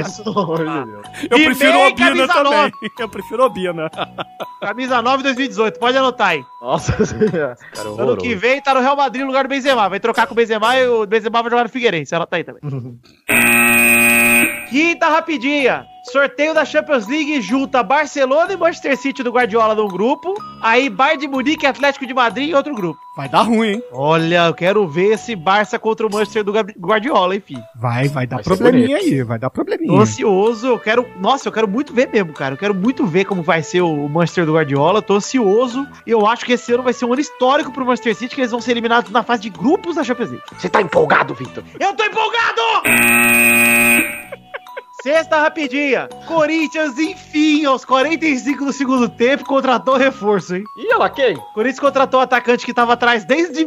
Isso! 0.00 0.22
Eu 1.30 1.38
prefiro 1.44 1.78
o 1.78 1.86
Obina 1.88 2.06
camisa 2.08 2.26
também. 2.28 2.52
nove. 2.52 2.72
Eu 2.98 3.08
prefiro 3.08 3.42
o 3.42 3.46
Obina. 3.46 3.90
Camisa 4.60 5.02
9 5.02 5.22
2018, 5.22 5.78
pode 5.78 5.96
anotar 5.96 6.28
aí. 6.28 6.44
Nossa 6.60 7.04
senhora. 7.04 7.56
Cara, 7.72 7.88
Ano 7.88 7.92
horroroso. 7.92 8.16
que 8.18 8.34
vem 8.34 8.60
tá 8.60 8.74
no 8.74 8.80
Real 8.80 8.96
Madrid 8.96 9.22
no 9.22 9.28
lugar 9.28 9.44
do 9.44 9.48
Benzema. 9.48 9.88
Vai 9.88 10.00
trocar 10.00 10.26
com 10.26 10.32
o 10.32 10.36
Benzema 10.36 10.76
e 10.78 10.86
o 10.88 11.06
Benzema 11.06 11.42
vai 11.42 11.50
jogar 11.50 11.62
no 11.64 11.70
Figueirense. 11.70 12.14
Ela 12.14 12.26
tá 12.26 12.36
aí 12.36 12.44
também. 12.44 12.60
Quinta 14.70 15.08
rapidinha. 15.08 15.84
Sorteio 16.04 16.54
da 16.54 16.64
Champions 16.64 17.06
League 17.06 17.40
junta 17.42 17.82
Barcelona 17.82 18.52
e 18.52 18.56
Manchester 18.56 18.96
City 18.96 19.22
do 19.22 19.30
Guardiola 19.32 19.74
num 19.74 19.88
grupo. 19.88 20.34
Aí 20.62 20.88
Bayern 20.88 21.20
de 21.20 21.28
Munique 21.28 21.64
e 21.64 21.68
Atlético 21.68 22.06
de 22.06 22.14
Madrid 22.14 22.50
em 22.50 22.54
outro 22.54 22.74
grupo. 22.74 22.98
Vai 23.16 23.28
dar 23.28 23.42
ruim, 23.42 23.72
hein? 23.72 23.82
Olha, 23.92 24.46
eu 24.46 24.54
quero 24.54 24.86
ver 24.88 25.14
esse 25.14 25.36
Barça 25.36 25.78
contra 25.78 26.06
o 26.06 26.10
Manchester 26.10 26.44
do 26.44 26.52
Guardiola, 26.78 27.36
enfim. 27.36 27.62
Vai, 27.76 28.08
vai 28.08 28.26
dar 28.26 28.36
Vai 28.36 28.44
probleminha 28.44 28.96
aí, 28.96 29.22
vai 29.22 29.38
dar 29.38 29.50
probleminha. 29.50 29.92
Tô 29.92 29.98
ansioso, 29.98 30.68
eu 30.68 30.78
quero. 30.78 31.06
Nossa, 31.18 31.48
eu 31.48 31.52
quero 31.52 31.68
muito 31.68 31.92
ver 31.92 32.08
mesmo, 32.08 32.32
cara. 32.32 32.54
Eu 32.54 32.58
quero 32.58 32.74
muito 32.74 33.04
ver 33.04 33.24
como 33.24 33.42
vai 33.42 33.62
ser 33.62 33.82
o 33.82 34.08
Manchester 34.08 34.46
do 34.46 34.54
Guardiola. 34.54 35.02
Tô 35.02 35.14
ansioso. 35.16 35.86
E 36.06 36.10
eu 36.10 36.26
acho 36.26 36.46
que 36.46 36.52
esse 36.52 36.72
ano 36.72 36.82
vai 36.82 36.92
ser 36.92 37.04
um 37.04 37.12
ano 37.12 37.20
histórico 37.20 37.72
pro 37.72 37.84
Manchester 37.84 38.14
City, 38.14 38.34
que 38.34 38.40
eles 38.40 38.52
vão 38.52 38.60
ser 38.60 38.70
eliminados 38.70 39.10
na 39.10 39.22
fase 39.22 39.42
de 39.42 39.50
grupos 39.50 39.96
da 39.96 40.04
Champions 40.04 40.30
League. 40.30 40.44
Você 40.56 40.68
tá 40.68 40.80
empolgado, 40.80 41.34
Victor? 41.34 41.64
Eu 41.78 41.92
tô 41.92 42.04
empolgado! 42.04 42.60
Sexta 45.02 45.38
rapidinha. 45.40 46.08
Corinthians, 46.26 46.98
enfim, 46.98 47.64
aos 47.64 47.84
45 47.84 48.64
do 48.66 48.72
segundo 48.72 49.08
tempo, 49.08 49.44
contratou 49.44 49.96
reforço, 49.96 50.56
hein? 50.56 50.64
Ih, 50.78 50.92
ela 50.92 51.08
quem? 51.08 51.36
Corinthians 51.54 51.80
contratou 51.80 52.20
o 52.20 52.22
atacante 52.22 52.66
que 52.66 52.74
tava 52.74 52.92
atrás 52.92 53.24
desde, 53.24 53.66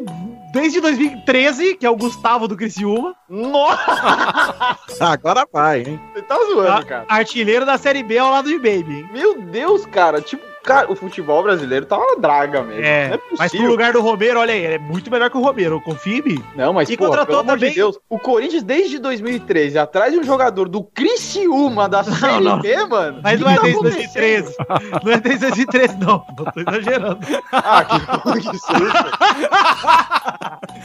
desde 0.54 0.80
2013, 0.80 1.76
que 1.76 1.86
é 1.86 1.90
o 1.90 1.96
Gustavo 1.96 2.48
do 2.48 2.56
Criciúma. 2.56 3.16
Nossa, 3.28 4.78
Agora 5.02 5.48
vai, 5.52 5.82
hein? 5.82 6.00
você 6.14 6.22
tá 6.22 6.36
zoando, 6.36 6.72
a- 6.72 6.84
cara. 6.86 7.06
Artilheiro 7.10 7.66
da 7.66 7.78
Série 7.78 8.04
B 8.04 8.18
ao 8.18 8.30
lado 8.32 8.48
de 8.48 8.58
Baby, 8.58 9.00
hein? 9.00 9.10
Meu 9.12 9.42
Deus, 9.42 9.86
cara. 9.88 10.22
Tipo, 10.22 10.44
cara, 10.64 10.92
o 10.92 10.96
futebol 10.96 11.44
brasileiro 11.44 11.86
tá 11.86 11.98
uma 11.98 12.16
draga 12.18 12.64
mesmo. 12.64 12.84
É, 12.84 13.08
não 13.10 13.16
é 13.16 13.18
mas 13.18 13.38
pro 13.38 13.38
possível. 13.48 13.70
lugar 13.70 13.94
do 13.94 14.02
Romero, 14.02 14.40
olha 14.40 14.54
aí, 14.54 14.64
ele 14.64 14.74
é 14.76 14.80
muito 14.80 15.12
melhor 15.12 15.30
que 15.30 15.38
o 15.38 15.42
Romero, 15.42 15.80
confia 15.82 16.18
em 16.18 16.22
mim. 16.22 16.44
Não, 16.56 16.74
mas 16.74 16.90
E 16.90 16.98
pô, 16.98 17.06
contratou 17.06 17.26
pelo 17.28 17.40
amor 17.42 17.54
também- 17.54 17.70
de 17.70 17.76
Deus, 17.76 18.00
o 18.10 18.18
Corinthians 18.20 18.64
desde 18.64 18.98
2013, 19.00 19.78
atrás 19.78 20.12
de 20.14 20.20
um 20.20 20.24
jogador 20.24 20.68
do 20.70 20.84
Criciúma 20.84 21.88
da 21.90 22.04
Série 22.04 22.44
não. 22.44 22.60
B, 22.60 22.76
mano. 22.86 23.20
Mas 23.24 23.42
o 23.42 23.44
não 23.46 23.52
que 23.52 23.54
é 23.54 23.58
tá 23.58 23.64
desde 23.64 23.80
acontecendo? 23.80 24.54
2013. 24.54 24.56
Não 25.04 25.12
é 25.12 25.18
desde 25.20 25.40
2013, 25.48 25.98
não. 25.98 26.26
Eu 26.38 26.46
tô 26.52 26.60
exagerando. 26.62 27.20
Ah, 27.52 27.86
que, 27.86 28.40
que 28.50 28.58
susto. 28.58 28.74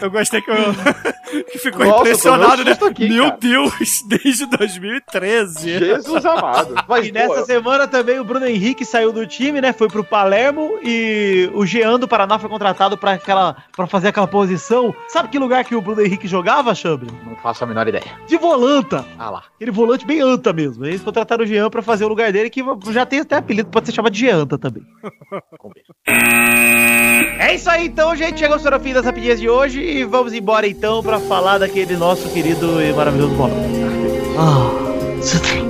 Eu 0.01 0.11
gostei 0.11 0.41
que, 0.41 0.51
eu... 0.51 0.57
que 1.51 1.59
ficou 1.59 1.85
Nossa, 1.85 2.01
impressionado, 2.01 2.65
né? 2.65 2.73
aqui, 2.73 3.09
Meu 3.09 3.25
cara. 3.25 3.37
Deus, 3.41 4.03
desde 4.09 4.47
2013. 4.47 5.79
Jesus 5.79 6.25
amado. 6.25 6.75
Mas, 6.89 7.07
E 7.09 7.13
nessa 7.13 7.45
semana 7.45 7.87
também 7.87 8.19
o 8.19 8.25
Bruno 8.25 8.47
Henrique 8.47 8.85
saiu 8.85 9.13
do 9.13 9.27
time, 9.27 9.61
né? 9.61 9.68
Foi 9.73 9.89
pro 9.89 10.03
Palermo 10.05 10.79
e 10.83 11.51
o 11.55 11.65
Jean 11.67 11.99
do 11.99 12.09
Paraná 12.09 12.39
foi 12.39 12.49
contratado 12.49 12.97
pra, 12.97 13.13
aquela, 13.13 13.57
pra 13.77 13.87
fazer 13.87 14.09
aquela 14.09 14.27
posição. 14.27 14.95
Sabe 15.09 15.29
que 15.29 15.39
lugar 15.39 15.65
que 15.65 15.75
o 15.75 15.81
Bruno 15.81 16.01
Henrique 16.03 16.27
jogava, 16.27 16.75
Chambre? 16.75 17.09
não 17.27 17.37
faço 17.37 17.65
a 17.65 17.67
menor 17.67 17.87
ideia. 17.87 18.05
De 18.27 18.37
volanta. 18.37 19.05
Ah 19.19 19.31
lá. 19.31 19.45
Aquele 19.55 19.71
volante 19.71 20.07
bem 20.07 20.21
anta 20.21 20.53
mesmo. 20.53 20.85
Eles 20.85 21.03
contrataram 21.03 21.45
o 21.45 21.47
Jean 21.47 21.71
pra 21.71 21.83
fazer 21.83 22.05
o 22.05 22.09
lugar 22.09 22.33
dele, 22.33 22.51
que 22.51 22.63
já 22.91 23.05
tem 23.07 23.21
até 23.21 23.37
apelido, 23.37 23.69
pode 23.71 23.87
ser 23.87 23.93
chamado 23.93 24.13
de 24.13 24.21
Jeanta 24.21 24.59
também. 24.59 24.83
É 27.41 27.55
isso 27.55 27.69
aí 27.71 27.87
então, 27.87 28.15
gente. 28.17 28.39
Chegamos 28.39 28.63
para 28.63 28.77
o 28.77 28.81
fim 28.81 28.93
das 28.93 29.05
rapidinhas 29.05 29.41
de 29.41 29.49
hoje 29.49 29.81
e 29.81 30.05
vamos 30.05 30.33
embora 30.33 30.67
então 30.67 31.03
pra 31.03 31.19
falar 31.21 31.59
daquele 31.59 31.97
nosso 31.97 32.29
querido 32.31 32.81
e 32.83 32.93
maravilhoso 32.93 33.35
bolão. 33.35 33.57
Ah, 34.39 35.17
você 35.21 35.39
tem. 35.41 35.68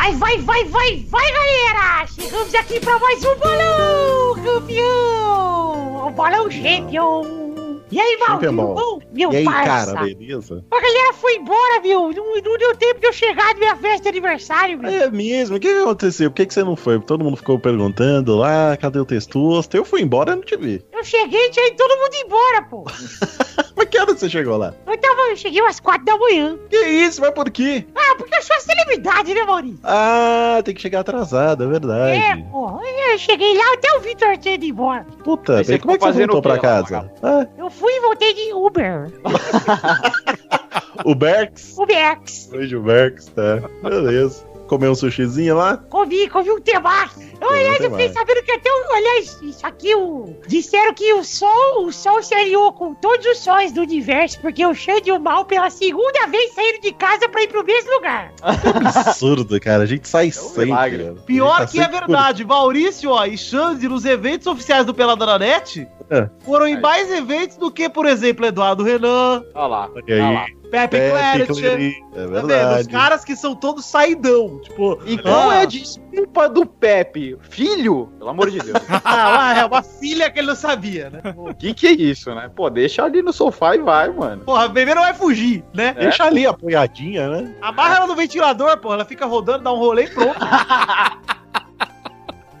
Vai, 0.00 0.14
vai, 0.14 0.38
vai, 0.38 0.64
vai, 0.64 1.04
vai, 1.10 1.30
galera! 1.30 2.06
Chegamos 2.06 2.54
aqui 2.54 2.80
pra 2.80 2.98
mais 2.98 3.22
um 3.22 3.34
bolão, 3.36 4.34
campeão! 4.42 6.06
O 6.06 6.10
bolão 6.10 6.50
champion! 6.50 7.80
E 7.90 8.00
aí, 8.00 8.16
Mal, 8.16 8.38
tudo 8.38 8.50
bom? 8.50 8.98
Meu 9.12 9.30
E 9.30 9.36
aí, 9.36 9.44
parça! 9.44 9.92
cara, 9.92 10.06
beleza? 10.06 10.64
A 10.70 10.80
galera 10.80 11.12
foi 11.12 11.36
embora, 11.36 11.80
meu! 11.82 12.10
Não, 12.14 12.34
não 12.34 12.56
deu 12.56 12.74
tempo 12.76 12.98
de 12.98 13.08
eu 13.08 13.12
chegar 13.12 13.52
na 13.52 13.58
minha 13.60 13.76
festa 13.76 14.04
de 14.04 14.08
aniversário, 14.08 14.78
meu! 14.78 14.90
É 14.90 15.10
mesmo? 15.10 15.56
O 15.56 15.60
que, 15.60 15.68
aconteceu? 15.68 16.30
Por 16.30 16.36
que, 16.36 16.46
que 16.46 16.54
você 16.54 16.64
não 16.64 16.76
foi? 16.76 16.98
Todo 17.00 17.22
mundo 17.22 17.36
ficou 17.36 17.58
perguntando 17.58 18.36
lá, 18.36 18.78
cadê 18.78 18.98
o 18.98 19.04
testosto? 19.04 19.76
Eu 19.76 19.84
fui 19.84 20.00
embora 20.00 20.32
e 20.32 20.36
não 20.36 20.42
te 20.42 20.56
vi. 20.56 20.82
Eu 20.94 21.04
cheguei 21.04 21.48
e 21.48 21.50
tinha 21.50 21.74
todo 21.74 21.98
mundo 21.98 22.14
embora, 22.24 22.62
pô! 22.62 22.84
Mas 23.76 23.88
que 23.88 23.98
hora 23.98 24.14
você 24.14 24.28
chegou 24.28 24.56
lá? 24.56 24.74
Eu, 24.86 24.98
tava, 24.98 25.20
eu 25.30 25.36
cheguei 25.36 25.60
umas 25.62 25.80
quatro 25.80 26.04
da 26.04 26.16
manhã. 26.16 26.58
Que 26.68 26.76
isso? 26.76 27.20
Mas 27.20 27.30
por 27.30 27.50
quê? 27.50 27.86
Ah, 27.94 28.14
porque 28.18 28.34
eu 28.36 28.42
sou 28.42 28.60
celebridade, 28.60 29.32
né, 29.34 29.42
Maurício? 29.42 29.78
Ah, 29.84 30.60
tem 30.64 30.74
que 30.74 30.80
chegar 30.80 31.00
atrasado, 31.00 31.62
é 31.64 31.66
É, 31.66 31.70
verdade. 31.70 32.44
pô. 32.50 32.80
É, 32.82 33.14
eu 33.14 33.18
cheguei 33.18 33.56
lá 33.56 33.74
até 33.74 33.92
o 33.96 34.00
Vitor 34.00 34.36
tinha 34.38 34.54
ido 34.54 34.64
embora. 34.64 35.06
Puta, 35.24 35.62
bem, 35.62 35.78
como 35.78 35.92
é 35.92 35.98
que 35.98 36.04
você 36.04 36.18
voltou 36.26 36.42
pra 36.42 36.58
casa? 36.58 37.10
Ah, 37.22 37.46
Eu 37.58 37.70
fui 37.70 37.92
e 37.92 38.00
voltei 38.00 38.34
de 38.34 38.52
Uber. 38.52 39.10
o 41.04 41.14
Berks? 41.14 41.74
Uberx. 41.78 42.50
Hoje 42.52 42.76
o 42.76 42.82
Berks, 42.82 43.26
tá. 43.26 43.62
Beleza. 43.82 44.44
Comeu 44.70 44.92
um 44.92 44.94
sushizinho 44.94 45.56
lá? 45.56 45.78
Comi, 45.78 46.28
comi 46.28 46.48
um 46.48 46.60
temaki. 46.60 47.28
Eu, 47.40 47.50
aliás, 47.50 47.80
eu 47.80 47.90
fiquei 47.90 48.12
sabendo 48.12 48.40
que 48.44 48.52
até 48.52 48.70
o. 48.70 48.92
Aliás, 48.92 49.42
isso 49.42 49.66
aqui, 49.66 49.92
o, 49.96 50.36
disseram 50.46 50.94
que 50.94 51.12
o 51.14 51.24
Sol, 51.24 51.86
o 51.86 51.92
Sol 51.92 52.22
se 52.22 52.32
aliou 52.32 52.72
com 52.72 52.94
todos 52.94 53.26
os 53.26 53.38
sóis 53.38 53.72
do 53.72 53.80
universo, 53.80 54.40
porque 54.40 54.64
o 54.64 54.72
Xande 54.72 55.10
e 55.10 55.12
o 55.12 55.18
Mal, 55.18 55.44
pela 55.44 55.70
segunda 55.70 56.24
vez, 56.28 56.54
saíram 56.54 56.78
de 56.78 56.92
casa 56.92 57.28
pra 57.28 57.42
ir 57.42 57.48
pro 57.48 57.64
mesmo 57.64 57.92
lugar. 57.94 58.32
Absurdo, 58.44 59.58
cara. 59.58 59.82
A 59.82 59.86
gente 59.86 60.08
sai 60.08 60.30
sempre. 60.30 60.66
milagre. 60.66 61.02
cara. 61.02 61.16
A 61.18 61.22
Pior 61.22 61.58
tá 61.58 61.66
que 61.66 61.80
é 61.80 61.82
sempre 61.82 61.98
verdade, 61.98 62.44
Maurício 62.44 63.10
ó, 63.10 63.26
e 63.26 63.36
Xande 63.36 63.88
nos 63.88 64.04
eventos 64.04 64.46
oficiais 64.46 64.86
do 64.86 64.94
Peladranet 64.94 65.80
É. 65.80 65.99
foram 66.40 66.66
em 66.66 66.80
mais 66.80 67.10
eventos 67.10 67.56
do 67.56 67.70
que, 67.70 67.88
por 67.88 68.06
exemplo, 68.06 68.46
Eduardo 68.46 68.82
Renan, 68.82 69.44
Olha 69.54 69.66
lá. 69.66 69.90
Olha 69.94 70.30
lá. 70.30 70.46
Pepe, 70.70 70.98
Pepe 70.98 71.10
Clarity. 71.10 71.60
Clary, 71.60 72.04
É 72.14 72.20
Tá 72.20 72.26
vendo? 72.26 72.42
Os 72.42 72.46
verdade. 72.46 72.88
caras 72.88 73.24
que 73.24 73.36
são 73.36 73.54
todos 73.54 73.84
saidão. 73.84 74.60
Tipo, 74.60 75.00
E 75.04 75.18
qual 75.18 75.50
ah, 75.50 75.56
é 75.56 75.62
a 75.62 75.64
desculpa 75.64 76.48
do 76.48 76.64
Pepe? 76.64 77.36
Filho? 77.40 78.06
Pelo 78.18 78.30
amor 78.30 78.50
de 78.50 78.58
Deus. 78.58 78.78
ah, 79.04 79.58
é 79.58 79.64
uma 79.64 79.82
filha 79.82 80.30
que 80.30 80.38
ele 80.38 80.48
não 80.48 80.54
sabia, 80.54 81.10
né? 81.10 81.20
O 81.36 81.52
que 81.52 81.74
que 81.74 81.86
é 81.88 81.92
isso, 81.92 82.32
né? 82.34 82.50
Pô, 82.54 82.70
deixa 82.70 83.04
ali 83.04 83.20
no 83.20 83.32
sofá 83.32 83.74
e 83.74 83.78
vai, 83.78 84.10
mano. 84.10 84.44
Porra, 84.44 84.64
a 84.64 84.68
bebê 84.68 84.94
não 84.94 85.02
vai 85.02 85.14
fugir, 85.14 85.64
né? 85.74 85.92
Deixa 85.94 86.24
ali 86.24 86.46
apoiadinha, 86.46 87.28
né? 87.28 87.54
Amarra 87.60 87.96
ela 87.96 88.06
no 88.06 88.14
ventilador, 88.14 88.78
porra. 88.78 88.94
Ela 88.94 89.04
fica 89.04 89.26
rodando, 89.26 89.64
dá 89.64 89.72
um 89.72 89.78
rolê 89.78 90.04
e 90.04 90.10
pronto. 90.10 90.38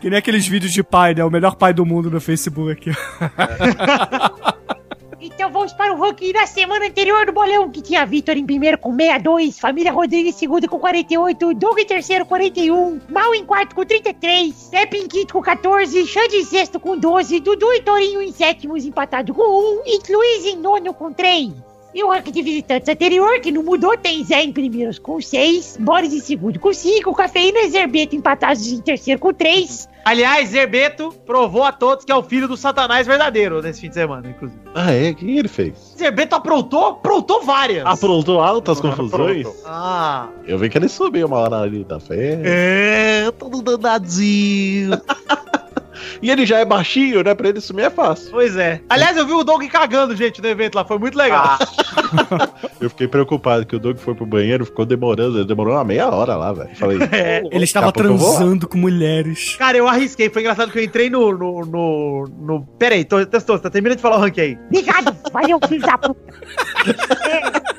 Que 0.00 0.08
nem 0.08 0.18
aqueles 0.18 0.46
vídeos 0.46 0.72
de 0.72 0.82
pai, 0.82 1.14
né? 1.14 1.24
O 1.24 1.30
melhor 1.30 1.56
pai 1.56 1.74
do 1.74 1.84
mundo 1.84 2.10
no 2.10 2.20
Facebook. 2.20 2.90
Então 5.22 5.50
vamos 5.52 5.74
para 5.74 5.92
o 5.92 6.00
ranking 6.00 6.32
da 6.32 6.46
semana 6.46 6.86
anterior 6.86 7.26
do 7.26 7.32
bolão, 7.32 7.70
que 7.70 7.82
tinha 7.82 8.06
Vitor 8.06 8.38
em 8.38 8.46
primeiro 8.46 8.78
com 8.78 8.96
62, 8.96 9.58
Família 9.58 9.92
Rodrigues 9.92 10.34
em 10.34 10.38
segundo 10.38 10.66
com 10.66 10.78
48, 10.78 11.54
Doug 11.54 11.78
em 11.78 11.84
terceiro 11.84 12.24
com 12.24 12.30
41, 12.30 13.00
Mal 13.06 13.34
em 13.34 13.44
quarto 13.44 13.74
com 13.74 13.84
33, 13.84 14.68
Pepe 14.70 14.96
em 14.96 15.06
quinto 15.06 15.34
com 15.34 15.42
14, 15.42 16.06
Xande 16.06 16.36
em 16.36 16.44
sexto 16.44 16.80
com 16.80 16.96
12, 16.96 17.38
Dudu 17.40 17.70
e 17.74 17.82
Torinho 17.82 18.22
em 18.22 18.32
sétimos 18.32 18.86
empatado 18.86 19.34
com 19.34 19.42
1 19.42 19.82
e 19.84 20.12
Luiz 20.12 20.46
em 20.46 20.56
nono 20.56 20.94
com 20.94 21.12
3. 21.12 21.69
E 21.94 22.04
o 22.04 22.08
ranking 22.10 22.30
de 22.30 22.42
visitantes 22.42 22.88
anterior, 22.88 23.40
que 23.40 23.50
não 23.50 23.62
mudou, 23.64 23.96
tem 23.98 24.24
Zé 24.24 24.42
em 24.44 24.52
primeiros 24.52 24.98
com 24.98 25.20
6, 25.20 25.76
Boris 25.80 26.12
em 26.12 26.20
segundo 26.20 26.58
com 26.60 26.72
5, 26.72 27.12
Cafeína 27.14 27.60
e 27.60 27.70
Zerbeto 27.70 28.14
empatados 28.14 28.66
em 28.70 28.80
terceiro 28.80 29.18
com 29.20 29.32
3, 29.32 29.88
Aliás, 30.02 30.48
Zerbeto 30.48 31.12
provou 31.26 31.62
a 31.62 31.70
todos 31.72 32.06
que 32.06 32.10
é 32.10 32.16
o 32.16 32.22
filho 32.22 32.48
do 32.48 32.56
Satanás 32.56 33.06
verdadeiro 33.06 33.60
nesse 33.60 33.82
fim 33.82 33.88
de 33.88 33.94
semana, 33.94 34.30
inclusive. 34.30 34.58
Ah, 34.74 34.90
é? 34.92 35.10
O 35.10 35.14
que 35.14 35.38
ele 35.38 35.46
fez? 35.48 35.74
Zerbeto 35.98 36.34
aprontou? 36.34 36.86
Aprontou 36.86 37.42
várias. 37.42 37.84
Aprontou 37.84 38.40
altas 38.40 38.80
confusões? 38.80 39.46
Ah, 39.66 40.28
Eu 40.46 40.58
vi 40.58 40.70
que 40.70 40.78
ele 40.78 40.88
subiu 40.88 41.26
uma 41.26 41.36
hora 41.38 41.58
ali 41.60 41.84
da 41.84 42.00
festa. 42.00 42.42
é, 42.44 43.30
todo 43.32 43.60
danadinho. 43.62 44.92
E 46.22 46.30
ele 46.30 46.46
já 46.46 46.58
é 46.58 46.64
baixinho, 46.64 47.22
né? 47.22 47.34
Pra 47.34 47.48
ele 47.48 47.60
sumir 47.60 47.84
é 47.84 47.90
fácil. 47.90 48.30
Pois 48.30 48.56
é. 48.56 48.80
Aliás, 48.88 49.16
eu 49.16 49.26
vi 49.26 49.32
o 49.32 49.44
Doug 49.44 49.62
cagando, 49.64 50.16
gente, 50.16 50.40
no 50.40 50.48
evento 50.48 50.74
lá. 50.74 50.84
Foi 50.84 50.98
muito 50.98 51.16
legal. 51.16 51.58
Eu 52.80 52.88
fiquei 52.88 53.06
preocupado 53.06 53.66
que 53.66 53.76
o 53.76 53.78
Doug 53.78 53.98
foi 53.98 54.14
pro 54.14 54.24
banheiro, 54.24 54.64
ficou 54.64 54.86
demorando. 54.86 55.38
Ele 55.38 55.46
demorou 55.46 55.74
uma 55.74 55.84
meia 55.84 56.08
hora 56.08 56.34
lá, 56.34 56.52
velho. 56.52 56.74
Falei, 56.76 56.98
É. 57.12 57.42
Ele 57.50 57.64
estava 57.64 57.92
transando 57.92 58.66
com 58.66 58.78
mulheres. 58.78 59.56
Cara, 59.56 59.76
eu 59.76 59.86
arrisquei. 59.86 60.30
Foi 60.30 60.42
engraçado 60.42 60.72
que 60.72 60.78
eu 60.78 60.84
entrei 60.84 61.10
no. 61.10 61.32
no, 61.36 61.64
no, 61.64 62.28
no... 62.40 62.66
Pera 62.78 62.94
aí, 62.94 63.04
tô, 63.04 63.24
testou, 63.26 63.58
tá 63.58 63.68
terminando 63.68 63.96
de 63.96 64.02
falar 64.02 64.16
o 64.16 64.20
ranking 64.20 64.40
aí. 64.40 64.58
Obrigado, 64.68 65.16
valeu, 65.32 65.58
filho 65.68 65.82
da 65.82 65.98
puta. 65.98 66.20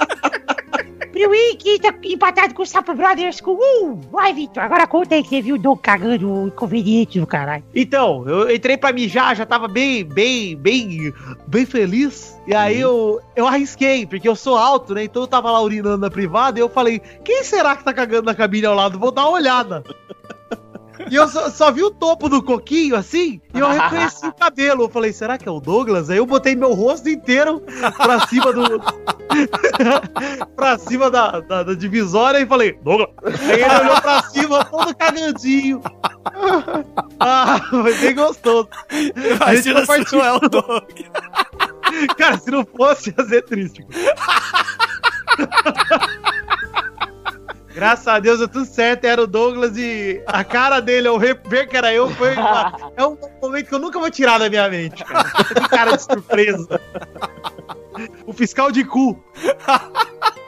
Priui, 1.21 1.55
que 1.55 1.77
tá 1.77 1.93
empatado 2.03 2.55
com 2.55 2.63
o 2.63 2.65
Sapo 2.65 2.95
Brothers 2.95 3.39
com 3.39 3.51
um. 3.51 3.95
Vai, 4.11 4.33
Vitor, 4.33 4.63
agora 4.63 4.87
conta 4.87 5.13
aí 5.13 5.21
que 5.21 5.29
você 5.29 5.39
viu 5.39 5.53
o 5.55 5.59
Dom 5.59 5.77
cagando 5.77 6.27
o 6.27 6.47
inconveniente 6.47 7.19
do 7.19 7.27
caralho. 7.27 7.63
Então, 7.75 8.27
eu 8.27 8.49
entrei 8.49 8.75
pra 8.75 8.91
mijar, 8.91 9.35
já 9.35 9.45
tava 9.45 9.67
bem, 9.67 10.03
bem, 10.03 10.55
bem, 10.55 11.13
bem 11.45 11.63
feliz. 11.63 12.35
E 12.47 12.55
aí 12.55 12.81
eu, 12.81 13.21
eu 13.35 13.45
arrisquei, 13.45 14.07
porque 14.07 14.27
eu 14.27 14.35
sou 14.35 14.57
alto, 14.57 14.95
né? 14.95 15.03
Então 15.03 15.21
eu 15.21 15.27
tava 15.27 15.51
lá 15.51 15.61
urinando 15.61 15.99
na 15.99 16.09
privada 16.09 16.57
e 16.57 16.61
eu 16.61 16.69
falei, 16.69 16.99
quem 17.23 17.43
será 17.43 17.75
que 17.75 17.83
tá 17.83 17.93
cagando 17.93 18.25
na 18.25 18.33
cabine 18.33 18.65
ao 18.65 18.73
lado? 18.73 18.97
Vou 18.97 19.11
dar 19.11 19.27
uma 19.27 19.37
olhada. 19.37 19.83
E 21.09 21.15
eu 21.15 21.27
só, 21.27 21.49
só 21.49 21.71
vi 21.71 21.83
o 21.83 21.91
topo 21.91 22.29
do 22.29 22.41
coquinho, 22.41 22.95
assim, 22.95 23.41
e 23.53 23.59
eu 23.59 23.69
reconheci 23.69 24.25
o 24.27 24.33
cabelo. 24.33 24.83
Eu 24.83 24.89
falei, 24.89 25.13
será 25.13 25.37
que 25.37 25.47
é 25.47 25.51
o 25.51 25.59
Douglas? 25.59 26.09
Aí 26.09 26.17
eu 26.17 26.25
botei 26.25 26.55
meu 26.55 26.73
rosto 26.73 27.09
inteiro 27.09 27.61
pra 27.97 28.27
cima 28.27 28.53
do... 28.53 28.81
pra 30.55 30.77
cima 30.77 31.09
da, 31.09 31.39
da, 31.39 31.63
da 31.63 31.73
divisória 31.73 32.39
e 32.39 32.45
falei, 32.45 32.73
Douglas. 32.83 33.09
Aí 33.41 33.61
ele 33.61 33.79
olhou 33.79 34.01
pra 34.01 34.23
cima, 34.23 34.65
todo 34.65 34.95
cagadinho. 34.95 35.81
Ah, 37.23 37.59
foi 37.69 37.95
bem 37.97 38.15
gostoso. 38.15 38.67
Imagina 38.91 39.85
se 39.85 40.15
não 40.15 40.25
é 40.25 40.33
o 40.33 40.39
compartilhou. 40.39 40.49
Doug. 40.49 40.89
Cara, 42.17 42.37
se 42.37 42.51
não 42.51 42.65
fosse, 42.65 43.13
ia 43.15 43.25
ser 43.25 43.43
triste. 43.43 43.85
Graças 47.73 48.07
a 48.07 48.19
Deus, 48.19 48.39
deu 48.39 48.47
tudo 48.47 48.65
certo. 48.65 49.05
Era 49.05 49.21
o 49.23 49.27
Douglas 49.27 49.77
e 49.77 50.21
a 50.27 50.43
cara 50.43 50.79
dele, 50.79 51.07
ao 51.07 51.17
ver 51.19 51.67
que 51.67 51.77
era 51.77 51.93
eu, 51.93 52.09
foi 52.11 52.33
uma- 52.35 52.73
é 52.97 53.05
um 53.05 53.17
momento 53.41 53.67
que 53.67 53.75
eu 53.75 53.79
nunca 53.79 53.99
vou 53.99 54.09
tirar 54.11 54.37
da 54.37 54.49
minha 54.49 54.67
mente. 54.69 55.03
Cara, 55.03 55.23
Que 55.45 55.69
cara 55.69 55.95
de 55.95 56.03
surpresa. 56.03 56.81
O 58.25 58.33
fiscal 58.33 58.71
de 58.71 58.83
cu. 58.83 59.21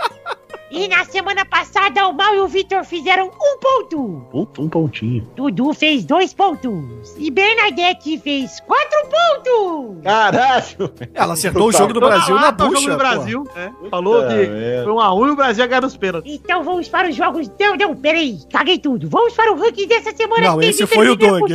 E 0.76 0.88
na 0.88 1.06
semana 1.06 1.46
passada, 1.46 2.08
o 2.08 2.14
Mal 2.14 2.34
e 2.34 2.40
o 2.40 2.48
Vitor 2.48 2.84
fizeram 2.84 3.28
um 3.28 3.60
ponto. 3.60 4.28
um, 4.34 4.48
um 4.64 4.68
pontinho. 4.68 5.24
Dudu 5.36 5.72
fez 5.74 6.04
dois 6.04 6.34
pontos. 6.34 6.74
E 7.18 7.30
Bernadette 7.30 8.18
fez 8.18 8.60
quatro 8.62 8.98
pontos. 9.04 10.04
Caralho! 10.04 10.92
Ela 11.14 11.34
acertou 11.34 11.68
o 11.68 11.72
jogo 11.72 11.94
do 11.94 12.00
Brasil 12.00 12.34
na 12.36 12.52
Tá 12.52 12.64
o 12.66 12.68
jogo 12.70 12.80
bucha. 12.80 12.90
do. 12.92 12.98
Brasil. 12.98 13.44
né? 13.56 13.72
Falou 13.92 14.22
que 14.28 14.34
merda. 14.34 14.84
foi 14.84 14.94
um 14.94 15.00
a 15.00 15.14
um 15.14 15.28
e 15.28 15.32
o 15.32 15.36
Brasil 15.36 15.64
ia 15.64 15.68
ganhar 15.68 15.82
nos 15.82 15.96
pênaltis. 15.96 16.34
Então 16.34 16.64
vamos 16.64 16.90
para 16.90 17.08
os 17.08 17.16
jogos. 17.16 17.52
Não, 17.60 17.76
não, 17.76 17.96
peraí. 17.96 18.40
Caguei 18.52 18.80
tudo. 18.80 19.08
Vamos 19.08 19.34
para 19.36 19.52
o 19.54 19.56
ranking 19.56 19.88
dessa 19.88 20.12
semana. 20.16 20.42
Não, 20.48 20.62
esse 20.62 20.88
foi 20.88 21.08
o 21.08 21.16
Doug. 21.16 21.52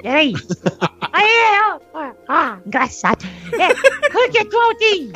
Peraí. 0.00 0.32
Aê, 1.12 1.60
ó. 1.72 1.78
Ah, 1.98 2.12
Ah, 2.28 2.58
engraçado. 2.64 3.24
É, 3.52 3.66
ranking 4.16 4.38
atual 4.38 4.74
tem. 4.76 5.12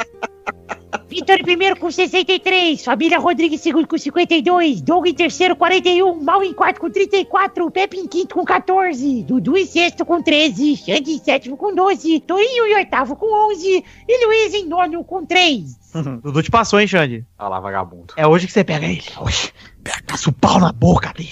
Vitor 1.16 1.36
em 1.40 1.44
primeiro 1.44 1.76
com 1.80 1.90
63, 1.90 2.84
Família 2.84 3.18
Rodrigues 3.18 3.58
em 3.58 3.62
segundo 3.62 3.88
com 3.88 3.96
52, 3.96 4.82
Doug 4.82 5.06
em 5.06 5.14
terceiro 5.14 5.56
41, 5.56 6.22
Mal 6.22 6.44
em 6.44 6.52
quarto 6.52 6.78
com 6.78 6.90
34, 6.90 7.70
Pepe 7.70 7.96
em 7.96 8.06
quinto 8.06 8.34
com 8.34 8.44
14, 8.44 9.22
Dudu 9.22 9.56
em 9.56 9.64
sexto 9.64 10.04
com 10.04 10.20
13, 10.20 10.76
Xande 10.76 11.12
em 11.12 11.18
sétimo 11.18 11.56
com 11.56 11.74
12, 11.74 12.20
Torinho 12.20 12.66
em 12.66 12.74
oitavo 12.74 13.16
com 13.16 13.50
11 13.50 13.82
e 14.06 14.26
Luiz 14.26 14.52
em 14.52 14.66
nono 14.66 15.02
com 15.04 15.24
3. 15.24 15.78
Dudu 16.22 16.42
te 16.42 16.50
passou, 16.50 16.78
hein, 16.78 16.86
Xande? 16.86 17.24
Olha 17.38 17.48
lá, 17.48 17.60
vagabundo. 17.60 18.12
É 18.14 18.26
hoje 18.26 18.46
que 18.46 18.52
você 18.52 18.62
pega 18.62 18.84
ele. 18.84 19.02
Hoje. 19.18 19.54
Pega, 19.86 20.02
caça 20.06 20.30
o 20.30 20.32
pau 20.32 20.58
na 20.58 20.72
boca 20.72 21.12
dele. 21.16 21.30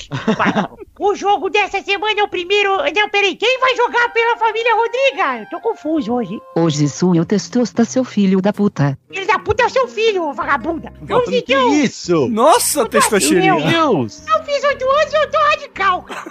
O 0.98 1.14
jogo 1.14 1.50
dessa 1.50 1.82
semana 1.82 2.20
é 2.20 2.22
o 2.22 2.28
primeiro. 2.28 2.76
Não, 2.76 3.08
peraí, 3.10 3.34
quem 3.34 3.58
vai 3.58 3.74
jogar 3.76 4.08
pela 4.12 4.36
família 4.36 4.74
Rodriga? 4.76 5.40
Eu 5.40 5.50
tô 5.50 5.60
confuso 5.60 6.12
hoje. 6.14 6.40
Hoje 6.56 6.88
sou 6.88 7.14
eu 7.16 7.24
testosta 7.24 7.84
seu 7.84 8.04
filho 8.04 8.40
da 8.40 8.52
puta. 8.52 8.96
Filho 9.10 9.26
da 9.26 9.38
puta 9.40 9.64
é 9.64 9.66
o 9.66 9.70
seu 9.70 9.88
filho, 9.88 10.22
ô 10.28 10.32
vagabunda. 10.32 10.92
Vamos 11.02 11.28
Que 11.28 11.38
então. 11.38 11.74
isso? 11.74 12.28
Nossa, 12.28 12.88
testosterinha. 12.88 13.56
Meu 13.56 13.66
Deus! 13.66 14.22
Eu 14.28 14.44
fiz 14.44 14.62
8 14.62 14.84
anos 14.88 15.12
e 15.12 15.16
eu 15.16 15.30
tô 15.30 15.38
radical, 15.38 16.02
cara. 16.02 16.24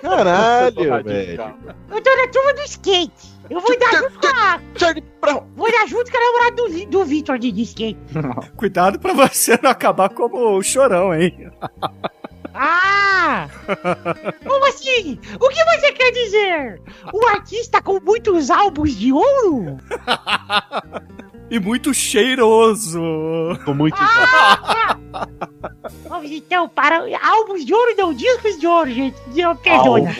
Caralho, 0.00 1.04
velho. 1.04 1.54
Eu 1.90 2.00
tô 2.00 2.16
na 2.16 2.28
turma 2.28 2.54
do 2.54 2.62
skate. 2.62 3.33
Eu 3.50 3.60
vou 3.60 3.78
dar 3.78 3.90
junto 3.92 4.18
com 4.18 4.26
a. 4.26 4.60
Vou 5.54 5.70
dar 5.70 5.86
junto 5.86 6.10
com 6.10 6.16
a 6.16 6.20
namorada 6.20 6.56
do, 6.56 6.86
do 6.86 7.04
Victor 7.04 7.38
de, 7.38 7.52
de 7.52 7.62
skate. 7.62 7.98
Cuidado 8.56 8.98
pra 8.98 9.12
você 9.12 9.58
não 9.62 9.70
acabar 9.70 10.08
como 10.08 10.56
o 10.56 10.62
chorão, 10.62 11.14
hein? 11.14 11.50
Ah! 12.54 13.48
Como 14.46 14.66
assim? 14.68 15.18
O 15.40 15.48
que 15.48 15.64
você 15.64 15.92
quer 15.92 16.12
dizer? 16.12 16.80
Um 17.12 17.26
artista 17.28 17.82
com 17.82 17.98
muitos 18.00 18.48
álbuns 18.50 18.96
de 18.96 19.12
ouro? 19.12 19.78
E 21.50 21.58
muito 21.58 21.92
cheiroso. 21.92 23.00
Com 23.64 23.74
muito. 23.74 23.96
Vamos 26.08 26.30
então 26.30 26.68
para 26.68 27.04
álbuns 27.22 27.64
de 27.64 27.74
ouro, 27.74 27.94
não 27.96 28.14
discos 28.14 28.58
de 28.58 28.66
ouro, 28.66 28.90
gente. 28.90 29.16
Perdona. 29.62 30.12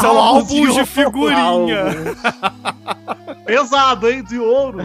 São 0.00 0.18
Álbuns 0.18 0.48
de 0.48 0.60
álbuns 0.60 0.74
de 0.74 0.86
figurinha. 0.86 1.84
Pesado, 3.46 4.08
hein? 4.08 4.22
De 4.24 4.38
ouro. 4.38 4.78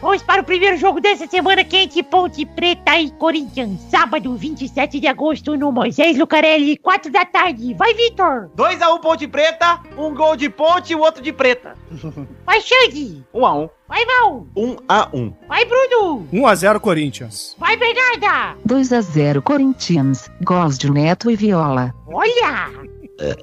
Vamos 0.00 0.22
para 0.22 0.40
o 0.40 0.44
primeiro 0.44 0.78
jogo 0.78 0.98
dessa 0.98 1.26
semana 1.26 1.62
quente, 1.62 2.02
Ponte 2.02 2.46
Preta 2.46 2.98
e 2.98 3.10
Corinthians. 3.10 3.80
Sábado, 3.90 4.34
27 4.34 4.98
de 4.98 5.06
agosto, 5.06 5.56
no 5.58 5.70
Moisés 5.70 6.16
Lucarelli, 6.16 6.78
4 6.78 7.12
da 7.12 7.26
tarde. 7.26 7.74
Vai, 7.74 7.92
Vitor! 7.92 8.48
2x1 8.56 9.00
Ponte 9.00 9.28
Preta, 9.28 9.78
um 9.98 10.14
gol 10.14 10.36
de 10.36 10.48
Ponte 10.48 10.92
e 10.94 10.96
o 10.96 11.00
outro 11.00 11.22
de 11.22 11.32
Preta. 11.32 11.74
Vai, 12.46 12.62
Xande! 12.62 13.22
Um 13.34 13.44
a 13.44 13.54
um. 13.54 13.68
Vai, 13.86 14.04
Mal! 14.06 14.46
1 14.56 14.76
a 14.88 15.08
1 15.12 15.34
Vai, 15.46 15.64
Bruno! 15.66 16.26
1x0 16.32 16.80
Corinthians. 16.80 17.54
Vai, 17.58 17.76
Bernarda! 17.76 18.56
2 18.64 18.92
a 18.94 19.00
0 19.02 19.42
Corinthians. 19.42 20.30
Gols 20.42 20.78
de 20.78 20.90
Neto 20.90 21.30
e 21.30 21.36
Viola. 21.36 21.94
Olha! 22.06 22.70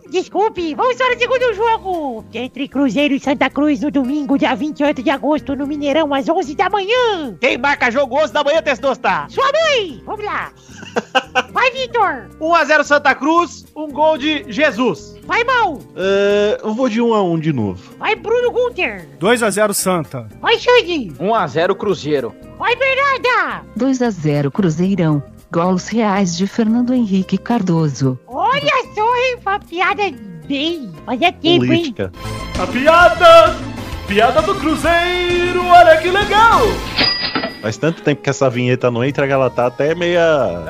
Desculpe, 0.09 0.73
vamos 0.73 0.95
para 0.95 1.15
o 1.15 1.19
segundo 1.19 1.53
jogo! 1.53 2.25
Entre 2.33 2.67
Cruzeiro 2.67 3.13
e 3.13 3.19
Santa 3.19 3.49
Cruz 3.49 3.79
no 3.81 3.91
domingo, 3.91 4.37
dia 4.37 4.55
28 4.55 5.03
de 5.03 5.09
agosto, 5.09 5.55
no 5.55 5.67
Mineirão, 5.67 6.13
às 6.13 6.27
11 6.27 6.55
da 6.55 6.69
manhã! 6.69 7.37
Quem 7.39 7.57
marca 7.57 7.91
jogo 7.91 8.17
11 8.23 8.33
da 8.33 8.43
manhã, 8.43 8.61
Testosta? 8.61 9.27
Sua 9.29 9.45
mãe! 9.51 10.01
Vamos 10.05 10.25
lá! 10.25 10.51
Vai, 11.51 11.71
Vitor! 11.71 12.29
1x0 12.39 12.83
Santa 12.83 13.13
Cruz, 13.13 13.65
um 13.75 13.87
gol 13.91 14.17
de 14.17 14.45
Jesus. 14.51 15.15
Vai, 15.25 15.43
Mal! 15.43 15.79
É, 15.95 16.59
eu 16.63 16.73
vou 16.73 16.89
de 16.89 17.01
1 17.01 17.13
a 17.13 17.23
1 17.23 17.39
de 17.39 17.53
novo. 17.53 17.95
Vai, 17.99 18.15
Bruno 18.15 18.51
Gunter! 18.51 19.07
2x0 19.19 19.73
Santa. 19.73 20.27
Vai, 20.41 20.57
Xande! 20.57 21.13
1 21.19 21.35
a 21.35 21.45
0 21.45 21.75
Cruzeiro. 21.75 22.33
Vai, 22.57 22.75
Bernarda! 22.75 23.63
2 23.75 24.01
a 24.01 24.09
0 24.09 24.49
Cruzeirão. 24.49 25.21
Gols 25.51 25.87
reais 25.87 26.35
de 26.35 26.45
Fernando 26.45 26.93
Henrique 26.93 27.37
Cardoso. 27.37 28.19
Olha 28.27 28.83
só, 28.93 29.15
hein? 29.15 29.37
Uma 29.45 29.59
piada 29.59 30.03
bem. 30.47 30.91
Fazia 31.05 31.31
tempo, 31.31 31.65
hein? 31.65 31.69
Política. 31.69 32.11
A 32.61 32.67
piada! 32.67 33.55
Piada 34.07 34.41
do 34.41 34.55
Cruzeiro, 34.55 35.65
olha 35.65 35.97
que 35.97 36.09
legal! 36.09 36.61
Faz 37.61 37.77
tanto 37.77 38.01
tempo 38.01 38.21
que 38.21 38.29
essa 38.29 38.49
vinheta 38.49 38.89
não 38.89 39.03
entra 39.03 39.27
que 39.27 39.33
ela 39.33 39.49
tá 39.49 39.67
até 39.67 39.93
meia. 39.93 40.23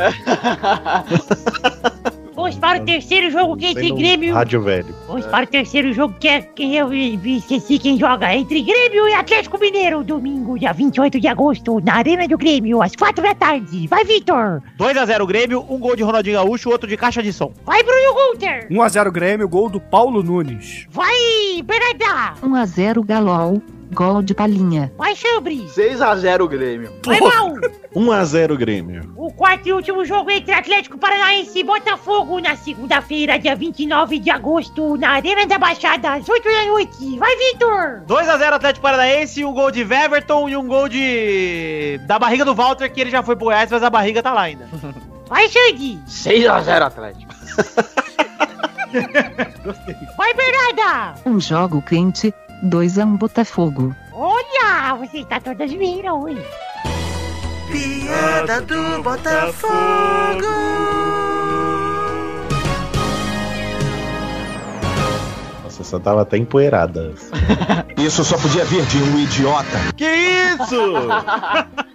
Vamos 2.48 2.60
para 2.62 2.82
o 2.82 2.86
terceiro 2.86 3.30
jogo 3.30 3.58
que 3.58 3.66
é 3.66 3.72
entre 3.72 3.92
Grêmio. 3.92 4.34
Rádio 4.34 4.62
velho. 4.62 4.96
Vamos 5.06 5.26
para 5.26 5.44
o 5.44 5.48
terceiro 5.48 5.92
jogo 5.92 6.16
que 6.18 6.30
é 6.30 6.42
quem 6.42 6.76
eu 6.76 6.94
esqueci 6.94 7.78
quem 7.78 8.00
joga. 8.00 8.34
Entre 8.34 8.62
Grêmio 8.62 9.06
e 9.06 9.14
Atlético 9.14 9.60
Mineiro, 9.60 10.02
domingo, 10.02 10.58
dia 10.58 10.72
28 10.72 11.20
de 11.20 11.28
agosto, 11.28 11.82
na 11.82 11.96
Arena 11.96 12.26
do 12.26 12.38
Grêmio, 12.38 12.82
às 12.82 12.96
4 12.96 13.22
da 13.22 13.36
tarde. 13.36 13.86
Vai, 13.88 14.06
Vitor! 14.06 14.62
2x0 14.80 15.28
Grêmio, 15.28 15.66
um 15.70 15.78
gol 15.78 15.94
de 15.94 16.04
Ronaldinho 16.04 16.38
Gaúcho, 16.38 16.70
outro 16.70 16.88
de 16.88 16.96
caixa 16.96 17.22
de 17.22 17.34
som. 17.34 17.52
Vai, 17.66 17.84
Bruno 17.84 18.14
Gunter! 18.14 18.70
1x0 18.72 19.12
Grêmio, 19.12 19.50
gol 19.50 19.70
do 19.70 19.82
Paulo 19.82 20.24
Nunes. 20.24 20.88
Vai, 20.90 21.62
Bernarda! 21.66 22.36
1 22.42 22.56
a 22.56 22.66
0 22.66 23.04
Galol. 23.04 23.62
Gol 23.92 24.22
de 24.22 24.34
Palinha. 24.34 24.92
Vai, 24.98 25.16
Chambre! 25.16 25.68
6 25.70 26.02
a 26.02 26.16
0 26.16 26.48
Grêmio. 26.48 26.92
Vai, 27.06 27.20
Mal! 27.20 27.54
1 27.96 28.12
a 28.12 28.26
0 28.26 28.58
Grêmio. 28.58 29.14
O 29.16 29.32
quarto 29.32 29.68
e 29.68 29.74
último 29.74 30.06
jogo 30.06 30.30
entre 30.30 30.54
Atlético 30.54 30.98
Paranaense 30.98 31.58
e 31.60 31.64
Botafogo 31.64 32.40
na 32.40 32.56
segunda-feira, 32.56 33.40
dia 33.40 33.56
29 33.56 34.20
de 34.20 34.30
agosto, 34.30 34.98
na 34.98 35.12
Arena 35.12 35.46
da 35.46 35.58
Baixada, 35.58 36.14
às 36.14 36.28
8 36.28 36.44
da 36.44 36.66
noite. 36.66 37.18
Vai, 37.18 37.36
Vitor! 37.38 38.04
2x0 38.08 38.54
Atlético 38.54 38.84
Paranaense, 38.84 39.44
um 39.46 39.54
gol 39.54 39.72
de 39.72 39.84
Weverton 39.84 40.50
e 40.50 40.58
um 40.58 40.68
gol 40.68 40.88
de. 40.90 42.00
da 42.06 42.20
barriga 42.20 42.46
do 42.46 42.54
Walter, 42.54 42.92
que 42.92 43.02
ele 43.02 43.10
já 43.10 43.24
foi 43.24 43.36
pro 43.36 43.46
Goiás, 43.46 43.72
mas 43.72 43.82
a 43.84 43.90
barriga 43.90 44.22
tá 44.22 44.34
lá 44.34 44.42
ainda. 44.42 44.68
Vai, 45.28 45.48
Xande! 45.50 46.00
6 46.08 46.48
a 46.48 46.62
0 46.62 46.86
Atlético. 46.86 47.34
Vai, 50.18 50.34
Bernarda! 50.34 51.20
Um 51.26 51.40
jogo 51.40 51.82
quente. 51.82 52.34
2 52.64 52.98
a 53.00 53.06
1 53.06 53.18
Botafogo. 53.18 53.96
Olha, 54.12 54.96
você 54.96 55.20
está 55.20 55.40
todas 55.40 55.72
viram, 55.72 56.28
hein? 56.28 56.38
Piada 57.72 58.62
do 58.62 59.04
Botafogo. 59.04 60.48
Nossa, 65.64 65.82
essa 65.82 66.00
tava 66.00 66.22
até 66.22 66.38
empoeirada. 66.38 67.14
Isso 67.98 68.24
só 68.24 68.38
podia 68.38 68.66
vir 68.66 68.86
de 68.86 68.98
um 69.04 69.20
idiota. 69.20 69.94
Que 69.96 70.06
isso? 70.06 70.94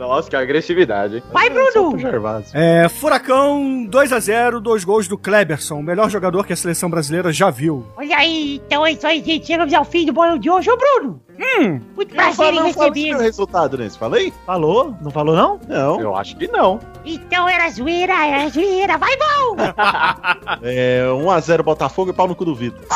Nossa, 0.00 0.30
que 0.30 0.34
agressividade, 0.34 1.16
hein? 1.16 1.22
Vai, 1.30 1.50
Bruno! 1.50 1.98
Gervásio. 1.98 2.50
É, 2.54 2.88
Furacão 2.88 3.86
2x0, 3.86 4.58
dois 4.58 4.82
gols 4.82 5.06
do 5.06 5.18
Kleberson, 5.18 5.74
o 5.78 5.82
melhor 5.82 6.08
jogador 6.08 6.46
que 6.46 6.54
a 6.54 6.56
seleção 6.56 6.88
brasileira 6.88 7.30
já 7.30 7.50
viu. 7.50 7.86
Olha 7.98 8.16
aí, 8.16 8.62
então 8.66 8.86
é 8.86 8.92
isso 8.92 9.06
aí, 9.06 9.22
gente. 9.22 9.46
Chegamos 9.46 9.74
ao 9.74 9.84
fim 9.84 10.06
do 10.06 10.12
bolão 10.14 10.38
de 10.38 10.48
hoje. 10.48 10.70
Ô, 10.70 10.76
Bruno! 10.76 11.20
Hum, 11.38 11.80
Muito 11.94 12.14
prazer 12.14 12.52
em 12.52 12.56
não 12.56 12.64
receber. 12.66 13.16
resultado 13.16 13.76
nesse, 13.76 13.98
falei? 13.98 14.32
Falou? 14.46 14.94
Não 15.02 15.10
falou, 15.10 15.36
não? 15.36 15.60
Não. 15.68 16.00
Eu 16.00 16.16
acho 16.16 16.34
que 16.36 16.48
não. 16.48 16.78
Então 17.04 17.46
era 17.48 17.68
zoeira, 17.70 18.12
era 18.26 18.48
zoeira. 18.48 18.96
Vai, 18.96 19.14
bom! 19.16 19.56
É 20.62 21.04
1x0 21.08 21.62
Botafogo 21.62 22.10
e 22.10 22.14
pau 22.14 22.26
no 22.26 22.34
cu 22.34 22.44
do 22.44 22.54
Vitor. 22.54 22.80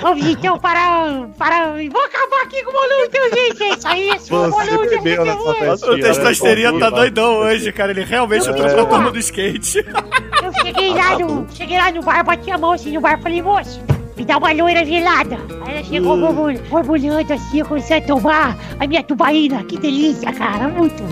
Vamos 0.00 0.26
então 0.26 0.58
para. 0.58 1.28
para... 1.38 1.66
Vou 1.90 2.04
acabar 2.04 2.42
aqui 2.42 2.62
com 2.64 2.70
o 2.70 2.72
bolão, 2.72 3.04
então, 3.04 3.22
gente. 3.30 3.62
É 3.62 3.68
isso 3.74 3.88
aí, 3.88 4.10
esse 4.10 4.32
é 4.32 4.36
o 4.36 4.50
Você 4.50 4.50
bolão 4.50 4.82
dessa 4.82 5.02
bebeu 5.02 5.24
nessa 5.24 5.38
semana. 5.38 5.54
festinha. 5.58 5.92
o 5.92 6.00
Testosterinha 6.00 6.72
né? 6.72 6.78
tá 6.80 6.90
doidão 6.90 7.34
hoje, 7.36 7.72
cara. 7.72 7.90
Ele 7.92 8.04
realmente 8.04 8.48
entrou 8.48 8.68
pra 8.68 8.84
turma 8.86 9.10
do 9.10 9.18
skate. 9.18 9.84
Eu 10.42 10.52
cheguei 10.62 10.94
lá 10.94 11.18
no. 11.18 11.46
Cheguei 11.52 11.78
lá 11.78 11.90
no 11.92 12.02
bar, 12.02 12.24
bati 12.24 12.50
a 12.50 12.58
mão 12.58 12.72
assim 12.72 12.92
no 12.92 13.00
bar 13.00 13.20
falei, 13.20 13.42
moço, 13.42 13.80
me 14.16 14.24
dá 14.24 14.38
uma 14.38 14.52
loira 14.52 14.84
gelada. 14.84 15.38
Aí 15.64 15.74
ela 15.74 15.84
chegou 15.84 16.16
borbulhando, 16.18 16.68
borbulhando 16.68 17.32
assim, 17.32 17.60
eu 17.60 17.66
comecei 17.66 17.98
a 17.98 18.00
tomar 18.00 18.56
a 18.78 18.86
minha 18.86 19.02
tubaína. 19.02 19.62
Que 19.64 19.78
delícia, 19.78 20.32
cara. 20.32 20.68
Muito. 20.68 21.02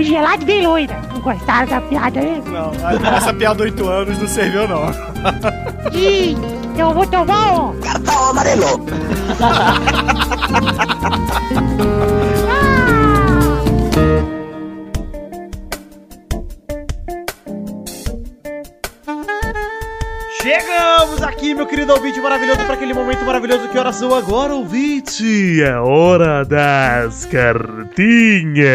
Um 0.00 0.02
gelado 0.02 0.46
bem 0.46 0.66
loira. 0.66 0.98
Não 1.12 1.20
gostaram 1.20 1.68
da 1.68 1.78
piada, 1.78 2.22
né? 2.22 2.42
Não, 2.46 2.72
essa 3.14 3.34
piada 3.34 3.62
8 3.64 3.86
anos 3.86 4.18
não 4.18 4.26
serviu, 4.26 4.66
não. 4.66 4.86
Ih, 5.92 6.34
então 6.72 6.88
eu 6.88 6.94
vou 6.94 7.06
tomar, 7.06 7.52
ó. 7.52 7.74
Chegamos 20.42 21.22
aqui, 21.22 21.54
meu 21.54 21.66
querido 21.66 21.92
ouvinte 21.92 22.18
maravilhoso, 22.18 22.64
para 22.64 22.72
aquele 22.72 22.94
momento 22.94 23.22
maravilhoso 23.26 23.68
que 23.68 23.76
horas 23.78 23.96
são 23.96 24.14
agora, 24.14 24.54
ouvinte. 24.54 25.60
É 25.62 25.78
hora 25.78 26.46
das 26.46 27.26
cartinhas. 27.26 28.70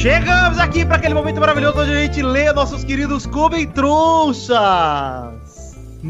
Chegamos 0.00 0.58
aqui 0.58 0.82
para 0.82 0.96
aquele 0.96 1.12
momento 1.12 1.38
maravilhoso 1.38 1.78
onde 1.78 1.92
a 1.92 2.00
gente 2.00 2.22
lê 2.22 2.50
nossos 2.54 2.82
queridos 2.82 3.26
Comentrouxas. 3.26 4.56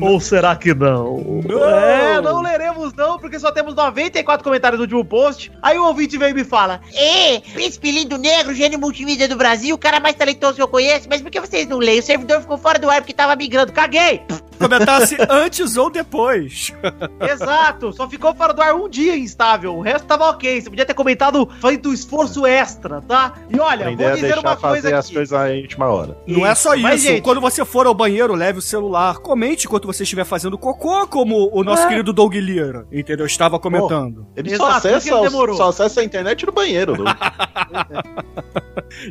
Ou 0.01 0.21
será 0.21 0.55
que 0.55 0.73
não? 0.73 1.43
É, 1.49 2.21
não 2.21 2.41
leremos 2.41 2.93
não, 2.95 3.19
porque 3.19 3.37
só 3.41 3.51
temos 3.51 3.75
94 3.75 4.45
comentários 4.45 4.79
no 4.79 4.85
último 4.85 5.05
post. 5.05 5.51
Aí 5.61 5.77
o 5.77 5.87
ouvinte 5.87 6.17
vem 6.17 6.31
e 6.31 6.35
me 6.35 6.45
fala: 6.45 6.81
Ê, 6.95 7.41
príncipe 7.53 7.91
lindo 7.91 8.17
negro, 8.17 8.55
gênio 8.55 8.79
multimídia 8.79 9.27
do 9.27 9.35
Brasil, 9.35 9.75
o 9.75 9.79
cara 9.79 9.99
mais 9.99 10.15
talentoso 10.15 10.55
que 10.55 10.63
eu 10.63 10.69
conheço, 10.69 11.09
mas 11.11 11.21
por 11.21 11.29
que 11.29 11.41
vocês 11.41 11.67
não 11.67 11.79
leem? 11.79 11.99
O 11.99 12.03
servidor 12.05 12.43
ficou 12.43 12.59
fora 12.59 12.79
do 12.79 12.89
ar 12.89 13.01
porque 13.01 13.13
tava 13.13 13.35
migrando. 13.35 13.73
Caguei! 13.73 14.23
Comentasse 14.61 15.17
antes 15.29 15.77
ou 15.77 15.91
depois. 15.91 16.73
Exato, 17.21 17.93
só 17.93 18.09
ficou 18.09 18.35
fora 18.35 18.53
do 18.53 18.61
ar 18.63 18.75
um 18.75 18.89
dia 18.89 19.17
instável, 19.17 19.75
o 19.77 19.81
resto 19.81 20.07
tava 20.07 20.25
ok. 20.31 20.61
Você 20.61 20.69
podia 20.71 20.85
ter 20.87 20.95
comentado 20.95 21.49
feito 21.61 21.93
esforço 21.93 22.47
extra, 22.47 23.01
tá? 23.01 23.35
E 23.49 23.59
olha, 23.59 23.83
Aprender 23.87 24.05
vou 24.05 24.15
dizer 24.15 24.27
deixar 24.27 24.41
uma 24.41 24.57
fazer 24.57 24.81
coisa 24.83 24.99
as 24.99 25.05
aqui. 25.07 25.15
coisas 25.15 25.51
em 25.51 25.63
última 25.63 25.87
hora. 25.87 26.17
Não 26.27 26.47
é 26.47 26.55
só 26.55 26.75
isso. 26.75 26.83
Mas, 26.83 27.03
gente- 27.03 27.23
Quando 27.23 27.41
você 27.41 27.65
for 27.65 27.87
ao 27.87 27.95
banheiro, 27.95 28.35
leve 28.35 28.59
o 28.59 28.63
celular. 28.63 29.19
Comente 29.19 29.67
enquanto 29.67 29.87
você 29.87 30.03
estiver 30.03 30.25
fazendo 30.25 30.57
cocô, 30.59 31.07
como 31.07 31.51
o 31.53 31.63
nosso 31.65 31.83
É. 31.85 31.89
querido 31.89 32.13
Doug 32.13 32.35
Lira, 32.35 32.87
entendeu? 32.93 33.27
Estava 33.27 33.59
comentando. 33.59 34.27
Ele 34.37 34.53
Exato, 34.53 34.71
só, 34.71 34.77
acessa, 34.77 35.09
ele 35.15 35.21
demorou? 35.23 35.57
só 35.57 35.69
acessa 35.69 36.01
a 36.01 36.05
internet 36.05 36.45
no 36.47 36.53
banheiro. 36.53 36.97
Doug. 36.97 37.09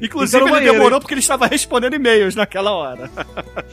Inclusive, 0.01 0.37
Então, 0.37 0.47
ele 0.47 0.51
banheiro, 0.57 0.73
demorou 0.73 0.97
hein? 0.97 0.99
porque 1.01 1.13
ele 1.13 1.21
estava 1.21 1.47
respondendo 1.47 1.93
e-mails 1.95 2.35
naquela 2.35 2.71
hora. 2.71 3.09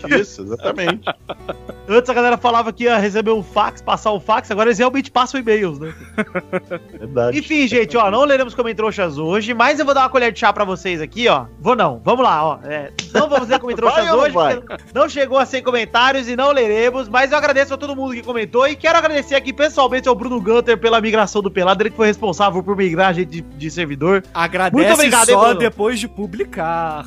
Isso, 0.09 0.43
exatamente. 0.43 1.05
Antes 1.89 2.11
a 2.11 2.15
galera 2.15 2.37
falava 2.37 2.73
que 2.73 2.85
ia 2.85 2.99
receber 2.99 3.31
um 3.31 3.43
fax, 3.43 3.81
passar 3.81 4.13
um 4.13 4.21
fax, 4.21 4.51
agora 4.51 4.69
eles 4.69 4.79
realmente 4.79 5.11
passam 5.11 5.41
e-mails, 5.41 5.79
né? 5.79 5.95
Verdade. 6.99 7.39
Enfim, 7.39 7.67
gente, 7.69 7.97
ó, 7.97 8.11
não 8.11 8.25
leremos 8.25 8.55
comentroxas 8.55 9.19
hoje, 9.19 9.55
mas 9.55 9.79
eu 9.79 9.85
vou 9.85 9.95
dar 9.95 10.03
uma 10.03 10.09
colher 10.09 10.33
de 10.33 10.39
chá 10.39 10.53
pra 10.53 10.65
vocês 10.65 11.01
aqui, 11.01 11.29
ó. 11.29 11.47
Vou 11.61 11.77
não, 11.77 12.01
vamos 12.05 12.25
lá, 12.25 12.45
ó. 12.45 12.59
É, 12.65 12.91
não 13.15 13.29
vamos 13.29 13.49
ler 13.49 13.59
comentroxas 13.59 14.05
não 14.07 14.19
hoje, 14.19 14.35
vai? 14.35 14.57
porque 14.57 14.77
não 14.95 15.09
chegou 15.09 15.39
a 15.39 15.47
100 15.47 15.63
comentários 15.63 16.29
e 16.29 16.37
não 16.37 16.51
leremos, 16.51 17.09
mas 17.09 17.31
eu 17.31 17.39
agradeço 17.39 17.75
a 17.75 17.77
todo 17.77 17.95
mundo 17.95 18.15
que 18.15 18.23
comentou 18.23 18.67
e 18.67 18.75
quero 18.75 18.99
agradecer 18.99 19.35
aqui 19.35 19.53
pessoalmente 19.53 20.09
ao 20.09 20.15
Bruno 20.15 20.41
Gunter 20.41 20.77
pela 20.79 21.01
migração 21.01 21.41
do 21.41 21.51
Pelado, 21.51 21.83
ele 21.83 21.91
que 21.91 21.97
foi 21.97 22.09
responsável 22.09 22.63
por 22.63 22.77
migrar 22.77 23.11
a 23.11 23.13
gente 23.13 23.31
de, 23.31 23.41
de 23.41 23.71
servidor. 23.71 24.25
Agradece 24.35 24.77
Muito 24.77 24.93
obrigado, 24.93 25.29
hein, 25.29 25.35
só 25.35 25.45
Bruno? 25.45 25.61
depois 25.61 26.01
de 26.01 26.09
publicar. 26.09 27.07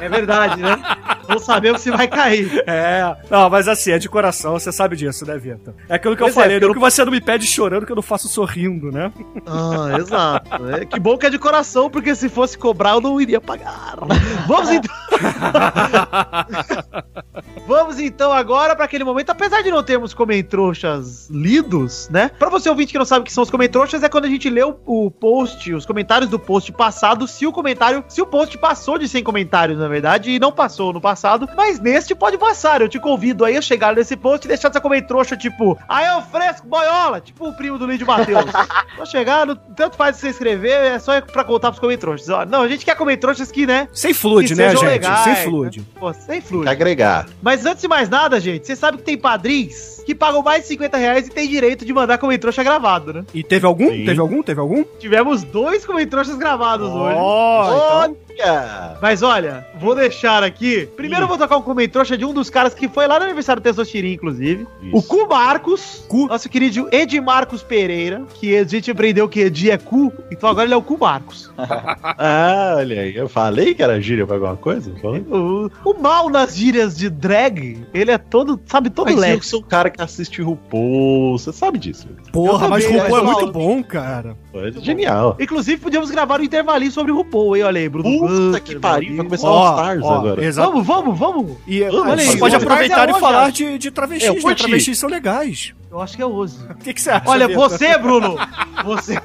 É 0.00 0.08
verdade, 0.08 0.60
né? 0.60 0.76
Não 1.28 1.38
sabemos 1.38 1.82
se 1.82 1.90
vai 1.90 2.08
cair. 2.08 2.64
É. 2.66 3.16
Não, 3.30 3.50
mas 3.50 3.68
assim, 3.68 3.92
é 3.92 3.98
de 3.98 4.08
coração, 4.08 4.52
você 4.52 4.72
sabe 4.72 4.96
disso, 4.96 5.26
né, 5.26 5.36
Vitor? 5.36 5.74
É 5.88 5.94
aquilo 5.94 6.16
que 6.16 6.22
Pois 6.22 6.34
eu 6.34 6.40
é, 6.40 6.44
falei, 6.44 6.58
porque 6.58 6.68
né? 6.68 6.74
que 6.74 6.80
você 6.80 7.04
não 7.04 7.12
me 7.12 7.20
pede 7.20 7.46
chorando 7.46 7.84
que 7.84 7.92
eu 7.92 7.96
não 7.96 8.02
faço 8.02 8.28
sorrindo, 8.28 8.90
né? 8.90 9.12
Ah, 9.46 9.98
exato. 9.98 10.68
É, 10.68 10.84
que 10.84 10.98
bom 10.98 11.18
que 11.18 11.26
é 11.26 11.30
de 11.30 11.38
coração, 11.38 11.90
porque 11.90 12.14
se 12.14 12.28
fosse 12.28 12.56
cobrar 12.56 12.92
eu 12.92 13.00
não 13.00 13.20
iria 13.20 13.40
pagar. 13.40 13.96
Vamos 14.46 14.70
então. 14.70 14.94
Vamos 17.66 17.98
então 17.98 18.32
agora 18.32 18.74
para 18.74 18.84
aquele 18.84 19.04
momento, 19.04 19.30
apesar 19.30 19.62
de 19.62 19.70
não 19.70 19.82
termos 19.82 20.14
comentroxas 20.14 21.28
lidos, 21.30 22.08
né? 22.10 22.30
Para 22.38 22.48
você 22.48 22.68
ouvinte 22.68 22.92
que 22.92 22.98
não 22.98 23.04
sabe 23.04 23.22
o 23.22 23.24
que 23.24 23.32
são 23.32 23.42
os 23.42 23.50
comentroxas, 23.50 24.02
é 24.02 24.08
quando 24.08 24.24
a 24.24 24.28
gente 24.28 24.48
lê 24.48 24.62
o, 24.62 24.76
o 24.86 25.10
post, 25.10 25.72
os 25.74 25.84
comentários 25.84 26.30
do 26.30 26.38
post 26.38 26.72
passado, 26.72 27.26
se 27.26 27.46
o 27.46 27.52
comentário, 27.52 28.04
se 28.08 28.22
o 28.22 28.26
post 28.26 28.56
passou 28.58 28.98
de 28.98 29.08
100 29.08 29.22
comentários, 29.22 29.47
na 29.76 29.88
verdade, 29.88 30.30
e 30.30 30.38
não 30.38 30.52
passou 30.52 30.92
no 30.92 31.00
passado, 31.00 31.48
mas 31.56 31.80
neste 31.80 32.14
pode 32.14 32.36
passar. 32.38 32.80
Eu 32.80 32.88
te 32.88 32.98
convido 32.98 33.44
aí 33.44 33.56
a 33.56 33.62
chegar 33.62 33.94
nesse 33.94 34.16
post 34.16 34.46
e 34.46 34.48
deixar 34.48 34.68
essa 34.68 34.80
comentrouxa, 34.80 35.36
tipo, 35.36 35.78
aí 35.88 36.04
é 36.06 36.14
o 36.16 36.22
fresco 36.22 36.66
boiola, 36.66 37.20
tipo 37.20 37.48
o 37.48 37.52
primo 37.56 37.78
do 37.78 37.86
Lídio 37.86 38.06
Matheus. 38.06 38.44
Só 38.96 39.04
chegar, 39.06 39.46
no- 39.46 39.56
tanto 39.56 39.96
faz 39.96 40.16
você 40.16 40.28
escrever, 40.28 40.70
é 40.70 40.98
só 40.98 41.20
pra 41.20 41.42
contar 41.44 41.68
pros 41.70 41.80
comentroxas. 41.80 42.28
Ó, 42.28 42.44
Não, 42.44 42.62
a 42.62 42.68
gente 42.68 42.84
quer 42.84 42.96
comentroxas 42.96 43.50
que, 43.50 43.66
né? 43.66 43.88
Sem 43.92 44.12
flude, 44.14 44.48
que 44.48 44.54
né, 44.54 44.70
gente? 44.70 44.84
legais, 44.84 45.24
Sem 45.24 45.36
flude. 45.44 45.80
né? 45.80 45.86
Pô, 45.98 46.12
sem 46.12 46.24
Tem 46.26 46.40
fluide. 46.40 46.64
que 46.66 46.70
agregar. 46.70 47.26
Mas 47.42 47.64
antes 47.64 47.82
de 47.82 47.88
mais 47.88 48.08
nada, 48.08 48.38
gente, 48.40 48.66
você 48.66 48.76
sabe 48.76 48.98
que 48.98 49.04
tem 49.04 49.16
padrinhos 49.16 49.97
que 50.08 50.14
pagam 50.14 50.42
mais 50.42 50.62
de 50.62 50.68
50 50.68 50.96
reais 50.96 51.26
e 51.26 51.30
tem 51.30 51.46
direito 51.46 51.84
de 51.84 51.92
mandar 51.92 52.16
comentrouxa 52.16 52.64
gravado, 52.64 53.12
né? 53.12 53.24
E 53.34 53.44
teve 53.44 53.66
algum? 53.66 53.90
Sim. 53.90 54.06
Teve 54.06 54.18
algum? 54.18 54.42
Teve 54.42 54.58
algum? 54.58 54.82
Tivemos 54.98 55.42
dois 55.44 55.84
comentrouxas 55.84 56.38
gravados 56.38 56.88
hoje. 56.88 57.14
Ó, 57.18 58.06
então. 58.06 58.16
Olha! 58.38 58.96
Mas 59.02 59.22
olha, 59.22 59.66
vou 59.78 59.94
deixar 59.94 60.42
aqui. 60.42 60.88
Primeiro 60.96 61.24
eu 61.24 61.28
vou 61.28 61.36
tocar 61.36 61.56
um 61.56 61.62
comentrouxa 61.62 62.16
de 62.16 62.24
um 62.24 62.32
dos 62.32 62.48
caras 62.48 62.72
que 62.72 62.88
foi 62.88 63.06
lá 63.06 63.18
no 63.18 63.26
aniversário 63.26 63.60
do 63.60 63.64
Testostirinha, 63.64 64.14
inclusive. 64.14 64.66
O 64.92 64.98
Isso. 64.98 65.08
Cu 65.08 65.28
Marcos. 65.28 66.06
Nosso 66.10 66.48
querido 66.48 66.88
Ed 66.90 67.20
Marcos 67.20 67.62
Pereira. 67.62 68.22
Que 68.34 68.56
a 68.56 68.64
gente 68.64 68.90
aprendeu 68.90 69.28
que 69.28 69.40
Edi 69.40 69.70
é 69.70 69.76
cu. 69.76 70.10
Então 70.30 70.48
agora 70.48 70.66
ele 70.66 70.74
é 70.74 70.76
o 70.76 70.82
Cu 70.82 70.96
Marcos. 70.98 71.50
Ah, 72.20 72.74
olha 72.78 73.02
aí. 73.02 73.14
Eu 73.14 73.28
falei 73.28 73.74
que 73.74 73.82
era 73.82 74.00
gíria 74.00 74.26
pra 74.26 74.36
alguma 74.36 74.56
coisa? 74.56 74.92
Falei. 75.00 75.20
O, 75.22 75.70
o 75.84 75.94
mal 76.00 76.28
nas 76.30 76.56
gírias 76.56 76.96
de 76.96 77.08
drag, 77.10 77.86
ele 77.92 78.10
é 78.10 78.18
todo, 78.18 78.60
sabe, 78.66 78.90
todo 78.90 79.06
Mas 79.06 79.14
eu 79.14 79.20
leve. 79.20 79.40
que 79.40 79.46
sou 79.46 79.60
o 79.60 79.64
cara 79.64 79.90
que 79.90 79.97
assiste 79.98 80.40
RuPaul, 80.40 81.38
você 81.38 81.52
sabe 81.52 81.78
disso. 81.78 82.08
Porra, 82.32 82.66
Eu 82.66 82.70
mas 82.70 82.84
também, 82.84 83.00
RuPaul 83.00 83.18
é 83.18 83.22
mas, 83.22 83.34
muito 83.34 83.48
ó, 83.48 83.52
bom, 83.52 83.82
cara. 83.82 84.36
Foi 84.52 84.72
genial. 84.80 85.36
Inclusive, 85.38 85.80
podíamos 85.80 86.10
gravar 86.10 86.40
um 86.40 86.44
intervalinho 86.44 86.92
sobre 86.92 87.12
o 87.12 87.16
RuPaul, 87.16 87.56
hein? 87.56 87.62
Olha 87.64 87.80
aí, 87.80 87.88
Bruno. 87.88 88.18
Puta 88.18 88.60
que 88.60 88.78
pariu, 88.78 89.16
vai 89.16 89.26
começar 89.26 89.48
Ó, 89.48 89.66
All 89.66 89.76
Stars 89.76 90.02
ó, 90.04 90.14
agora. 90.14 90.44
Exato. 90.44 90.70
Vamos, 90.70 90.86
vamos, 90.86 91.18
vamos. 91.18 91.56
E 91.66 91.82
Olha 91.82 92.02
a 92.02 92.14
aí, 92.14 92.26
gente 92.26 92.38
pode 92.38 92.54
aproveitar 92.54 93.08
é 93.08 93.12
e 93.12 93.20
falar 93.20 93.50
de, 93.50 93.78
de 93.78 93.90
travestis, 93.90 94.34
né? 94.34 94.40
curti. 94.40 94.62
Travestis 94.62 94.98
são 94.98 95.08
legais. 95.08 95.74
Eu 95.90 96.00
acho 96.00 96.16
que 96.16 96.22
é 96.22 96.26
hoje. 96.26 96.56
O 96.70 96.74
que, 96.76 96.94
que 96.94 97.00
você 97.00 97.10
acha? 97.10 97.28
Olha, 97.28 97.48
Vitor? 97.48 97.68
você, 97.68 97.98
Bruno, 97.98 98.36
você, 98.84 99.20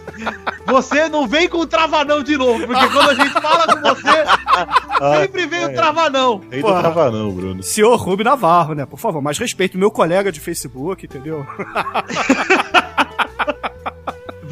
você 0.66 1.08
não 1.10 1.28
vem 1.28 1.48
com 1.48 1.66
travanão 1.66 2.24
de 2.24 2.36
novo, 2.38 2.66
porque 2.66 2.90
quando 2.90 3.10
a 3.10 3.14
gente 3.14 3.32
fala 3.32 3.68
com 3.68 3.82
você, 3.82 5.20
sempre 5.20 5.46
vem 5.46 5.66
o 5.66 5.74
travanão. 5.74 6.42
Rei 6.50 6.62
do. 6.62 6.68
Travanão, 6.68 7.32
Bruno. 7.32 7.64
Senhor 7.64 7.96
Rubio 7.96 8.26
Navarro, 8.26 8.74
né? 8.74 8.86
Por 8.86 8.98
favor, 9.00 9.22
mais 9.22 9.38
respeito. 9.38 9.78
Meu 9.78 9.92
colega 9.92 10.32
de 10.32 10.40
Facebook, 10.40 11.06
entendeu? 11.06 11.46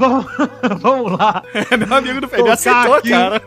Vamos, 0.01 0.25
vamos 0.81 1.11
lá. 1.19 1.43
É 1.53 1.77
meu 1.77 1.93
amigo 1.93 2.21
do 2.21 2.27
Facebook. 2.27 2.51
Aceitou, 2.51 2.95
aqui. 2.95 3.09
cara. 3.11 3.41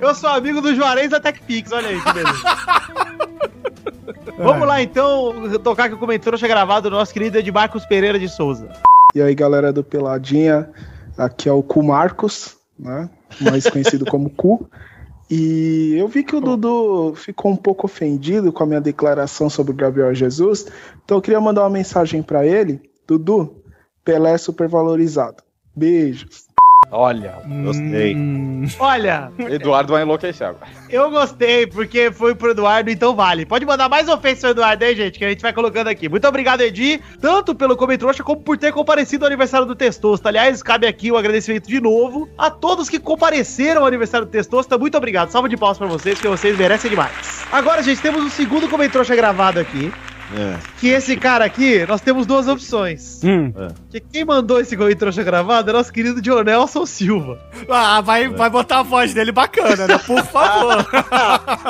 Eu 0.00 0.08
Eu 0.08 0.14
sou 0.14 0.30
amigo 0.30 0.60
do 0.60 0.74
Juarez 0.74 1.10
da 1.10 1.20
TechPix, 1.20 1.70
olha 1.70 1.88
aí 1.88 2.00
que 2.00 2.12
beleza. 2.12 2.42
Vamos 4.38 4.68
lá 4.68 4.80
então, 4.80 5.58
tocar 5.58 5.84
aqui 5.84 5.94
o 5.94 5.98
comentário 5.98 6.38
gravado 6.38 6.88
do 6.88 6.96
nosso 6.96 7.12
querido 7.12 7.38
Edmarcos 7.38 7.84
Pereira 7.84 8.18
de 8.18 8.28
Souza. 8.28 8.68
E 9.14 9.20
aí, 9.20 9.34
galera 9.34 9.72
do 9.72 9.82
Peladinha, 9.82 10.70
aqui 11.16 11.48
é 11.48 11.52
o 11.52 11.62
Cu 11.62 11.82
Marcos, 11.82 12.56
né? 12.78 13.10
Mais 13.40 13.68
conhecido 13.68 14.06
como 14.06 14.30
Cu. 14.30 14.68
E 15.30 15.94
eu 15.98 16.08
vi 16.08 16.22
que 16.22 16.36
o 16.36 16.40
Dudu 16.40 17.14
ficou 17.14 17.50
um 17.52 17.56
pouco 17.56 17.86
ofendido 17.86 18.52
com 18.52 18.62
a 18.62 18.66
minha 18.66 18.80
declaração 18.80 19.50
sobre 19.50 19.72
o 19.72 19.76
Gabriel 19.76 20.14
Jesus, 20.14 20.66
então 21.04 21.18
eu 21.18 21.22
queria 21.22 21.40
mandar 21.40 21.62
uma 21.62 21.70
mensagem 21.70 22.22
para 22.22 22.46
ele. 22.46 22.80
Dudu, 23.06 23.62
Pelé 24.04 24.32
é 24.32 24.38
supervalorizado. 24.38 25.42
Beijos. 25.76 26.47
Olha, 26.90 27.34
Gostei. 27.64 28.14
Hum, 28.14 28.66
Olha, 28.78 29.30
Eduardo 29.38 29.92
vai 29.92 30.02
enlouquecer 30.02 30.46
agora. 30.46 30.66
eu 30.88 31.10
gostei 31.10 31.66
porque 31.66 32.10
foi 32.10 32.34
pro 32.34 32.52
Eduardo, 32.52 32.88
então 32.88 33.14
vale. 33.14 33.44
Pode 33.44 33.66
mandar 33.66 33.88
mais 33.88 34.08
ofensas 34.08 34.40
pro 34.40 34.50
Eduardo 34.50 34.84
aí, 34.84 34.94
gente, 34.96 35.18
que 35.18 35.24
a 35.24 35.28
gente 35.28 35.42
vai 35.42 35.52
colocando 35.52 35.88
aqui. 35.88 36.08
Muito 36.08 36.26
obrigado, 36.26 36.62
Edi, 36.62 37.00
tanto 37.20 37.54
pelo 37.54 37.76
comentário 37.76 38.24
como 38.24 38.40
por 38.40 38.56
ter 38.56 38.72
comparecido 38.72 39.24
ao 39.24 39.26
aniversário 39.26 39.66
do 39.66 39.74
Testosta. 39.74 40.28
Aliás, 40.28 40.62
cabe 40.62 40.86
aqui 40.86 41.12
o 41.12 41.16
agradecimento 41.18 41.66
de 41.68 41.80
novo 41.80 42.28
a 42.38 42.50
todos 42.50 42.88
que 42.88 42.98
compareceram 42.98 43.82
ao 43.82 43.86
aniversário 43.86 44.26
do 44.26 44.30
Testosta. 44.30 44.78
Muito 44.78 44.96
obrigado. 44.96 45.30
Salva 45.30 45.48
de 45.48 45.56
palmas 45.56 45.78
pra 45.78 45.86
vocês, 45.88 46.18
que 46.20 46.28
vocês 46.28 46.56
merecem 46.56 46.90
demais. 46.90 47.44
Agora, 47.52 47.82
gente, 47.82 48.00
temos 48.00 48.24
o 48.24 48.30
segundo 48.30 48.68
comentário 48.68 49.16
gravado 49.16 49.60
aqui. 49.60 49.92
É. 50.36 50.56
Que 50.78 50.88
esse 50.88 51.16
cara 51.16 51.44
aqui, 51.44 51.86
nós 51.86 52.00
temos 52.00 52.26
duas 52.26 52.46
opções. 52.48 53.20
hum. 53.24 53.52
Que 53.90 53.98
quem 54.00 54.24
mandou 54.24 54.60
esse 54.60 54.76
comentário 54.76 55.24
gravado 55.24 55.70
é 55.70 55.72
nosso 55.72 55.92
querido 55.92 56.20
Dionelson 56.20 56.84
Silva. 56.84 57.38
Ah, 57.68 58.00
vai, 58.02 58.28
vai 58.28 58.50
botar 58.50 58.80
a 58.80 58.82
voz 58.82 59.14
dele 59.14 59.32
bacana, 59.32 59.86
né? 59.86 59.98
Por 59.98 60.22
favor. 60.24 60.84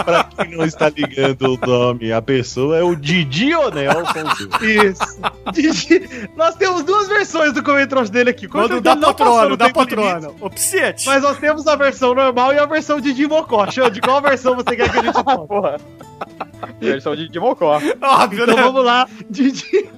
Pra 0.05 0.25
quem 0.45 0.57
não 0.57 0.65
está 0.65 0.89
ligando 0.89 1.55
o 1.55 1.67
nome, 1.67 2.13
a 2.13 2.21
pessoa 2.21 2.77
é 2.77 2.83
o 2.83 2.95
Didi 2.97 3.55
Onelson 3.55 4.35
Silva. 4.37 4.59
Isso. 4.67 5.21
Didi- 5.53 6.29
Nós 6.37 6.55
temos 6.57 6.83
duas 6.83 7.09
versões 7.09 7.53
do 7.53 7.63
comentário 7.63 8.09
dele 8.11 8.31
aqui. 8.31 8.47
O 8.47 8.51
Quando 8.51 8.81
dá 8.81 8.97
patrono, 8.97 9.51
no 9.51 9.57
dá 9.57 9.71
patrono. 9.71 10.35
Opsete. 10.41 11.07
Mas 11.07 11.23
nós 11.23 11.39
temos 11.39 11.67
a 11.67 11.77
versão 11.77 12.15
normal 12.15 12.53
e 12.53 12.59
a 12.59 12.67
versão 12.67 13.01
de 13.01 13.13
Dimocó. 13.13 13.71
Xande, 13.71 14.01
qual 14.01 14.21
versão 14.21 14.55
você 14.57 14.75
quer 14.75 14.91
que 14.91 14.99
a 14.99 15.03
gente 15.03 15.15
fale? 15.23 15.79
Versão 16.81 17.15
de, 17.15 17.29
de 17.29 17.41
Mocó. 17.41 17.81
Óbvio, 18.03 18.43
Então 18.45 18.57
né? 18.57 18.63
vamos 18.63 18.85
lá, 18.85 19.07
Didi. 19.31 19.91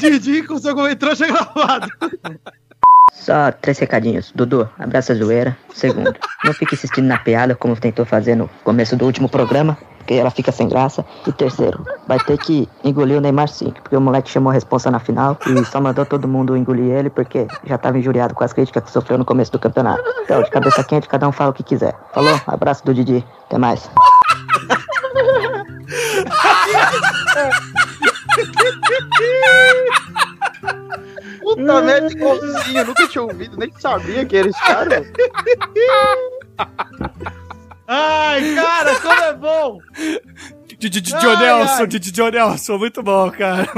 Didi 0.00 0.42
com 0.42 0.58
seu 0.58 0.74
comentário 0.74 1.16
gravado. 1.16 1.88
Só 3.12 3.50
três 3.52 3.78
recadinhos. 3.78 4.32
Dudu, 4.34 4.68
abraça 4.78 5.12
a 5.12 5.16
zoeira. 5.16 5.56
Segundo, 5.74 6.14
não 6.44 6.52
fique 6.52 6.74
insistindo 6.74 7.06
na 7.06 7.18
piada 7.18 7.54
como 7.54 7.74
tentou 7.76 8.04
fazer 8.04 8.34
no 8.36 8.48
começo 8.62 8.96
do 8.96 9.04
último 9.04 9.28
programa, 9.28 9.76
porque 9.98 10.14
ela 10.14 10.30
fica 10.30 10.52
sem 10.52 10.68
graça. 10.68 11.04
E 11.26 11.32
terceiro, 11.32 11.84
vai 12.06 12.18
ter 12.20 12.38
que 12.38 12.68
engolir 12.84 13.18
o 13.18 13.20
Neymar 13.20 13.48
sim, 13.48 13.70
porque 13.70 13.96
o 13.96 14.00
moleque 14.00 14.30
chamou 14.30 14.50
a 14.50 14.54
responsa 14.54 14.90
na 14.90 15.00
final 15.00 15.36
e 15.46 15.64
só 15.64 15.80
mandou 15.80 16.06
todo 16.06 16.28
mundo 16.28 16.56
engolir 16.56 16.92
ele 16.92 17.10
porque 17.10 17.46
já 17.64 17.76
tava 17.76 17.98
injuriado 17.98 18.34
com 18.34 18.44
as 18.44 18.52
críticas 18.52 18.84
que 18.84 18.90
sofreu 18.90 19.18
no 19.18 19.24
começo 19.24 19.50
do 19.52 19.58
campeonato. 19.58 20.02
Então, 20.22 20.42
de 20.42 20.50
cabeça 20.50 20.84
quente, 20.84 21.08
cada 21.08 21.26
um 21.28 21.32
fala 21.32 21.50
o 21.50 21.54
que 21.54 21.62
quiser. 21.62 21.94
Falou? 22.14 22.40
Abraço 22.46 22.84
do 22.84 22.94
Didi. 22.94 23.24
Até 23.46 23.58
mais. 23.58 23.90
Puta 31.40 31.80
merda, 31.82 32.12
igualzinho. 32.12 32.78
Eu 32.78 32.84
nunca 32.86 33.08
tinha 33.08 33.22
ouvido, 33.22 33.56
nem 33.56 33.72
sabia 33.78 34.24
que 34.24 34.36
era 34.36 34.48
esse 34.48 34.60
cara. 34.60 35.04
Ai, 37.86 38.54
cara, 38.54 39.00
como 39.00 39.22
é 39.22 39.34
bom! 39.34 39.78
Didi 40.78 41.12
Ai, 41.14 41.20
Dionelson, 41.20 41.80
ai. 41.82 41.86
Didi 41.88 42.12
Dionelson, 42.12 42.78
muito 42.78 43.02
bom, 43.02 43.30
cara. 43.30 43.68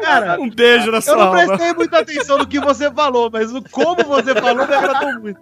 Cara, 0.00 0.40
Um 0.40 0.48
beijo 0.48 0.90
na 0.92 0.98
eu 0.98 1.02
sua 1.02 1.16
não 1.16 1.22
alma. 1.24 1.44
prestei 1.46 1.74
muita 1.74 1.98
atenção 1.98 2.38
no 2.38 2.46
que 2.46 2.60
você 2.60 2.88
falou, 2.90 3.28
mas 3.32 3.52
o 3.52 3.60
como 3.68 4.04
você 4.04 4.32
falou 4.32 4.66
me 4.66 4.72
agradou 4.72 5.20
muito. 5.20 5.40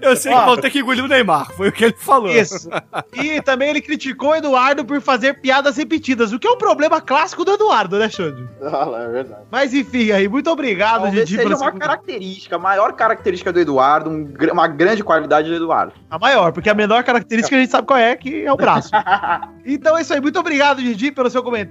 Eu 0.00 0.16
sei 0.16 0.32
que 0.32 0.40
vão 0.46 0.56
ter 0.56 0.70
que 0.70 0.78
engolir 0.78 1.04
o 1.04 1.08
Neymar, 1.08 1.52
foi 1.52 1.68
o 1.68 1.72
que 1.72 1.84
ele 1.84 1.94
falou. 1.98 2.32
Isso. 2.32 2.70
E 3.12 3.42
também 3.42 3.68
ele 3.68 3.82
criticou 3.82 4.30
o 4.30 4.34
Eduardo 4.34 4.82
por 4.82 4.98
fazer 5.02 5.40
piadas 5.42 5.76
repetidas, 5.76 6.32
o 6.32 6.38
que 6.38 6.48
é 6.48 6.50
um 6.50 6.56
problema 6.56 7.02
clássico 7.02 7.44
do 7.44 7.52
Eduardo, 7.52 7.98
né, 7.98 8.08
Xande? 8.08 8.48
Ah, 8.62 8.88
é 8.98 9.08
verdade. 9.08 9.42
Mas 9.50 9.74
enfim, 9.74 10.10
aí, 10.10 10.26
muito 10.26 10.50
obrigado, 10.50 11.02
Talvez 11.02 11.28
Didi, 11.28 11.36
seja 11.42 11.48
uma 11.50 11.56
sua- 11.58 11.72
característica, 11.72 12.56
a 12.56 12.58
maior 12.58 12.94
característica 12.94 13.52
do 13.52 13.60
Eduardo, 13.60 14.08
um 14.08 14.26
uma 14.52 14.66
grande 14.66 15.04
qualidade 15.04 15.50
do 15.50 15.54
Eduardo. 15.54 15.92
A 16.10 16.18
maior, 16.18 16.50
porque 16.50 16.70
a 16.70 16.74
menor 16.74 17.04
característica 17.04 17.54
a 17.54 17.60
gente 17.60 17.70
sabe 17.70 17.86
qual 17.86 17.98
é, 17.98 18.16
que 18.16 18.42
é 18.46 18.52
o 18.52 18.56
braço. 18.56 18.88
então 19.66 19.98
é 19.98 20.02
isso 20.08 20.14
aí. 20.14 20.20
Muito 20.20 20.38
obrigado, 20.38 20.82
Didi, 20.82 21.12
pelo 21.12 21.28
seu 21.28 21.42
comentário. 21.42 21.68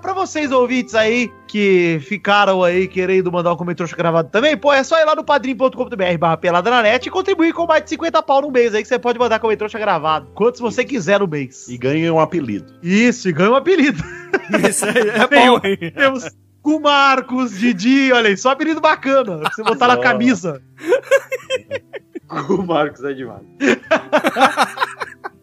Pra 0.00 0.12
vocês 0.12 0.52
ouvintes 0.52 0.94
aí 0.94 1.30
que 1.48 1.98
ficaram 2.02 2.62
aí 2.62 2.86
querendo 2.86 3.32
mandar 3.32 3.52
um 3.52 3.56
comentário 3.56 3.96
gravado 3.96 4.28
também, 4.30 4.56
pô, 4.56 4.72
é 4.72 4.84
só 4.84 5.00
ir 5.00 5.04
lá 5.04 5.16
no 5.16 5.24
padrim.com.br 5.24 6.18
barra 6.18 6.36
pelada 6.36 6.70
na 6.70 6.82
net 6.82 7.06
e 7.06 7.10
contribuir 7.10 7.52
com 7.52 7.66
mais 7.66 7.82
de 7.82 7.90
50 7.90 8.22
pau 8.22 8.42
no 8.42 8.50
mês 8.50 8.74
aí 8.74 8.82
que 8.82 8.88
você 8.88 8.98
pode 8.98 9.18
mandar 9.18 9.40
comentário 9.40 9.78
gravado. 9.78 10.30
Quantos 10.34 10.60
você 10.60 10.84
quiser 10.84 11.18
no 11.18 11.26
mês. 11.26 11.68
E 11.68 11.76
ganha 11.76 12.12
um 12.12 12.20
apelido. 12.20 12.72
Isso, 12.82 13.28
e 13.28 13.32
ganha 13.32 13.50
um 13.50 13.56
apelido. 13.56 14.02
Isso 14.68 14.84
aí 14.86 15.08
é 15.08 15.26
bom, 15.26 15.60
hein? 15.64 15.92
Temos 15.92 16.30
com 16.62 16.78
Marcos, 16.78 17.58
Didi, 17.58 18.12
olha 18.12 18.28
aí, 18.28 18.36
só 18.36 18.50
apelido 18.50 18.80
bacana. 18.80 19.38
Pra 19.38 19.50
você 19.50 19.62
botar 19.62 19.88
na 19.88 19.96
camisa. 19.98 20.62
O 22.48 22.62
Marcos 22.64 23.02
é 23.02 23.12
demais. 23.12 23.42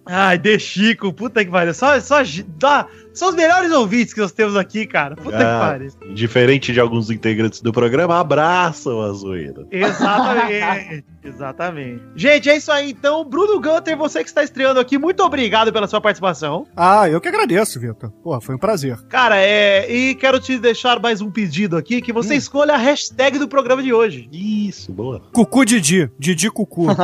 Ai, 0.10 0.38
De 0.38 0.58
Chico, 0.60 1.12
puta 1.14 1.44
que 1.44 1.52
pariu. 1.52 1.74
Só, 1.74 2.00
só, 2.00 2.18
dá, 2.60 2.88
são 3.14 3.30
os 3.30 3.36
melhores 3.36 3.72
ouvintes 3.72 4.14
que 4.14 4.22
nós 4.22 4.32
temos 4.32 4.56
aqui, 4.56 4.86
cara. 4.86 5.16
Puta 5.16 5.38
que 5.38 5.44
Ah, 5.44 5.60
pariu. 5.60 5.92
Diferente 6.14 6.72
de 6.74 6.80
alguns 6.80 7.10
integrantes 7.10 7.62
do 7.62 7.72
programa, 7.72 8.20
abraçam 8.20 9.02
a 9.02 9.12
zoeira. 9.14 9.66
Exatamente, 9.72 11.06
exatamente. 11.24 12.02
Gente, 12.16 12.50
é 12.50 12.58
isso 12.58 12.72
aí 12.72 12.92
então. 12.92 13.24
Bruno 13.26 13.60
Gunter, 13.62 13.98
você 13.98 14.24
que 14.24 14.30
está 14.30 14.44
estreando 14.44 14.80
aqui, 14.80 14.98
muito 14.98 15.22
obrigado 15.24 15.72
pela 15.74 15.88
sua 15.88 16.00
participação. 16.02 16.66
Ah, 16.76 17.10
eu 17.10 17.20
que 17.22 17.28
agradeço, 17.28 17.80
Vitor. 17.80 18.10
Porra, 18.24 18.40
foi 18.42 18.56
um 18.56 18.60
prazer. 18.60 18.98
Cara, 19.10 19.38
é. 19.38 19.92
E 19.92 20.16
quero 20.16 20.40
te 20.40 20.58
deixar 20.58 21.00
mais 21.00 21.22
um 21.22 21.30
pedido 21.32 21.76
aqui: 21.78 22.02
que 22.02 22.14
você 22.14 22.36
escolha 22.36 22.74
a 22.74 22.78
hashtag 22.78 23.38
do 23.40 23.48
programa 23.48 23.82
de 23.84 23.94
hoje. 23.94 24.28
Isso, 24.32 24.92
boa. 24.92 25.22
Cucu 25.34 25.66
Didi. 25.66 26.10
Didi 26.20 26.50
Cucu. 26.50 26.88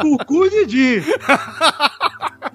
Cucu 0.00 0.50
Didi. 0.50 1.04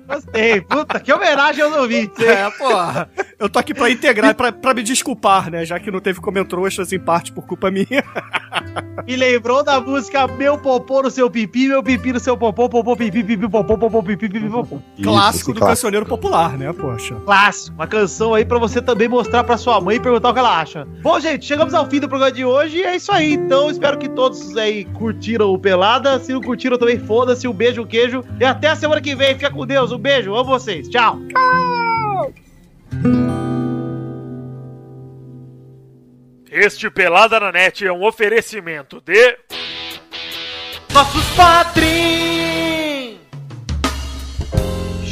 Gostei. 0.08 0.62
Puta, 0.62 1.00
que 1.00 1.12
homenagem 1.12 1.64
aos 1.64 1.76
ouvintes, 1.76 2.18
hein? 2.20 2.30
É, 2.30 2.50
porra. 2.52 3.10
Eu 3.40 3.50
tô 3.50 3.60
aqui 3.60 3.74
pra 3.74 3.90
integrar, 3.90 4.34
pra, 4.36 4.52
pra 4.52 4.74
me 4.74 4.82
desculpar, 4.82 5.50
né? 5.52 5.66
Já 5.66 5.80
que 5.80 5.92
não 5.92 6.00
teve 6.00 6.20
comentroxas 6.22 6.92
em 6.94 7.00
parte 7.00 7.32
por 7.32 7.46
culpa 7.46 7.70
minha. 7.70 8.04
E 9.06 9.16
lembrou 9.16 9.64
da 9.64 9.80
música 9.80 10.28
Meu 10.28 10.58
Popô 10.58 11.02
no 11.04 11.12
seu 11.12 11.30
pipi, 11.30 11.68
meu 11.68 11.82
pipi 11.84 12.12
no 12.14 12.20
seu 12.20 12.36
popô, 12.38 12.68
popô, 12.68 12.96
pipi, 12.96 13.24
pipi, 13.24 13.48
popô, 13.48 13.78
popô, 13.78 14.02
pipi, 14.04 14.28
pipi, 14.30 14.50
popô. 14.50 14.80
Isso, 14.98 15.10
Clássico 15.10 15.54
do 15.54 15.60
clássico. 15.60 15.68
cancioneiro 15.68 16.06
popular, 16.06 16.58
né, 16.58 16.72
poxa? 16.74 17.16
Clássico, 17.26 17.76
uma 17.76 17.88
canção 17.88 18.34
aí 18.34 18.44
pra 18.44 18.58
você 18.58 18.82
também 18.82 19.08
mostrar 19.08 19.44
pra 19.44 19.58
sua 19.58 19.80
mãe 19.80 19.98
e 19.98 20.00
perguntar 20.00 20.30
o 20.30 20.34
que 20.34 20.40
ela 20.40 20.60
acha. 20.60 20.86
Bom, 21.02 21.20
gente, 21.20 21.46
chegamos 21.46 21.74
ao 21.74 21.88
fim 21.90 22.00
do 22.00 22.10
programa 22.10 22.32
de 22.32 22.44
hoje 22.44 22.78
e 22.78 22.84
é 22.84 22.96
isso 22.96 23.12
aí. 23.12 23.34
Então, 23.34 23.70
espero 23.70 23.98
que 23.98 24.10
todos 24.10 24.56
aí 24.58 24.86
curtiram 24.86 25.50
o 25.54 25.60
Pelada. 25.60 26.20
Se 26.20 26.34
não 26.34 26.42
curtiram 26.42 26.78
também, 26.78 27.00
foda-se. 27.00 27.48
Um 27.48 27.54
beijo, 27.54 27.82
um 27.84 27.86
queijo. 27.86 28.24
E 28.40 28.46
até 28.46 28.68
a 28.70 28.76
semana 28.76 29.00
que 29.02 29.16
vem. 29.16 29.36
Fica 29.36 29.52
com 29.52 29.66
Deus. 29.66 29.92
Um 29.92 29.97
beijo. 29.98 30.36
Amo 30.36 30.46
vocês. 30.46 30.88
Tchau. 30.90 31.20
Este 36.50 36.90
Pelada 36.90 37.40
na 37.40 37.52
Net 37.52 37.86
é 37.86 37.92
um 37.92 38.04
oferecimento 38.04 39.02
de. 39.02 39.38
Nossos 40.94 41.26
padrinhos! 41.36 42.37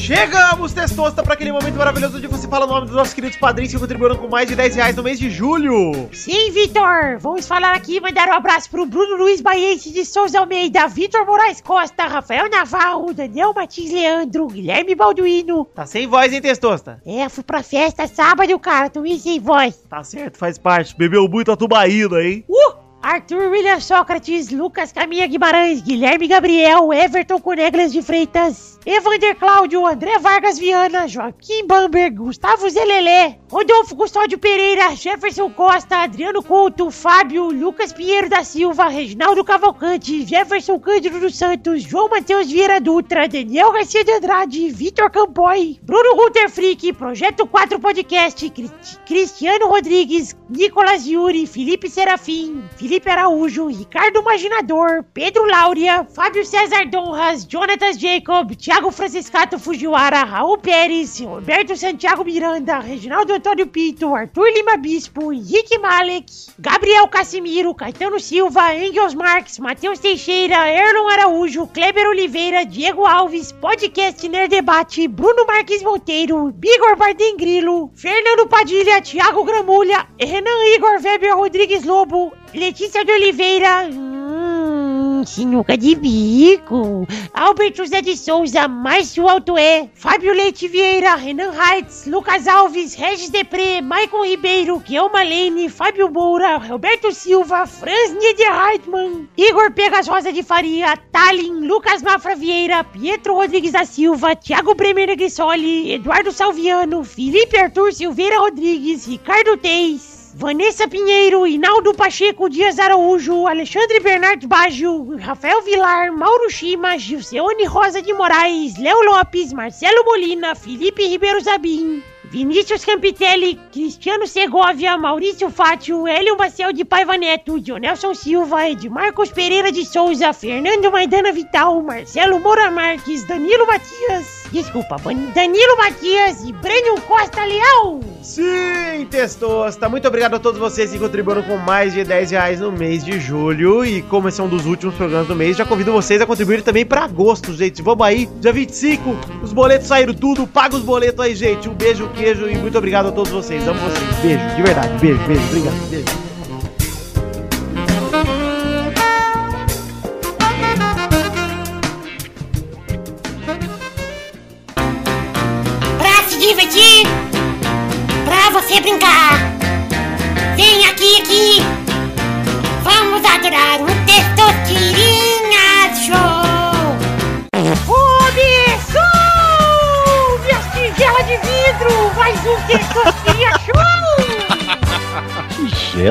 Chegamos, 0.05 0.71
Testosta, 0.71 1.23
para 1.23 1.33
aquele 1.33 1.51
momento 1.51 1.73
maravilhoso 1.73 2.17
onde 2.17 2.27
você 2.27 2.47
fala 2.47 2.67
o 2.67 2.69
nome 2.69 2.85
dos 2.85 2.95
nossos 2.95 3.11
queridos 3.11 3.37
padrinhos 3.37 3.73
que 3.73 3.79
contribuíram 3.79 4.15
com 4.15 4.27
mais 4.27 4.47
de 4.47 4.55
10 4.55 4.75
reais 4.75 4.95
no 4.95 5.01
mês 5.01 5.17
de 5.17 5.31
julho. 5.31 6.07
Sim, 6.13 6.51
Vitor! 6.51 7.17
Vamos 7.17 7.47
falar 7.47 7.73
aqui 7.73 7.97
e 7.97 7.99
mandar 7.99 8.27
um 8.27 8.33
abraço 8.33 8.69
pro 8.69 8.85
Bruno 8.85 9.17
Luiz 9.17 9.41
Baiense 9.41 9.91
de 9.91 10.05
Souza 10.05 10.37
Almeida, 10.37 10.87
Vitor 10.87 11.25
Moraes 11.25 11.59
Costa, 11.59 12.05
Rafael 12.05 12.47
Navarro, 12.51 13.15
Daniel 13.15 13.51
Martins 13.51 13.91
Leandro, 13.91 14.45
Guilherme 14.45 14.93
Balduino. 14.93 15.65
Tá 15.73 15.87
sem 15.87 16.05
voz, 16.05 16.31
hein, 16.31 16.39
Testosta? 16.39 17.01
É, 17.03 17.27
fui 17.27 17.43
pra 17.43 17.63
festa 17.63 18.05
sábado, 18.05 18.59
cara, 18.59 18.91
tô 18.91 19.01
meio 19.01 19.17
sem 19.17 19.39
voz. 19.39 19.75
Tá 19.89 20.03
certo, 20.03 20.37
faz 20.37 20.59
parte. 20.59 20.95
Bebeu 20.95 21.27
muita 21.27 21.57
tubaína, 21.57 22.21
hein? 22.21 22.45
Uh! 22.47 22.84
Arthur 23.09 23.51
William 23.51 23.79
Sócrates, 23.79 24.49
Lucas 24.49 24.91
Caminha 24.91 25.27
Guimarães, 25.27 25.79
Guilherme 25.83 26.27
Gabriel, 26.27 26.91
Everton 26.91 27.39
Coneglas 27.39 27.91
de 27.93 28.01
Freitas, 28.01 28.79
Evander 28.83 29.35
Cláudio, 29.35 29.85
André 29.85 30.17
Vargas 30.17 30.57
Viana, 30.57 31.05
Joaquim 31.07 31.67
Bamberg, 31.67 32.15
Gustavo 32.15 32.67
Zelelé, 32.67 33.37
Rodolfo 33.47 33.95
Custódio 33.95 34.39
Pereira, 34.39 34.95
Jefferson 34.95 35.51
Costa, 35.51 35.97
Adriano 36.01 36.41
Couto, 36.41 36.89
Fábio, 36.89 37.51
Lucas 37.51 37.93
Pinheiro 37.93 38.27
da 38.27 38.43
Silva, 38.43 38.87
Reginaldo 38.87 39.43
Cavalcante, 39.43 40.25
Jefferson 40.25 40.79
Cândido 40.79 41.19
dos 41.19 41.35
Santos, 41.35 41.83
João 41.83 42.09
Matheus 42.09 42.49
Vieira 42.51 42.81
Dutra, 42.81 43.27
Daniel 43.27 43.71
Garcia 43.71 44.03
de 44.03 44.13
Andrade, 44.13 44.69
Vitor 44.69 45.11
Campoy, 45.11 45.79
Bruno 45.83 46.15
Gunter 46.15 46.49
Frick, 46.49 46.91
Projeto 46.93 47.45
4 47.45 47.79
Podcast, 47.79 48.49
Cri- 48.49 48.71
Cristiano 49.05 49.67
Rodrigues, 49.67 50.35
Nicolas 50.49 51.05
Yuri, 51.07 51.45
Felipe 51.45 51.87
Serafim, 51.87 52.63
Felipe 52.77 52.94
Araújo, 53.05 53.67
Ricardo 53.67 54.21
Imaginador, 54.21 55.03
Pedro 55.13 55.45
Láurea, 55.45 56.05
Fábio 56.05 56.45
César 56.45 56.85
Donras, 56.89 57.45
Jonatas 57.45 57.97
Jacob, 57.97 58.55
Thiago 58.55 58.91
Franciscato 58.91 59.59
Fujiwara, 59.59 60.23
Raul 60.23 60.57
Pérez, 60.57 61.19
Roberto 61.19 61.75
Santiago 61.75 62.23
Miranda, 62.23 62.79
Reginaldo 62.79 63.33
Antônio 63.33 63.67
Pinto, 63.67 64.15
Arthur 64.15 64.47
Lima 64.53 64.77
Bispo, 64.77 65.33
Henrique 65.33 65.77
Malek, 65.79 66.25
Gabriel 66.57 67.07
Casimiro, 67.07 67.73
Caetano 67.75 68.19
Silva, 68.19 68.73
Engels 68.73 69.13
Marques, 69.13 69.59
Matheus 69.59 69.99
Teixeira, 69.99 70.67
Erlon 70.69 71.09
Araújo, 71.09 71.67
Kleber 71.67 72.07
Oliveira, 72.07 72.65
Diego 72.65 73.05
Alves, 73.05 73.51
Podcast 73.51 74.23
Nerd 74.27 74.49
Debate, 74.49 75.07
Bruno 75.07 75.45
Marques 75.45 75.83
Monteiro, 75.83 76.51
Bigor 76.51 76.95
Bardem 76.95 77.35
Grilo, 77.37 77.91
Fernando 77.93 78.47
Padilha, 78.47 79.01
Thiago 79.01 79.43
Gramulha, 79.43 80.07
Renan 80.19 80.63
Igor 80.75 81.01
Weber 81.03 81.35
Rodrigues 81.35 81.83
Lobo, 81.83 82.31
Letícia 82.53 83.03
de 83.03 83.11
Oliveira, 83.11 83.89
hum, 83.91 85.23
sinuca 85.25 85.75
de 85.75 85.93
bico, 85.95 87.05
Albert 87.33 87.75
José 87.77 88.01
de 88.01 88.15
Souza, 88.15 88.67
Márcio 88.67 89.27
Altoé, 89.27 89.89
Fábio 89.93 90.33
Leite 90.33 90.67
Vieira, 90.69 91.15
Renan 91.15 91.51
Heitz, 91.53 92.05
Lucas 92.05 92.47
Alves, 92.47 92.95
Regis 92.95 93.29
Depré, 93.29 93.81
Maicon 93.81 94.23
Ribeiro, 94.23 94.79
Guilherme 94.79 95.25
Lene, 95.25 95.67
Fábio 95.69 96.09
Moura, 96.09 96.57
Roberto 96.57 97.11
Silva, 97.11 97.65
Franz 97.65 98.13
Niederreitmann, 98.13 99.27
Igor 99.35 99.73
Pegas 99.73 100.07
Rosa 100.07 100.31
de 100.31 100.41
Faria, 100.41 100.95
Tallin, 101.11 101.67
Lucas 101.67 102.01
Mafra 102.01 102.35
Vieira, 102.35 102.85
Pietro 102.85 103.35
Rodrigues 103.35 103.73
da 103.73 103.83
Silva, 103.83 104.33
Thiago 104.33 104.73
Bremer 104.75 105.07
Negrissoli, 105.07 105.91
Eduardo 105.91 106.31
Salviano, 106.31 107.03
Felipe 107.03 107.57
Arthur 107.57 107.91
Silveira 107.91 108.37
Rodrigues, 108.37 109.05
Ricardo 109.07 109.57
Teis, 109.57 110.14
Vanessa 110.37 110.85
Pinheiro, 110.85 111.47
Inaldo 111.47 111.93
Pacheco 111.93 112.49
Dias 112.49 112.77
Araújo, 112.77 113.47
Alexandre 113.47 114.01
Bernardo 114.01 114.45
Baggio, 114.49 115.15
Rafael 115.15 115.61
Vilar, 115.61 116.11
Mauro 116.11 116.49
Shima, 116.49 116.97
Gilceone 116.97 117.65
Rosa 117.65 118.01
de 118.01 118.11
Moraes, 118.11 118.75
Léo 118.75 119.01
Lopes, 119.03 119.53
Marcelo 119.53 120.03
Molina, 120.03 120.53
Felipe 120.53 121.07
Ribeiro 121.07 121.39
Zabim, 121.39 122.03
Vinícius 122.35 122.83
Campitelli, 122.83 123.57
Cristiano 123.71 124.27
Segovia, 124.27 124.97
Maurício 124.97 125.49
Fátio, 125.49 126.05
Hélio 126.05 126.37
Maciel 126.37 126.73
de 126.73 126.83
Paiva 126.83 127.17
Neto, 127.17 127.61
Dionelson 127.61 128.13
Silva, 128.13 128.69
Edmarcos 128.69 129.31
Pereira 129.31 129.71
de 129.71 129.85
Souza, 129.85 130.33
Fernando 130.33 130.91
Maidana 130.91 131.31
Vital, 131.31 131.81
Marcelo 131.81 132.37
Moura 132.41 132.69
Marques, 132.69 133.23
Danilo 133.23 133.65
Matias, 133.65 134.49
desculpa, 134.51 134.97
Danilo 135.33 135.77
Matias 135.77 136.43
e 136.43 136.51
Breno 136.51 136.99
Costa 137.03 137.45
Leal. 137.45 138.01
Sim, 138.21 139.05
Testosta. 139.09 139.87
Muito 139.87 140.05
obrigado 140.07 140.35
a 140.35 140.39
todos 140.39 140.59
vocês 140.59 140.91
que 140.91 140.99
contribuíram 140.99 141.43
com 141.43 141.55
mais 141.57 141.93
de 141.93 142.03
10 142.03 142.31
reais 142.31 142.59
no 142.59 142.71
mês 142.71 143.05
de 143.05 143.17
julho. 143.19 143.85
E 143.85 144.01
como 144.01 144.27
esse 144.27 144.41
é 144.41 144.43
um 144.43 144.49
dos 144.49 144.65
últimos 144.65 144.95
programas 144.95 145.27
do 145.27 145.35
mês, 145.35 145.55
já 145.55 145.63
convido 145.63 145.93
vocês 145.93 146.19
a 146.19 146.25
contribuir 146.25 146.63
também 146.63 146.85
para 146.85 147.05
agosto, 147.05 147.53
gente. 147.53 147.81
Vamos 147.81 148.05
aí, 148.05 148.25
dia 148.41 148.51
25, 148.51 149.15
os 149.41 149.44
boletos 149.55 149.87
saíram 149.87 150.13
tudo. 150.13 150.45
Paga 150.45 150.75
os 150.75 150.83
boletos 150.83 151.19
aí, 151.19 151.33
gente. 151.33 151.67
Um 151.67 151.73
beijo, 151.73 152.07
queijo 152.09 152.47
e 152.47 152.57
muito 152.57 152.77
obrigado 152.77 153.07
a 153.07 153.11
todos 153.11 153.31
vocês. 153.31 153.67
Amo 153.67 153.79
vocês. 153.79 154.15
Beijo, 154.21 154.55
de 154.55 154.61
verdade. 154.61 154.99
Beijo, 154.99 155.19
beijo. 155.25 155.43
Obrigado. 155.47 155.89
Beijo. 155.89 156.24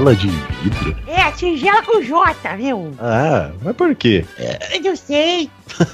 Tigela 0.05 0.17
de 0.17 0.29
vidro? 0.29 0.97
É, 1.07 1.31
tigela 1.31 1.83
com 1.83 2.03
J, 2.03 2.57
viu? 2.57 2.93
Ah, 2.99 3.51
mas 3.63 3.75
por 3.75 3.95
quê? 3.95 4.25
Eu 4.75 4.83
não 4.83 4.97
sei. 4.97 5.51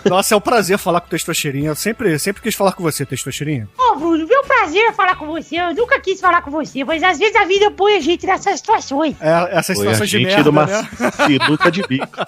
Nossa, 0.08 0.34
é 0.34 0.36
um 0.36 0.40
prazer 0.40 0.78
falar 0.78 1.00
com 1.00 1.06
o 1.06 1.10
Testosterinha. 1.10 1.70
Eu 1.70 1.74
sempre, 1.74 2.18
sempre 2.18 2.42
quis 2.42 2.54
falar 2.54 2.72
com 2.72 2.82
você, 2.82 3.04
Testosterinha. 3.04 3.68
Ô, 3.78 3.96
Bruno, 3.96 4.26
meu 4.26 4.42
prazer 4.44 4.92
falar 4.92 5.16
com 5.16 5.26
você. 5.26 5.56
Eu 5.56 5.74
nunca 5.74 6.00
quis 6.00 6.20
falar 6.20 6.42
com 6.42 6.50
você, 6.50 6.84
mas 6.84 7.02
às 7.02 7.18
vezes 7.18 7.36
a 7.36 7.44
vida 7.44 7.70
põe 7.70 7.96
a 7.96 8.00
gente 8.00 8.26
nessas 8.26 8.58
situações. 8.58 9.16
É, 9.20 9.58
essas 9.58 9.76
Foi 9.76 9.88
a 9.88 9.94
situações 9.94 10.10
de 10.10 10.18
gente 10.18 10.26
merda, 10.28 10.44
numa 10.44 10.66
né? 10.66 10.88
sinuca 11.26 11.70
de 11.70 11.82
bico. 11.86 12.18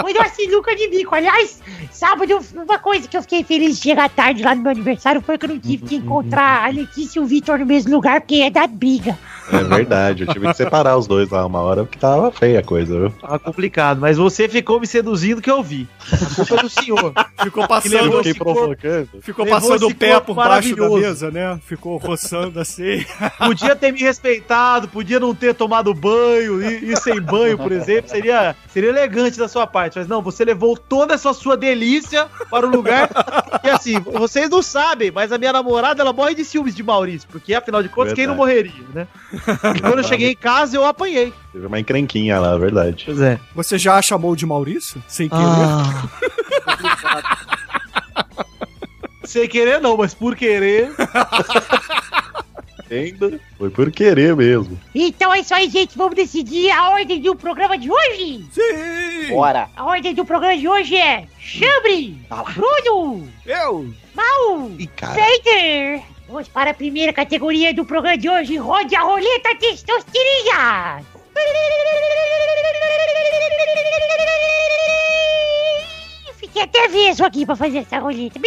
Foi 0.00 0.12
uma 0.12 0.28
sinuca 0.28 0.76
de 0.76 0.88
bico. 0.88 1.14
Aliás, 1.14 1.60
sábado, 1.90 2.38
uma 2.54 2.78
coisa 2.78 3.08
que 3.08 3.16
eu 3.16 3.22
fiquei 3.22 3.44
feliz 3.44 3.76
de 3.76 3.82
chegar 3.82 4.08
tarde 4.08 4.42
lá 4.42 4.54
no 4.54 4.62
meu 4.62 4.72
aniversário 4.72 5.20
foi 5.20 5.38
que 5.38 5.46
eu 5.46 5.50
não 5.50 5.58
tive 5.58 5.84
que 5.86 5.96
encontrar 5.96 6.64
a 6.64 6.68
Letícia 6.68 7.18
e 7.18 7.22
o 7.22 7.26
Vitor 7.26 7.58
no 7.58 7.66
mesmo 7.66 7.94
lugar, 7.94 8.20
porque 8.20 8.36
ia 8.36 8.50
dar 8.50 8.68
briga. 8.68 9.18
É 9.52 9.62
verdade, 9.62 10.24
eu 10.24 10.32
tive 10.32 10.46
que 10.48 10.54
separar 10.54 10.96
os 10.96 11.06
dois 11.06 11.30
lá 11.30 11.46
uma 11.46 11.60
hora 11.60 11.84
porque 11.84 11.98
tava 11.98 12.32
feia 12.32 12.60
a 12.60 12.62
coisa, 12.62 12.98
viu? 12.98 13.10
Tava 13.10 13.38
complicado, 13.38 14.00
mas 14.00 14.16
você 14.16 14.48
ficou 14.48 14.80
me 14.80 14.86
seduzindo 14.86 15.40
que 15.40 15.50
eu 15.50 15.62
vi. 15.62 15.88
A 16.12 16.34
culpa 16.34 16.54
é 16.56 16.62
do 16.62 16.70
senhor. 16.86 17.12
Ficou 17.42 17.68
passando, 17.68 18.22
ficou 19.20 19.44
levou 19.44 19.60
passando 19.60 19.88
o 19.88 19.94
pé 19.94 20.20
por 20.20 20.34
baixo 20.34 20.76
da 20.76 20.88
mesa, 20.88 21.30
né? 21.30 21.58
Ficou 21.64 21.96
roçando 21.96 22.60
assim. 22.60 23.04
Podia 23.38 23.74
ter 23.74 23.92
me 23.92 24.00
respeitado, 24.00 24.88
podia 24.88 25.20
não 25.20 25.34
ter 25.34 25.54
tomado 25.54 25.92
banho, 25.92 26.62
e, 26.62 26.92
e 26.92 26.96
sem 26.96 27.20
banho, 27.20 27.58
por 27.58 27.72
exemplo, 27.72 28.10
seria, 28.10 28.54
seria 28.68 28.90
elegante 28.90 29.38
da 29.38 29.48
sua 29.48 29.66
parte. 29.66 29.98
Mas 29.98 30.08
não, 30.08 30.22
você 30.22 30.44
levou 30.44 30.76
toda 30.76 31.14
essa 31.14 31.32
sua 31.34 31.56
delícia 31.56 32.26
para 32.50 32.66
o 32.66 32.70
lugar. 32.70 33.10
E 33.64 33.68
assim, 33.68 34.00
vocês 34.00 34.48
não 34.48 34.62
sabem, 34.62 35.10
mas 35.10 35.32
a 35.32 35.38
minha 35.38 35.52
namorada 35.52 36.02
ela 36.02 36.12
morre 36.12 36.34
de 36.34 36.44
ciúmes 36.44 36.74
de 36.74 36.82
Maurício, 36.82 37.28
porque 37.30 37.54
afinal 37.54 37.82
de 37.82 37.88
contas, 37.88 38.12
quem 38.12 38.26
não 38.26 38.34
morreria, 38.34 38.84
né? 38.94 39.06
E 39.76 39.80
quando 39.80 39.98
eu 39.98 40.04
cheguei 40.04 40.30
em 40.30 40.36
casa, 40.36 40.76
eu 40.76 40.84
apanhei. 40.84 41.32
Teve 41.56 41.68
uma 41.68 41.80
encrenquinha 41.80 42.38
lá, 42.38 42.54
é 42.54 42.58
verdade. 42.58 43.04
Pois 43.06 43.18
é. 43.18 43.40
Você 43.54 43.78
já 43.78 43.96
a 43.96 44.02
chamou 44.02 44.36
de 44.36 44.44
Maurício? 44.44 45.02
Sem 45.08 45.26
querer? 45.26 45.42
Ah. 45.42 46.06
Sem 49.24 49.48
querer 49.48 49.80
não, 49.80 49.96
mas 49.96 50.12
por 50.12 50.36
querer. 50.36 50.92
Ainda 52.90 53.40
foi 53.56 53.70
por 53.70 53.90
querer 53.90 54.36
mesmo. 54.36 54.78
Então 54.94 55.32
é 55.32 55.40
isso 55.40 55.54
aí, 55.54 55.70
gente. 55.70 55.96
Vamos 55.96 56.14
decidir 56.14 56.70
a 56.72 56.90
ordem 56.90 57.22
do 57.22 57.34
programa 57.34 57.78
de 57.78 57.90
hoje. 57.90 58.46
Sim! 58.52 59.30
Bora. 59.30 59.70
A 59.74 59.82
ordem 59.86 60.14
do 60.14 60.26
programa 60.26 60.58
de 60.58 60.68
hoje 60.68 60.94
é 60.94 61.26
Chambre, 61.38 62.20
Bruno, 62.54 63.26
Eu! 63.46 63.94
Mal. 64.14 64.70
Peter. 65.14 66.02
Vamos 66.28 66.48
para 66.48 66.72
a 66.72 66.74
primeira 66.74 67.14
categoria 67.14 67.72
do 67.72 67.86
programa 67.86 68.18
de 68.18 68.28
hoje. 68.28 68.58
Rode 68.58 68.94
a 68.94 69.00
roleta 69.00 69.54
testosterinha. 69.58 71.15
Fiquei 76.36 76.62
até 76.62 76.88
vesgo 76.88 77.24
aqui 77.24 77.44
pra 77.44 77.56
fazer 77.56 77.78
essa 77.78 77.98
roleta. 77.98 78.40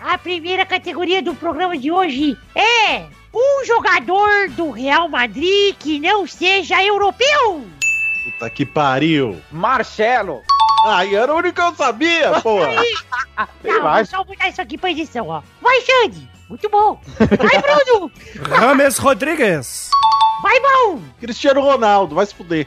A 0.00 0.18
primeira 0.18 0.64
categoria 0.64 1.22
do 1.22 1.34
programa 1.34 1.76
de 1.76 1.90
hoje 1.90 2.36
é 2.54 3.04
um 3.34 3.64
jogador 3.64 4.48
do 4.50 4.70
Real 4.70 5.08
Madrid 5.08 5.74
que 5.78 5.98
não 5.98 6.26
seja 6.26 6.82
europeu. 6.82 7.66
Puta 8.24 8.50
que 8.50 8.64
pariu. 8.64 9.40
Marcelo. 9.50 10.42
Ai, 10.86 11.14
era 11.14 11.32
o 11.32 11.38
único 11.38 11.54
que 11.54 11.60
eu 11.60 11.74
sabia, 11.74 12.40
porra. 12.40 12.74
Não, 13.64 13.82
vou 13.82 14.06
só 14.06 14.24
botar 14.24 14.48
isso 14.48 14.62
aqui 14.62 14.78
pra 14.78 14.90
edição, 14.90 15.28
ó. 15.28 15.42
Vai, 15.60 15.80
Xande. 15.80 16.28
Muito 16.48 16.68
bom. 16.68 17.00
Vai, 17.18 17.62
Bruno. 17.62 18.10
Rames 18.48 18.98
Rodrigues! 18.98 19.90
Vai, 20.42 20.60
Mal. 20.60 21.00
Cristiano 21.20 21.60
Ronaldo, 21.60 22.14
vai 22.14 22.26
se 22.26 22.34
fuder. 22.34 22.64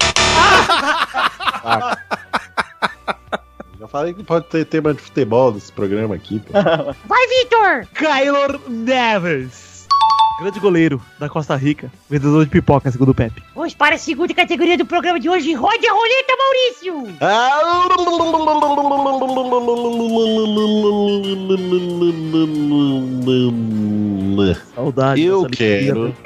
Ah. 1.64 1.98
Já 3.80 3.88
falei 3.88 4.14
que 4.14 4.24
pode 4.24 4.46
ter 4.48 4.66
tema 4.66 4.94
de 4.94 5.02
futebol 5.02 5.54
nesse 5.54 5.72
programa 5.72 6.16
aqui, 6.16 6.40
pô. 6.40 6.52
Vai, 7.06 7.28
Vitor. 7.28 7.88
Kyler 7.94 8.60
Neves. 8.68 9.69
Grande 10.40 10.60
goleiro 10.60 11.02
da 11.20 11.28
Costa 11.28 11.56
Rica. 11.56 11.92
Vendedor 12.10 12.46
de 12.46 12.52
pipoca, 12.52 12.90
segundo 12.90 13.10
o 13.10 13.14
Pepe. 13.14 13.44
Vamos 13.54 13.74
para 13.74 13.96
a 13.96 13.98
segunda 13.98 14.34
categoria 14.34 14.78
do 14.78 14.86
programa 14.86 15.20
de 15.20 15.30
hoje. 15.30 15.54
Rode 15.54 15.86
a 15.86 15.92
roleta, 15.92 16.34
Maurício! 16.38 17.18
Saudade. 24.74 25.22
Eu 25.22 25.46
quero. 25.48 26.16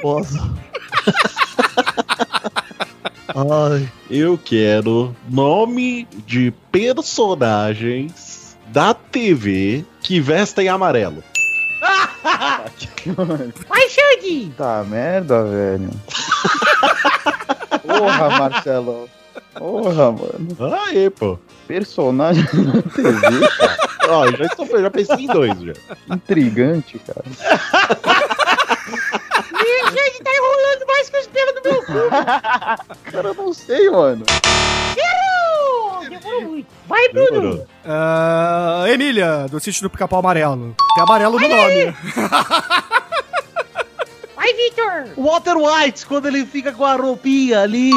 Ai, 3.36 3.90
Eu 4.08 4.38
quero 4.38 5.14
nome 5.28 6.06
de 6.24 6.52
personagens 6.70 8.56
da 8.68 8.94
TV 8.94 9.84
que 10.00 10.20
vestem 10.20 10.68
amarelo. 10.68 11.20
Vai, 13.68 13.88
Xande! 13.88 14.52
Tá 14.56 14.82
merda, 14.84 15.44
velho. 15.44 15.90
Porra, 17.82 18.30
Marcelo. 18.38 19.08
Porra, 19.54 20.10
mano. 20.12 20.74
Aê, 20.86 21.10
pô. 21.10 21.38
Personagem 21.68 22.44
na 22.54 22.82
TV, 22.82 23.48
cara. 23.58 23.76
Ó, 24.08 24.26
já, 24.32 24.44
estou- 24.46 24.80
já 24.80 24.90
pensei 24.90 25.16
em 25.16 25.26
dois 25.26 25.58
já. 25.60 25.72
Intrigante, 26.14 26.98
cara. 27.00 27.24
Ih, 29.52 29.84
Xande, 29.86 30.22
tá 30.22 30.30
enrolando 30.34 30.86
mais 30.86 31.08
que 31.10 31.18
os 31.18 31.26
pelos 31.26 31.54
do 31.54 31.62
meu 31.62 31.82
cu! 31.82 31.92
Cara, 33.12 33.28
eu 33.28 33.34
não 33.34 33.52
sei, 33.54 33.88
mano. 33.90 34.24
Errou! 34.96 35.23
Demorou 36.18 36.42
muito. 36.42 36.68
Vai, 36.86 37.08
Bruno! 37.08 37.40
Demorou. 37.40 37.66
Ah, 37.84 38.84
Emília, 38.88 39.46
do 39.50 39.58
sítio 39.60 39.82
do 39.82 39.90
Pica-Pau 39.90 40.20
Amarelo. 40.20 40.74
Tem 40.94 41.02
amarelo 41.02 41.38
no 41.38 41.48
nome. 41.48 41.94
Vai, 44.36 44.52
Vitor! 44.52 45.08
Walter 45.16 45.56
White, 45.56 46.06
quando 46.06 46.28
ele 46.28 46.44
fica 46.44 46.70
com 46.72 46.84
a 46.84 46.96
roupinha 46.96 47.62
ali. 47.62 47.90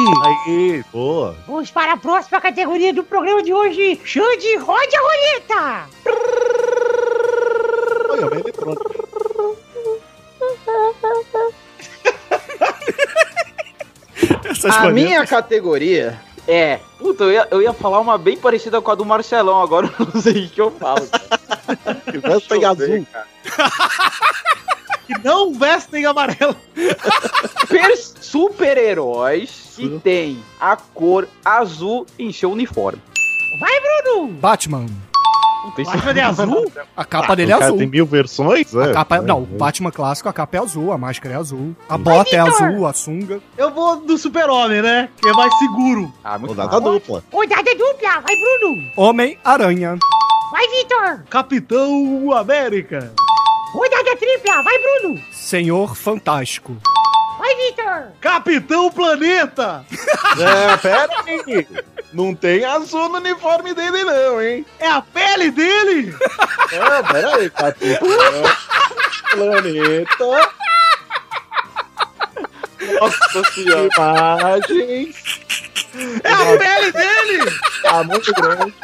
Aí, 0.46 0.82
pô. 0.90 1.32
Vamos 1.46 1.70
para 1.70 1.92
a 1.92 1.96
próxima 1.96 2.40
categoria 2.40 2.92
do 2.92 3.04
programa 3.04 3.42
de 3.42 3.52
hoje. 3.52 4.00
Xande, 4.04 4.56
rode 4.56 4.96
a 4.96 5.00
roleta! 5.00 5.86
Olha. 8.10 8.28
Essas 14.50 14.74
A 14.76 14.90
minha 14.90 15.26
categoria 15.26 16.18
é. 16.48 16.80
Puta, 17.18 17.24
eu 17.24 17.32
ia, 17.32 17.48
eu 17.50 17.60
ia 17.62 17.72
falar 17.72 17.98
uma 17.98 18.16
bem 18.16 18.36
parecida 18.36 18.80
com 18.80 18.90
a 18.92 18.94
do 18.94 19.04
Marcelão, 19.04 19.60
agora 19.60 19.92
eu 19.98 20.06
não 20.14 20.22
sei 20.22 20.44
o 20.46 20.48
que 20.48 20.60
eu 20.60 20.70
falo. 20.70 21.04
cara. 21.08 22.20
Vestem 22.22 22.64
azul. 22.64 23.06
Que 25.08 25.18
não 25.24 25.54
vestem 25.54 26.04
amarelo. 26.04 26.54
Per- 27.66 27.96
Super-heróis 28.20 29.72
que 29.74 29.88
tem 30.00 30.38
a 30.60 30.76
cor 30.76 31.26
azul 31.42 32.04
em 32.18 32.30
seu 32.30 32.52
uniforme. 32.52 33.00
Vai, 33.58 33.72
Bruno! 33.80 34.28
Batman. 34.34 34.84
Batman 35.76 36.12
é 36.12 36.22
azul? 36.22 36.72
A 36.96 37.04
capa 37.04 37.36
dele 37.36 37.52
é 37.52 37.56
O 37.56 37.62
azul. 37.62 37.78
tem 37.78 37.86
mil 37.86 38.06
versões? 38.06 38.74
A 38.74 38.84
é? 38.88 38.92
capa 38.92 39.16
é, 39.16 39.18
É, 39.18 39.22
não, 39.22 39.40
o 39.40 39.48
é. 39.54 39.56
Batman 39.58 39.90
clássico, 39.90 40.28
a 40.28 40.32
capa 40.32 40.56
é 40.56 40.60
azul, 40.60 40.92
a 40.92 40.98
máscara 40.98 41.34
é 41.34 41.36
azul, 41.36 41.74
a 41.88 41.98
bota 41.98 42.34
é 42.34 42.42
Vitor! 42.42 42.62
azul, 42.64 42.86
a 42.86 42.92
sunga. 42.92 43.40
Eu 43.56 43.70
vou 43.70 43.96
do 43.96 44.16
super-homem, 44.16 44.80
né? 44.82 45.08
Que 45.20 45.28
é 45.28 45.32
mais 45.32 45.52
seguro. 45.58 46.12
Ah, 46.24 46.38
muito 46.38 46.50
Rodada 46.54 46.80
dupla. 46.80 47.22
Rodada 47.32 47.74
dupla! 47.74 48.20
Vai, 48.20 48.34
Bruno! 48.36 48.76
Homem-Aranha. 48.96 49.98
Vai, 50.50 50.66
Vitor! 50.68 51.24
Capitão 51.28 52.32
América. 52.32 53.12
Rodada 53.72 54.16
tripla! 54.16 54.62
Vai, 54.62 54.74
Bruno! 54.78 55.20
Senhor 55.32 55.94
Fantástico. 55.94 56.76
Vai, 57.38 57.54
Vitor! 57.54 58.12
Capitão 58.20 58.90
Planeta. 58.90 59.84
É, 60.38 60.76
pera 60.78 61.08
aí. 61.26 61.66
Não 62.12 62.34
tem 62.34 62.64
azul 62.64 63.08
no 63.10 63.16
uniforme 63.18 63.74
dele, 63.74 64.02
não, 64.04 64.40
hein? 64.40 64.64
É 64.78 64.88
a 64.88 65.02
pele 65.02 65.50
dele. 65.50 66.16
É, 66.72 67.02
pera 67.02 67.36
aí, 67.36 67.50
Capitão. 67.50 68.08
Planeta. 69.30 70.52
Nossa 73.00 73.52
senhora. 73.52 73.88
Imagens. 73.94 75.40
É 76.24 76.32
a 76.32 76.58
pele 76.58 76.92
dele. 76.92 77.58
Tá 77.82 78.04
muito 78.04 78.32
grande. 78.32 78.74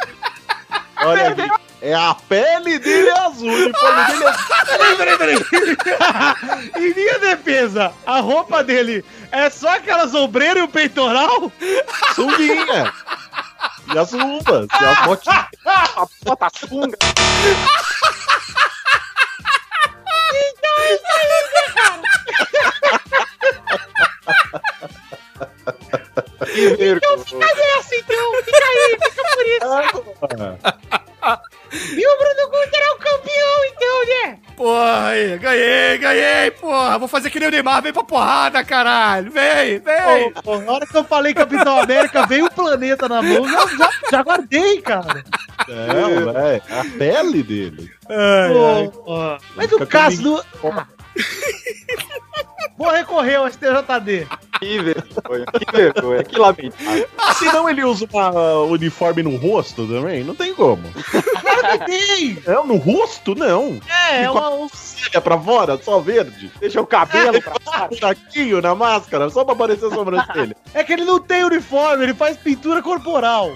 Olha 1.01 1.29
aqui. 1.29 1.64
É 1.85 1.93
a 1.93 2.15
pele 2.15 2.79
dele 2.79 3.09
é 3.09 3.19
azul. 3.19 3.47
Uniforme 3.47 4.05
dele 4.07 4.23
é. 4.25 4.33
Peraí, 4.65 4.95
peraí, 4.97 5.17
peraí. 5.19 5.37
em 6.83 6.95
minha 6.95 7.19
defesa, 7.19 7.93
a 8.07 8.21
roupa 8.21 8.63
dele 8.63 9.05
é 9.31 9.51
só 9.51 9.75
aquelas 9.75 10.15
ombreiras 10.15 10.57
e 10.57 10.61
o 10.61 10.67
peitoral? 10.67 11.51
Sunguinha. 12.15 12.91
E 13.93 13.99
as 13.99 14.11
luvas. 14.13 14.67
E 14.81 14.83
as 14.83 15.05
botinhas. 15.05 15.45
A 15.67 16.07
bota 16.23 16.49
sunga. 16.57 16.97
Que 26.51 26.69
vergonha. 26.77 27.45
Essa 27.77 27.95
então! 27.95 28.43
Fica 28.43 28.65
aí, 28.65 28.97
fica 29.03 29.23
por 29.35 29.45
isso! 29.45 31.14
E 31.73 32.07
o 32.07 32.17
Bruno 32.17 32.49
Guter 32.51 32.81
é 32.81 32.91
o 32.91 32.97
campeão, 32.97 33.65
então, 33.73 34.05
né? 34.05 34.39
Porra, 34.55 35.07
aí, 35.07 35.37
ganhei, 35.37 35.97
ganhei, 35.97 36.51
porra. 36.51 36.97
Vou 36.97 37.07
fazer 37.07 37.29
que 37.29 37.39
nem 37.39 37.49
o 37.49 37.51
Neymar, 37.51 37.81
vem 37.81 37.91
pra 37.91 38.03
porrada, 38.03 38.63
caralho. 38.63 39.31
Vem, 39.31 39.79
vem. 39.79 40.31
Pô, 40.31 40.41
pô, 40.41 40.57
na 40.59 40.71
hora 40.71 40.85
que 40.85 40.95
eu 40.95 41.03
falei 41.03 41.33
Capitão 41.33 41.81
América, 41.81 42.25
veio 42.25 42.45
o 42.45 42.51
planeta 42.51 43.09
na 43.09 43.21
mão, 43.21 43.47
já, 43.49 43.67
já, 43.77 43.89
já 44.11 44.23
guardei, 44.23 44.81
cara. 44.81 45.23
Não, 45.67 46.33
velho. 46.33 46.63
É 46.69 46.79
a 46.79 46.85
pele 46.97 47.43
dele. 47.43 47.91
Pô, 48.07 48.91
pô. 49.03 49.37
Mas 49.55 49.71
o 49.71 49.85
caso 49.85 50.21
do... 50.21 50.45
Ah. 50.63 50.87
Vou 52.77 52.91
recorrer 52.91 53.35
ao 53.35 53.49
STJD. 53.49 54.27
Que 54.59 54.79
vergonha. 54.79 55.45
Que 55.45 55.71
vergonha. 55.71 56.23
Que 56.23 56.37
lamentável. 56.37 57.09
Se 57.35 57.45
não 57.45 57.69
ele 57.69 57.83
usa 57.83 58.07
uma 58.11 58.63
uniforme 58.63 59.23
no 59.23 59.35
rosto 59.35 59.87
também, 59.87 60.23
não 60.23 60.35
tem 60.35 60.53
como. 60.53 60.83
Claro 60.91 61.79
que 61.79 61.85
tem! 61.85 62.37
É, 62.45 62.53
no 62.63 62.77
rosto, 62.77 63.35
não. 63.35 63.79
É, 63.89 64.23
é 64.23 64.31
uma... 64.31 64.49
Olha 64.49 65.21
pra 65.21 65.37
fora, 65.39 65.79
só 65.81 65.99
verde. 65.99 66.51
Deixa 66.59 66.81
o 66.81 66.87
cabelo 66.87 67.41
pra 67.41 67.53
Um 67.85 67.95
buraquinho 67.95 68.61
na 68.61 68.73
máscara, 68.75 69.29
só 69.29 69.43
pra 69.43 69.53
aparecer 69.53 69.85
a 69.85 69.95
sobrancelha. 69.95 70.55
É 70.73 70.83
que 70.83 70.93
ele 70.93 71.05
não 71.05 71.19
tem 71.19 71.43
uniforme, 71.43 72.03
ele 72.03 72.13
faz 72.13 72.37
pintura 72.37 72.81
corporal. 72.81 73.51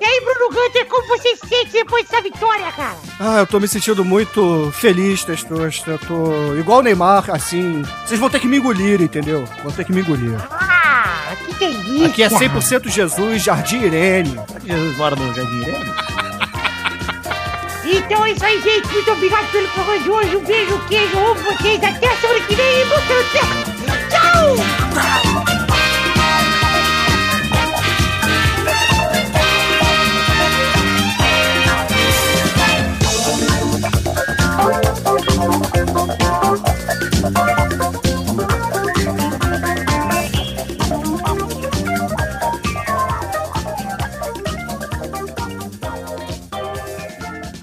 E 0.00 0.04
aí, 0.04 0.20
Bruno 0.20 0.50
Gunter, 0.50 0.86
como 0.86 1.06
você 1.08 1.36
se 1.36 1.48
sente 1.48 1.72
depois 1.72 2.06
dessa 2.06 2.22
vitória, 2.22 2.70
cara? 2.72 2.96
Ah, 3.18 3.38
eu 3.38 3.46
tô 3.46 3.58
me 3.58 3.66
sentindo 3.66 4.04
muito 4.04 4.70
feliz, 4.72 5.24
Testosta. 5.24 5.92
Eu 5.92 5.98
tô 5.98 6.54
igual 6.56 6.78
o 6.78 6.82
Neymar, 6.82 7.30
assim. 7.30 7.82
Vocês 8.04 8.18
vão 8.20 8.30
ter 8.30 8.40
que 8.40 8.46
me 8.46 8.58
engolir, 8.58 9.00
entendeu? 9.00 9.44
Vão 9.62 9.72
ter 9.72 9.84
que 9.84 9.92
me 9.92 10.00
engolir. 10.00 10.38
Ah, 10.50 11.32
que 11.44 11.54
delícia! 11.54 12.06
Aqui 12.06 12.22
é 12.22 12.28
100% 12.28 12.88
Jesus, 12.88 13.42
Jardim 13.42 13.82
Irene. 13.82 14.38
Jesus 14.64 14.96
mora 14.96 15.16
no 15.16 15.34
Jardim 15.34 15.60
Irene? 15.62 15.94
Então 17.90 18.22
é 18.22 18.32
isso 18.32 18.44
aí, 18.44 18.60
gente. 18.60 18.86
Muito 18.88 19.10
obrigado 19.12 19.50
pelo 19.50 19.66
programa 19.68 19.98
de 20.00 20.10
hoje. 20.10 20.36
Um 20.36 20.44
beijo, 20.44 20.74
um 20.74 20.86
queijo, 20.88 21.18
amo 21.18 21.34
vocês. 21.36 21.82
Até 21.82 22.06
a 22.06 22.16
semana 22.16 22.40
que 22.40 22.54
vem. 22.54 22.84
Você... 22.84 23.38
Tchau! 24.10 25.67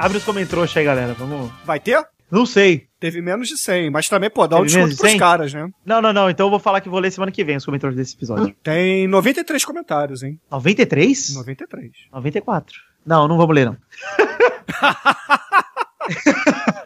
Abre 0.05 0.19
os 0.19 0.23
comentários 0.23 0.77
aí, 0.77 0.85
galera. 0.85 1.15
Vamos. 1.15 1.51
Vai 1.63 1.79
ter? 1.79 1.99
Não 2.29 2.45
sei. 2.45 2.87
Teve 2.99 3.23
menos 3.23 3.47
de 3.47 3.57
100, 3.57 3.89
mas 3.89 4.07
também, 4.07 4.29
pô, 4.29 4.45
dá 4.45 4.57
um 4.57 4.59
Teve 4.59 4.67
desconto 4.67 4.83
menos 4.83 4.95
de 4.97 5.01
pros 5.01 5.09
100? 5.09 5.19
caras, 5.19 5.51
né? 5.51 5.67
Não, 5.83 5.99
não, 5.99 6.13
não. 6.13 6.29
Então 6.29 6.45
eu 6.45 6.51
vou 6.51 6.59
falar 6.59 6.79
que 6.79 6.87
vou 6.87 6.99
ler 6.99 7.09
semana 7.09 7.31
que 7.31 7.43
vem 7.43 7.57
os 7.57 7.65
comentários 7.65 7.97
desse 7.97 8.13
episódio. 8.13 8.55
Tem 8.61 9.07
93 9.07 9.65
comentários, 9.65 10.21
hein? 10.21 10.39
93? 10.51 11.33
93. 11.33 11.91
94. 12.13 12.75
Não, 13.03 13.27
não 13.27 13.35
vamos 13.35 13.55
ler, 13.55 13.65
não. 13.65 13.77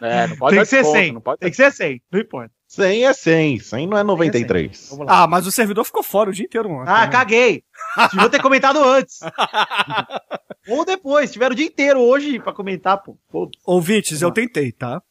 É, 0.00 0.26
não 0.28 0.36
pode 0.36 0.56
Tem 0.56 0.64
que 0.64 0.70
ser 0.70 0.76
desconto, 0.76 0.98
100. 0.98 1.12
Não 1.12 1.20
pode 1.20 1.40
Tem 1.40 1.50
que 1.50 1.56
ser 1.56 1.70
100. 1.70 2.02
Não 2.10 2.20
importa. 2.20 2.50
100 2.66 3.04
é 3.04 3.12
100, 3.12 3.58
100 3.58 3.86
não 3.86 3.98
é 3.98 4.02
93. 4.02 4.88
Vamos 4.90 5.06
lá. 5.06 5.22
Ah, 5.22 5.26
mas 5.26 5.46
o 5.46 5.52
servidor 5.52 5.84
ficou 5.84 6.02
fora 6.02 6.30
o 6.30 6.32
dia 6.32 6.46
inteiro 6.46 6.70
ontem. 6.70 6.90
Ah, 6.90 7.06
né? 7.06 7.08
caguei. 7.08 7.64
Devia 8.12 8.28
ter 8.28 8.42
comentado 8.42 8.82
antes. 8.82 9.20
Ou 10.68 10.84
depois. 10.84 11.32
Tiveram 11.32 11.52
o 11.52 11.56
dia 11.56 11.66
inteiro 11.66 12.00
hoje 12.00 12.38
pra 12.38 12.52
comentar, 12.52 13.02
pô. 13.02 13.16
Pô, 13.30 13.50
Ouvintes, 13.64 14.22
eu 14.22 14.30
tentei, 14.30 14.72
tá? 14.72 15.02